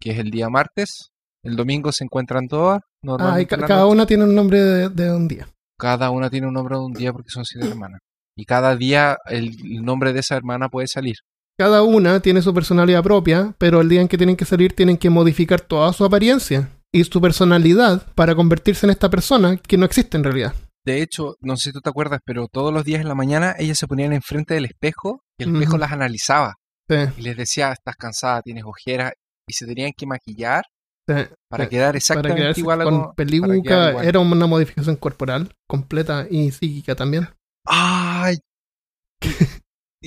que 0.00 0.12
es 0.12 0.18
el 0.18 0.30
día 0.30 0.48
martes, 0.48 1.10
el 1.42 1.56
domingo 1.56 1.92
se 1.92 2.04
encuentran 2.04 2.48
todas. 2.48 2.80
Ah, 3.18 3.38
y 3.40 3.44
ca- 3.44 3.58
cada 3.66 3.84
una 3.86 4.06
tiene 4.06 4.24
un 4.24 4.34
nombre 4.34 4.60
de, 4.60 4.88
de 4.88 5.12
un 5.14 5.28
día. 5.28 5.46
Cada 5.78 6.10
una 6.10 6.30
tiene 6.30 6.46
un 6.46 6.54
nombre 6.54 6.76
de 6.76 6.82
un 6.84 6.92
día 6.94 7.12
porque 7.12 7.28
son 7.28 7.44
siete 7.44 7.68
hermanas. 7.68 8.00
Y 8.34 8.46
cada 8.46 8.76
día 8.76 9.18
el, 9.26 9.48
el 9.62 9.82
nombre 9.84 10.14
de 10.14 10.20
esa 10.20 10.36
hermana 10.36 10.70
puede 10.70 10.86
salir. 10.88 11.16
Cada 11.58 11.82
una 11.82 12.20
tiene 12.20 12.42
su 12.42 12.52
personalidad 12.52 13.02
propia, 13.02 13.54
pero 13.58 13.80
el 13.80 13.88
día 13.88 14.00
en 14.00 14.08
que 14.08 14.18
tienen 14.18 14.36
que 14.36 14.44
salir 14.44 14.74
tienen 14.74 14.96
que 14.96 15.08
modificar 15.10 15.60
toda 15.60 15.92
su 15.92 16.04
apariencia 16.04 16.68
y 16.92 17.04
su 17.04 17.20
personalidad 17.20 18.12
para 18.14 18.34
convertirse 18.34 18.86
en 18.86 18.90
esta 18.90 19.08
persona 19.08 19.56
que 19.56 19.76
no 19.78 19.84
existe 19.84 20.16
en 20.16 20.24
realidad. 20.24 20.54
De 20.84 21.00
hecho, 21.00 21.36
no 21.40 21.56
sé 21.56 21.70
si 21.70 21.72
tú 21.72 21.80
te 21.80 21.88
acuerdas, 21.90 22.20
pero 22.24 22.48
todos 22.48 22.72
los 22.72 22.84
días 22.84 23.00
en 23.00 23.08
la 23.08 23.14
mañana 23.14 23.54
ellas 23.58 23.78
se 23.78 23.86
ponían 23.86 24.12
enfrente 24.12 24.54
del 24.54 24.64
espejo 24.66 25.22
y 25.38 25.44
el 25.44 25.54
espejo 25.54 25.78
las 25.78 25.92
analizaba 25.92 26.54
Sí, 26.88 26.96
y 27.16 27.22
les 27.22 27.36
decía, 27.36 27.72
estás 27.72 27.96
cansada, 27.96 28.42
tienes 28.42 28.64
ojeras 28.66 29.12
y 29.48 29.54
se 29.54 29.64
tenían 29.64 29.92
que 29.96 30.06
maquillar 30.06 30.64
sí. 31.08 31.14
para 31.48 31.64
Sí, 31.64 31.70
quedar 31.70 31.96
exactamente 31.96 32.60
igual 32.60 32.80
a 32.82 32.84
con 32.84 32.94
como- 33.00 33.14
peluca. 33.14 33.90
igual. 33.90 34.04
Era 34.06 34.18
una 34.18 34.46
modificación 34.46 34.96
corporal 34.96 35.54
completa 35.68 36.26
y 36.30 36.50
psíquica 36.50 36.94
también. 36.94 37.28
¡Ay! 37.64 38.38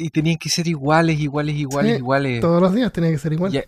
Y 0.06 0.10
tenían 0.10 0.38
que 0.38 0.50
ser 0.50 0.68
iguales, 0.68 1.20
iguales, 1.20 1.56
iguales, 1.56 1.92
Sí, 1.94 1.98
iguales. 1.98 2.42
Todos 2.42 2.62
los 2.62 2.74
días 2.74 2.92
tenía 2.94 3.12
que 3.12 3.18
ser 3.18 3.34
igual. 3.34 3.54
Y- 3.56 3.64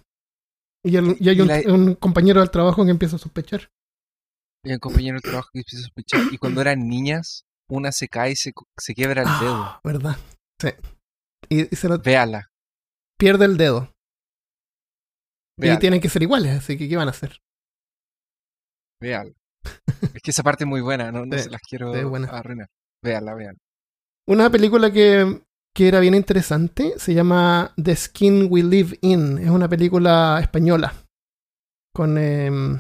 Y, 0.84 0.96
el- 0.96 1.18
y 1.20 1.28
hay 1.30 1.38
y 1.38 1.42
un, 1.42 1.48
la- 1.48 1.62
un 1.74 1.96
compañero 1.96 2.40
del 2.40 2.52
trabajo 2.52 2.86
que 2.86 2.92
empieza 2.92 3.18
a 3.18 3.20
sospechar. 3.20 3.70
Y 4.64 4.72
el 4.72 4.80
compañero 4.80 5.16
de 5.18 5.22
trabajo 5.22 5.50
que 5.52 5.60
empieza 5.60 5.80
a 5.80 5.88
sospechar. 5.88 6.22
Y 6.32 6.38
cuando 6.38 6.62
eran 6.62 6.88
niñas, 6.88 7.44
una 7.70 7.92
se 7.92 8.08
cae 8.08 8.32
y 8.32 8.36
se, 8.36 8.54
se 8.78 8.94
quiebra 8.94 9.24
el 9.24 9.28
dedo. 9.46 9.56
Ah, 9.64 9.82
¿Verdad? 9.84 10.16
Sí. 10.62 10.70
Y, 11.50 11.76
se 11.76 11.88
lo 11.90 11.98
Véala, 12.00 12.50
pierde 13.18 13.46
el 13.46 13.58
dedo. 13.58 13.92
véala, 15.58 15.76
Y 15.76 15.80
tienen 15.80 16.00
que 16.02 16.10
ser 16.10 16.24
iguales, 16.24 16.58
así 16.58 16.78
que 16.78 16.88
¿qué 16.88 16.96
van 16.96 17.08
a 17.08 17.12
hacer? 17.12 17.40
véala. 19.02 19.32
es 20.14 20.22
que 20.22 20.32
esa 20.32 20.44
parte 20.44 20.64
es 20.64 20.68
muy 20.70 20.82
buena, 20.82 21.12
no, 21.12 21.26
no 21.26 21.38
Sí, 21.38 21.44
se 21.44 21.50
las 21.50 21.62
quiero 21.62 21.92
arruinar. 21.94 22.68
Véala, 23.04 23.34
véala. 23.34 23.58
Una 24.28 24.50
película 24.50 24.92
que, 24.92 25.42
que 25.76 25.88
era 25.88 26.00
bien 26.00 26.16
interesante 26.16 26.98
se 26.98 27.14
llama 27.14 27.74
The 27.82 27.96
Skin 27.96 28.48
We 28.50 28.64
Live 28.64 28.98
In. 29.02 29.38
Es 29.38 29.50
una 29.50 29.70
película 29.70 30.40
española 30.42 30.94
con 31.94 32.18
em, 32.18 32.80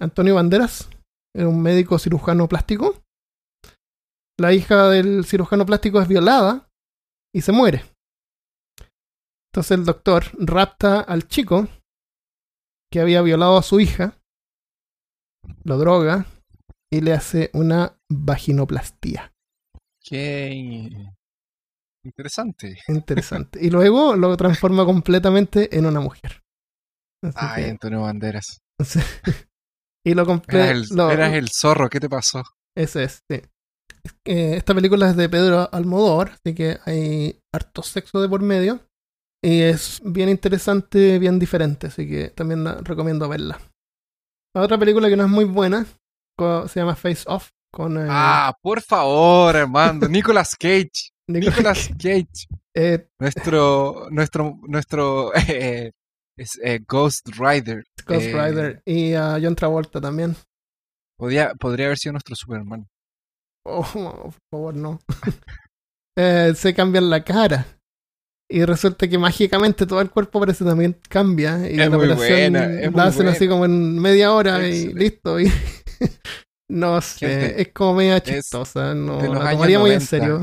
Antonio 0.00 0.34
Banderas, 0.34 0.88
era 1.34 1.48
un 1.48 1.60
médico 1.62 1.98
cirujano 1.98 2.48
plástico. 2.48 3.02
La 4.38 4.52
hija 4.52 4.88
del 4.90 5.24
cirujano 5.24 5.64
plástico 5.64 6.00
es 6.00 6.08
violada 6.08 6.68
y 7.34 7.40
se 7.40 7.52
muere. 7.52 7.84
Entonces 9.50 9.78
el 9.78 9.84
doctor 9.84 10.24
rapta 10.38 11.00
al 11.00 11.28
chico 11.28 11.66
que 12.92 13.00
había 13.00 13.22
violado 13.22 13.56
a 13.56 13.62
su 13.62 13.80
hija, 13.80 14.18
lo 15.64 15.78
droga 15.78 16.26
y 16.92 17.00
le 17.00 17.12
hace 17.12 17.50
una 17.52 17.98
vaginoplastía. 18.08 19.32
Qué 20.00 21.15
interesante. 22.06 22.78
Interesante. 22.88 23.58
Y 23.64 23.70
luego 23.70 24.16
lo 24.16 24.36
transforma 24.36 24.84
completamente 24.84 25.76
en 25.76 25.86
una 25.86 26.00
mujer. 26.00 26.42
Así 27.22 27.36
Ay, 27.40 27.64
que- 27.64 27.70
Antonio 27.70 28.02
Banderas. 28.02 28.60
y 30.04 30.14
lo 30.14 30.22
Eras 30.48 30.90
lo- 30.90 31.10
eras 31.10 31.32
el 31.34 31.48
zorro, 31.50 31.88
¿qué 31.88 32.00
te 32.00 32.08
pasó? 32.08 32.44
Ese 32.76 33.04
es, 33.04 33.22
sí. 33.30 33.40
Eh, 34.24 34.54
esta 34.56 34.74
película 34.74 35.10
es 35.10 35.16
de 35.16 35.28
Pedro 35.28 35.68
Almodóvar, 35.72 36.32
así 36.32 36.54
que 36.54 36.78
hay 36.84 37.40
harto 37.52 37.82
sexo 37.82 38.20
de 38.20 38.28
por 38.28 38.42
medio. 38.42 38.80
Y 39.42 39.62
es 39.62 40.00
bien 40.04 40.28
interesante, 40.28 41.18
bien 41.18 41.38
diferente, 41.38 41.88
así 41.88 42.08
que 42.08 42.28
también 42.30 42.64
la 42.64 42.74
recomiendo 42.76 43.28
verla. 43.28 43.60
La 44.54 44.62
otra 44.62 44.78
película 44.78 45.08
que 45.08 45.16
no 45.16 45.24
es 45.24 45.30
muy 45.30 45.44
buena 45.44 45.86
se 46.68 46.80
llama 46.80 46.94
Face 46.96 47.24
Off 47.26 47.50
con 47.72 47.96
eh, 47.98 48.06
Ah, 48.08 48.54
por 48.62 48.80
favor, 48.82 49.56
Armando. 49.56 50.08
Nicolas 50.08 50.54
Cage. 50.56 51.10
Nicolas 51.28 51.88
Cage. 51.98 52.46
eh, 52.74 53.06
Nuestro, 53.20 54.08
nuestro, 54.10 54.58
nuestro 54.68 55.32
eh, 55.48 55.92
es, 56.38 56.58
eh, 56.62 56.80
Ghost 56.86 57.28
Rider. 57.38 57.84
Ghost 58.06 58.26
Eh, 58.26 58.32
Rider 58.32 58.82
y 58.84 59.14
a 59.14 59.38
John 59.42 59.56
Travolta 59.56 60.00
también. 60.00 60.36
Podía, 61.18 61.54
podría 61.54 61.86
haber 61.86 61.98
sido 61.98 62.12
nuestro 62.12 62.36
Superman. 62.36 62.86
Oh, 63.64 63.82
por 63.92 64.32
favor, 64.52 64.74
no. 64.74 65.00
Eh, 66.18 66.52
se 66.54 66.74
cambian 66.74 67.10
la 67.10 67.24
cara. 67.24 67.66
Y 68.48 68.64
resulta 68.64 69.08
que 69.08 69.18
mágicamente 69.18 69.86
todo 69.86 70.00
el 70.00 70.10
cuerpo 70.10 70.38
parece 70.38 70.64
también 70.64 70.96
cambia. 71.08 71.68
Y 71.68 71.72
Es 71.72 71.78
la 71.78 71.90
muy 71.90 72.08
operación 72.08 72.52
buena, 72.52 72.80
es 72.80 72.92
la 72.94 73.02
hacen 73.04 73.16
buena. 73.24 73.30
así 73.32 73.48
como 73.48 73.64
en 73.64 73.98
media 73.98 74.32
hora 74.32 74.64
Excelente. 74.64 74.92
y 74.92 74.94
listo. 74.94 75.40
Y 75.40 75.52
no 76.70 77.00
sé, 77.00 77.60
es 77.60 77.68
como 77.72 77.94
media 77.94 78.22
chistosa. 78.22 78.94
No 78.94 79.20
la 79.20 79.50
tomaría 79.50 79.80
muy 79.80 79.90
en 79.90 79.98
90. 79.98 80.06
serio. 80.06 80.42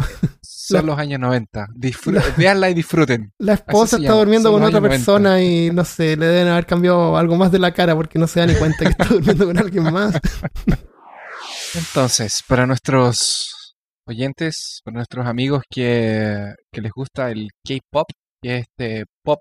Son 0.66 0.86
los 0.86 0.98
años 0.98 1.20
90. 1.20 1.68
Disfr- 1.76 2.36
Véanla 2.38 2.70
y 2.70 2.74
disfruten. 2.74 3.32
La 3.40 3.54
esposa 3.56 3.98
está 3.98 4.08
llama, 4.10 4.20
durmiendo 4.20 4.50
son 4.50 4.60
con 4.60 4.64
otra 4.68 4.78
años 4.80 4.84
90. 4.90 4.98
persona 4.98 5.42
y 5.42 5.72
no 5.72 5.84
sé, 5.86 6.16
le 6.16 6.26
deben 6.28 6.48
haber 6.52 6.66
cambiado 6.66 7.18
algo 7.18 7.36
más 7.36 7.52
de 7.52 7.60
la 7.60 7.74
cara 7.74 7.96
porque 7.96 8.18
no 8.20 8.28
se 8.28 8.40
da 8.40 8.46
ni 8.48 8.56
cuenta 8.56 8.78
que 8.86 8.90
está 8.92 9.06
durmiendo 9.06 9.46
con 9.46 9.58
alguien 9.58 9.84
más. 9.84 10.14
Entonces, 11.76 12.44
para 12.48 12.66
nuestros 12.66 13.76
oyentes, 14.08 14.82
para 14.84 14.96
nuestros 14.96 15.26
amigos 15.26 15.64
que, 15.70 16.54
que 16.72 16.82
les 16.82 16.92
gusta 16.92 17.32
el 17.32 17.50
K-pop, 17.66 18.08
que 18.42 18.58
es 18.58 18.66
este 18.78 19.06
pop 19.24 19.40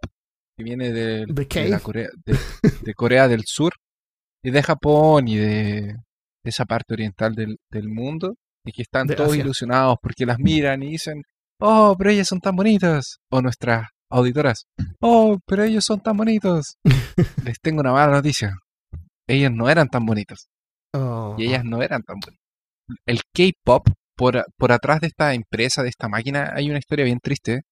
que 0.57 0.65
viene 0.65 0.91
The 0.93 1.47
de, 1.47 1.69
la. 1.69 1.81
Corea, 1.81 2.09
de, 2.25 2.39
de 2.83 2.95
Corea 2.95 3.29
del 3.29 3.43
Sur 3.47 3.73
y 4.43 4.51
de 4.51 4.63
Japón 4.63 5.29
y 5.29 5.37
de, 5.37 5.81
de 5.83 5.95
esa 6.45 6.65
parte 6.65 6.95
oriental 6.95 7.35
del, 7.35 7.57
del 7.71 7.89
mundo, 7.89 8.35
y 8.65 8.73
que 8.73 8.83
están 8.83 9.07
De 9.07 9.15
todos 9.17 9.31
Asia. 9.31 9.43
ilusionados 9.43 9.97
porque 10.03 10.27
las 10.27 10.39
miran 10.39 10.83
y 10.83 10.91
dicen, 10.93 11.23
oh, 11.61 11.95
pero 11.99 12.11
ellas 12.11 12.29
son 12.29 12.41
tan 12.41 12.55
bonitas, 12.57 13.19
o 13.31 13.41
nuestras 13.43 13.89
auditoras, 14.11 14.65
oh, 15.01 15.39
pero 15.47 15.65
ellos 15.65 15.85
son 15.85 16.01
tan 16.01 16.17
bonitos. 16.17 16.77
les 17.45 17.59
tengo 17.61 17.81
una 17.81 17.93
mala 17.93 18.13
noticia, 18.13 18.55
ellas 19.29 19.51
no 19.53 19.69
eran 19.69 19.89
tan 19.89 20.05
bonitas 20.07 20.49
Oh. 20.95 21.35
y 21.39 21.47
ellas 21.47 21.65
no 21.65 21.83
eran 21.83 22.03
tan 22.03 22.17
buenas. 22.21 22.39
El 23.07 23.21
K-pop, 23.35 23.89
por, 24.15 24.45
por 24.59 24.73
atrás 24.73 25.01
de 25.01 25.07
esta 25.07 25.33
empresa, 25.33 25.83
de 25.83 25.89
esta 25.89 26.07
máquina, 26.07 26.53
hay 26.55 26.69
una 26.69 26.79
historia 26.79 27.07
bien 27.07 27.19
triste. 27.19 27.63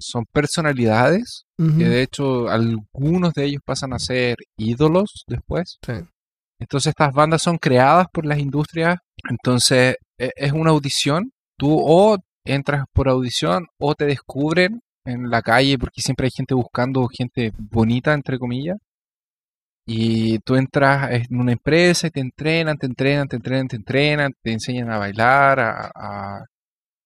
Son 0.00 0.24
personalidades 0.32 1.44
que 1.56 1.84
de 1.84 2.02
hecho 2.02 2.48
algunos 2.48 3.32
de 3.34 3.44
ellos 3.46 3.62
pasan 3.64 3.92
a 3.92 3.98
ser 3.98 4.36
ídolos 4.56 5.24
después. 5.26 5.78
Sí. 5.84 5.92
Entonces 6.60 6.90
estas 6.90 7.12
bandas 7.12 7.42
son 7.42 7.58
creadas 7.58 8.06
por 8.12 8.26
las 8.26 8.38
industrias. 8.38 8.98
Entonces 9.28 9.96
e- 10.18 10.32
es 10.36 10.52
una 10.52 10.70
audición. 10.70 11.32
Tú 11.58 11.70
o 11.80 12.18
entras 12.44 12.84
por 12.92 13.08
audición 13.08 13.66
o 13.78 13.94
te 13.94 14.06
descubren 14.06 14.80
en 15.04 15.30
la 15.30 15.42
calle 15.42 15.78
porque 15.78 16.00
siempre 16.02 16.26
hay 16.26 16.30
gente 16.36 16.54
buscando 16.54 17.06
gente 17.08 17.52
bonita, 17.58 18.14
entre 18.14 18.38
comillas. 18.38 18.78
Y 19.86 20.38
tú 20.40 20.56
entras 20.56 21.10
en 21.10 21.38
una 21.40 21.52
empresa 21.52 22.06
y 22.06 22.10
te 22.10 22.20
entrenan, 22.20 22.78
te 22.78 22.86
entrenan, 22.86 23.28
te 23.28 23.36
entrenan, 23.36 23.68
te 23.68 23.76
entrenan, 23.76 24.32
te 24.42 24.52
enseñan 24.52 24.90
a 24.90 24.98
bailar, 24.98 25.60
a, 25.60 25.90
a- 25.94 26.44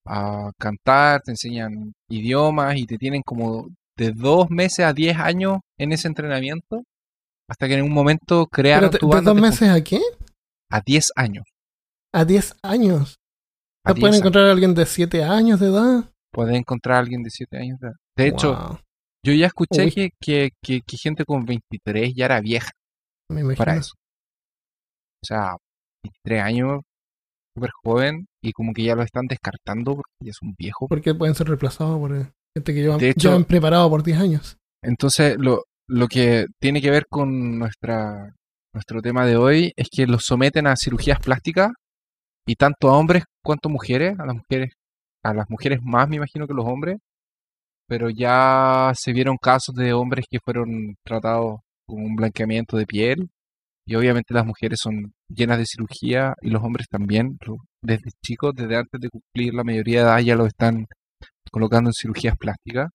a 0.07 0.53
cantar, 0.59 1.23
te 1.23 1.33
enseñan 1.33 1.95
idiomas 2.09 2.77
y 2.79 2.87
te 2.87 2.99
tienen 2.99 3.23
como 3.25 3.69
de 3.97 4.13
dos 4.13 4.51
meses 4.51 4.87
a 4.87 4.93
diez 4.95 5.19
años 5.19 5.59
en 5.79 5.93
ese 5.93 6.09
entrenamiento 6.09 6.83
hasta 7.49 7.67
que 7.69 7.75
en 7.75 7.83
un 7.85 7.93
momento 7.93 8.47
crearon 8.47 8.91
Pero 8.91 9.01
tu 9.01 9.09
¿De 9.09 9.15
banda 9.15 9.31
dos 9.33 9.37
te 9.41 9.47
meses 9.49 9.69
a 9.71 9.83
qué? 9.83 10.01
a 10.71 10.81
10 10.85 11.13
años. 11.17 11.45
A 12.15 12.25
10 12.25 12.55
años. 12.63 13.17
¿No 13.87 13.95
10 13.95 14.01
pueden 14.01 14.15
años. 14.15 14.21
encontrar 14.21 14.47
a 14.47 14.53
alguien 14.53 14.75
de 14.75 14.87
7 14.87 15.25
años 15.25 15.61
de 15.61 15.67
edad? 15.69 16.11
Puedes 16.33 16.55
encontrar 16.57 16.97
a 16.97 17.01
alguien 17.01 17.23
de 17.23 17.31
7 17.31 17.57
años 17.59 17.79
de 17.81 17.89
edad. 17.89 17.97
De 18.17 18.27
hecho, 18.29 18.55
Wow, 18.55 18.79
yo 19.25 19.33
ya 19.33 19.47
escuché 19.47 19.91
que, 19.91 20.11
que, 20.21 20.51
que- 20.63 20.81
que 20.83 20.97
gente 20.99 21.25
con 21.25 21.45
23 21.47 22.13
ya 22.15 22.27
era 22.27 22.41
vieja 22.41 22.71
me 23.31 23.41
imagino. 23.41 23.59
para 23.59 23.77
eso. 23.77 23.93
O 25.23 25.27
sea, 25.27 25.57
23 26.05 26.43
años, 26.43 26.83
súper 27.57 27.71
joven, 27.83 28.27
y 28.43 28.53
como 28.53 28.73
que 28.73 28.85
ya 28.85 28.95
lo 28.95 29.03
están 29.03 29.27
descartando 29.27 29.97
porque 29.97 30.11
ya 30.23 30.31
es 30.31 30.43
un 30.43 30.55
viejo. 30.57 30.87
Porque 30.89 31.15
pueden 31.15 31.35
ser 31.35 31.47
reemplazados 31.49 31.99
por 31.99 32.15
eh, 32.17 32.31
gente 32.57 32.75
que 32.75 32.81
llevan, 32.81 32.99
De 32.99 33.11
hecho- 33.11 33.29
llevan 33.31 33.45
preparado 33.45 33.89
por 33.91 34.03
10 34.03 34.19
años. 34.19 34.57
Entonces, 34.83 35.37
lo, 35.39 35.65
lo 35.89 36.07
que 36.09 36.47
tiene 36.61 36.81
que 36.83 36.91
ver 36.91 37.07
con 37.09 37.59
nuestra, 37.59 38.35
nuestro 38.75 39.01
tema 39.03 39.27
de 39.27 39.37
hoy 39.37 39.73
es 39.77 39.89
que 39.91 40.07
los 40.07 40.23
someten 40.25 40.67
a 40.67 40.77
cirugías 40.77 41.19
plásticas 41.21 41.71
y 42.47 42.57
tanto 42.57 42.91
a 42.91 42.99
hombres 42.99 43.25
cuanto 43.43 43.69
a 43.69 43.73
mujeres, 43.73 44.19
a 44.19 44.27
las 44.27 44.37
mujeres, 44.37 44.75
a 45.25 45.35
las 45.35 45.51
mujeres 45.51 45.81
más 45.83 46.09
me 46.09 46.17
imagino 46.17 46.47
que 46.47 46.55
los 46.55 46.67
hombres, 46.67 46.99
pero 47.87 48.11
ya 48.11 48.93
se 48.95 49.13
vieron 49.13 49.37
casos 49.39 49.75
de 49.75 49.93
hombres 49.95 50.27
que 50.31 50.39
fueron 50.45 50.97
tratados 51.05 51.61
con 51.87 52.03
un 52.05 52.17
blanqueamiento 52.17 52.77
de 52.77 52.87
piel 52.87 53.29
y 53.87 53.95
obviamente 53.97 54.35
las 54.35 54.47
mujeres 54.47 54.81
son 54.83 55.13
llenas 55.29 55.59
de 55.59 55.67
cirugía 55.67 56.35
y 56.43 56.51
los 56.51 56.63
hombres 56.63 56.89
también, 56.89 57.39
desde 57.83 58.11
chicos, 58.23 58.55
desde 58.55 58.77
antes 58.77 59.01
de 59.01 59.11
cumplir 59.11 59.55
la 59.55 59.65
mayoría 59.65 60.01
de 60.01 60.05
edad 60.07 60.19
ya 60.21 60.37
lo 60.37 60.47
están 60.47 60.87
colocando 61.51 61.91
en 61.91 61.95
cirugías 61.95 62.37
plásticas 62.39 62.91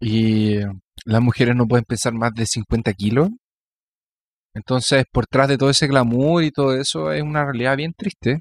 y 0.00 0.58
las 1.04 1.20
mujeres 1.22 1.54
no 1.56 1.66
pueden 1.66 1.84
pesar 1.84 2.12
más 2.14 2.32
de 2.34 2.46
50 2.46 2.92
kilos. 2.94 3.30
Entonces, 4.54 5.04
por 5.10 5.26
tras 5.26 5.48
de 5.48 5.56
todo 5.58 5.70
ese 5.70 5.86
glamour 5.86 6.44
y 6.44 6.50
todo 6.50 6.74
eso, 6.76 7.12
es 7.12 7.22
una 7.22 7.44
realidad 7.44 7.76
bien 7.76 7.92
triste. 7.96 8.40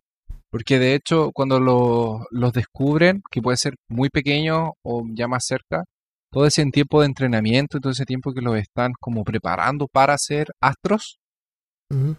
Porque 0.49 0.79
de 0.79 0.95
hecho, 0.95 1.31
cuando 1.33 1.59
lo- 1.61 2.25
los 2.31 2.51
descubren, 2.51 3.21
que 3.31 3.41
puede 3.41 3.55
ser 3.57 3.75
muy 3.89 4.09
pequeño 4.09 4.73
o 4.83 5.03
ya 5.13 5.27
más 5.29 5.45
cerca, 5.45 5.83
todo 6.31 6.45
ese 6.45 6.65
tiempo 6.71 6.99
de 7.01 7.07
entrenamiento 7.07 7.77
y 7.77 7.81
todo 7.81 7.91
ese 7.93 8.05
tiempo 8.05 8.33
que 8.33 8.41
los 8.41 8.57
están 8.57 8.91
como 8.99 9.23
preparando 9.23 9.87
para 9.87 10.17
ser 10.17 10.47
astros, 10.61 11.19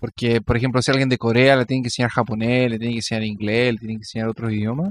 porque, 0.00 0.40
por 0.42 0.56
ejemplo, 0.56 0.82
si 0.82 0.90
alguien 0.90 1.08
de 1.08 1.18
Corea 1.18 1.56
le 1.56 1.66
tiene 1.66 1.82
que 1.82 1.86
enseñar 1.88 2.10
japonés, 2.10 2.70
le 2.70 2.78
tiene 2.78 2.92
que 2.94 2.98
enseñar 2.98 3.24
inglés, 3.24 3.72
le 3.74 3.78
tiene 3.80 3.94
que 3.94 4.00
enseñar 4.00 4.28
otros 4.28 4.52
idiomas, 4.52 4.90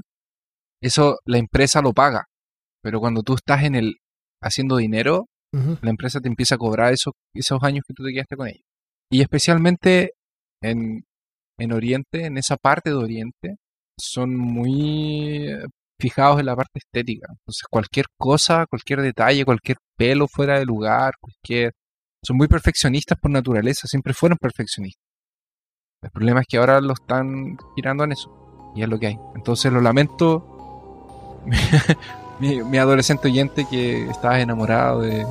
eso 0.82 1.18
la 1.26 1.38
empresa 1.40 1.82
lo 1.82 1.94
paga. 1.94 2.26
Pero 2.84 3.00
cuando 3.00 3.24
tú 3.24 3.36
estás 3.36 3.64
en 3.64 3.76
el 3.76 3.96
haciendo 4.42 4.78
dinero, 4.78 5.28
la 5.54 5.90
empresa 5.90 6.22
te 6.22 6.30
empieza 6.30 6.56
a 6.56 6.58
cobrar 6.58 6.94
esos, 6.94 7.14
esos 7.34 7.62
años 7.64 7.84
que 7.86 7.94
tú 7.94 8.04
te 8.04 8.14
quedaste 8.14 8.38
con 8.38 8.48
ellos. 8.48 8.64
Y 9.12 9.22
especialmente 9.22 10.14
en, 10.62 11.04
en 11.60 11.74
Oriente, 11.74 12.26
en 12.26 12.38
esa 12.38 12.56
parte 12.56 12.92
de 12.92 12.96
Oriente, 12.96 13.56
son 14.00 14.36
muy 14.36 15.48
eh, 15.50 15.66
fijados 16.00 16.40
en 16.40 16.46
la 16.46 16.56
parte 16.56 16.80
estética. 16.80 17.28
Entonces, 17.30 17.64
cualquier 17.70 18.06
cosa, 18.18 18.66
cualquier 18.68 19.02
detalle, 19.02 19.46
cualquier 19.46 19.78
pelo 19.98 20.28
fuera 20.28 20.58
de 20.60 20.66
lugar, 20.66 21.14
cualquier... 21.20 21.74
Son 22.24 22.38
muy 22.38 22.48
perfeccionistas 22.48 23.18
por 23.20 23.32
naturaleza, 23.32 23.88
siempre 23.88 24.14
fueron 24.14 24.38
perfeccionistas. 24.40 25.04
El 26.04 26.12
problema 26.12 26.42
es 26.42 26.48
que 26.48 26.58
ahora 26.58 26.80
lo 26.80 26.94
están 26.94 27.58
girando 27.76 28.04
en 28.04 28.14
eso. 28.14 28.72
Y 28.76 28.84
es 28.84 28.90
lo 28.90 29.00
que 29.00 29.08
hay. 29.08 29.18
Entonces, 29.36 29.72
lo 29.72 29.82
lamento. 29.82 31.42
mi, 32.42 32.64
mi 32.64 32.78
adolescente 32.78 33.28
oyente 33.28 33.66
que 33.70 34.10
estaba 34.10 34.40
enamorado 34.40 35.02
de 35.02 35.26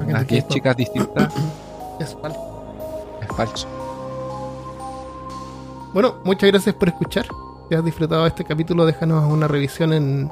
unas 0.00 0.26
10 0.26 0.44
K-pop. 0.44 0.54
chicas 0.54 0.76
distintas 0.76 1.32
Es 2.00 2.14
falso. 2.20 2.40
es 3.20 3.36
falso. 3.36 3.68
Bueno, 5.92 6.16
muchas 6.24 6.50
gracias 6.50 6.74
por 6.74 6.88
escuchar. 6.88 7.26
Si 7.68 7.74
has 7.74 7.84
disfrutado 7.84 8.22
de 8.22 8.28
este 8.28 8.44
capítulo, 8.44 8.84
déjanos 8.84 9.30
una 9.30 9.46
revisión 9.48 9.92
en, 9.92 10.30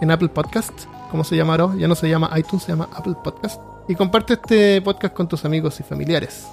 en 0.00 0.10
Apple 0.10 0.28
Podcast. 0.28 0.72
¿Cómo 1.10 1.24
se 1.24 1.36
llama 1.36 1.54
ahora? 1.54 1.76
Ya 1.76 1.88
no 1.88 1.94
se 1.94 2.08
llama 2.08 2.30
iTunes, 2.36 2.64
se 2.64 2.72
llama 2.72 2.88
Apple 2.94 3.14
Podcast. 3.22 3.60
Y 3.88 3.94
comparte 3.94 4.34
este 4.34 4.82
podcast 4.82 5.14
con 5.14 5.28
tus 5.28 5.44
amigos 5.44 5.78
y 5.80 5.84
familiares. 5.84 6.46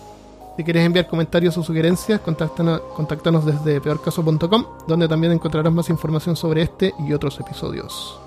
Si 0.55 0.63
quieres 0.63 0.85
enviar 0.85 1.07
comentarios 1.07 1.57
o 1.57 1.63
sugerencias, 1.63 2.21
contáctanos, 2.21 2.79
contáctanos 2.95 3.43
desde 3.45 3.81
peorcaso.com, 3.81 4.65
donde 4.87 5.07
también 5.07 5.33
encontrarás 5.33 5.73
más 5.73 5.89
información 5.89 6.35
sobre 6.35 6.61
este 6.61 6.93
y 6.99 7.11
otros 7.11 7.39
episodios. 7.39 8.22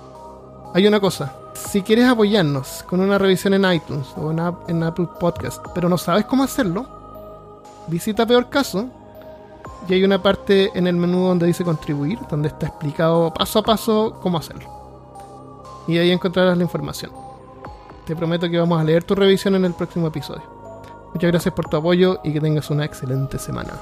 Hay 0.73 0.85
una 0.85 0.99
cosa, 0.99 1.33
si 1.53 1.81
quieres 1.81 2.05
apoyarnos 2.05 2.83
con 2.87 2.99
una 2.99 3.17
revisión 3.17 3.53
en 3.53 3.71
iTunes 3.71 4.07
o 4.15 4.31
en, 4.31 4.39
App- 4.39 4.69
en 4.69 4.83
Apple 4.83 5.07
Podcast, 5.19 5.65
pero 5.73 5.89
no 5.89 5.97
sabes 5.97 6.25
cómo 6.25 6.43
hacerlo, 6.43 6.85
visita 7.87 8.25
Peor 8.27 8.49
Caso 8.49 8.87
y 9.87 9.93
hay 9.93 10.03
una 10.03 10.21
parte 10.21 10.69
en 10.75 10.85
el 10.85 10.95
menú 10.97 11.27
donde 11.27 11.47
dice 11.47 11.63
contribuir, 11.63 12.19
donde 12.29 12.49
está 12.49 12.67
explicado 12.67 13.33
paso 13.33 13.59
a 13.59 13.63
paso 13.63 14.19
cómo 14.21 14.37
hacerlo. 14.37 14.69
Y 15.87 15.97
ahí 15.97 16.11
encontrarás 16.11 16.57
la 16.57 16.63
información. 16.63 17.11
Te 18.05 18.15
prometo 18.15 18.49
que 18.49 18.59
vamos 18.59 18.79
a 18.79 18.83
leer 18.83 19.03
tu 19.03 19.15
revisión 19.15 19.55
en 19.55 19.65
el 19.65 19.73
próximo 19.73 20.07
episodio. 20.07 20.43
Muchas 21.13 21.31
gracias 21.31 21.53
por 21.53 21.69
tu 21.69 21.77
apoyo 21.77 22.19
y 22.23 22.33
que 22.33 22.41
tengas 22.41 22.69
una 22.69 22.83
excelente 22.85 23.39
semana. 23.39 23.73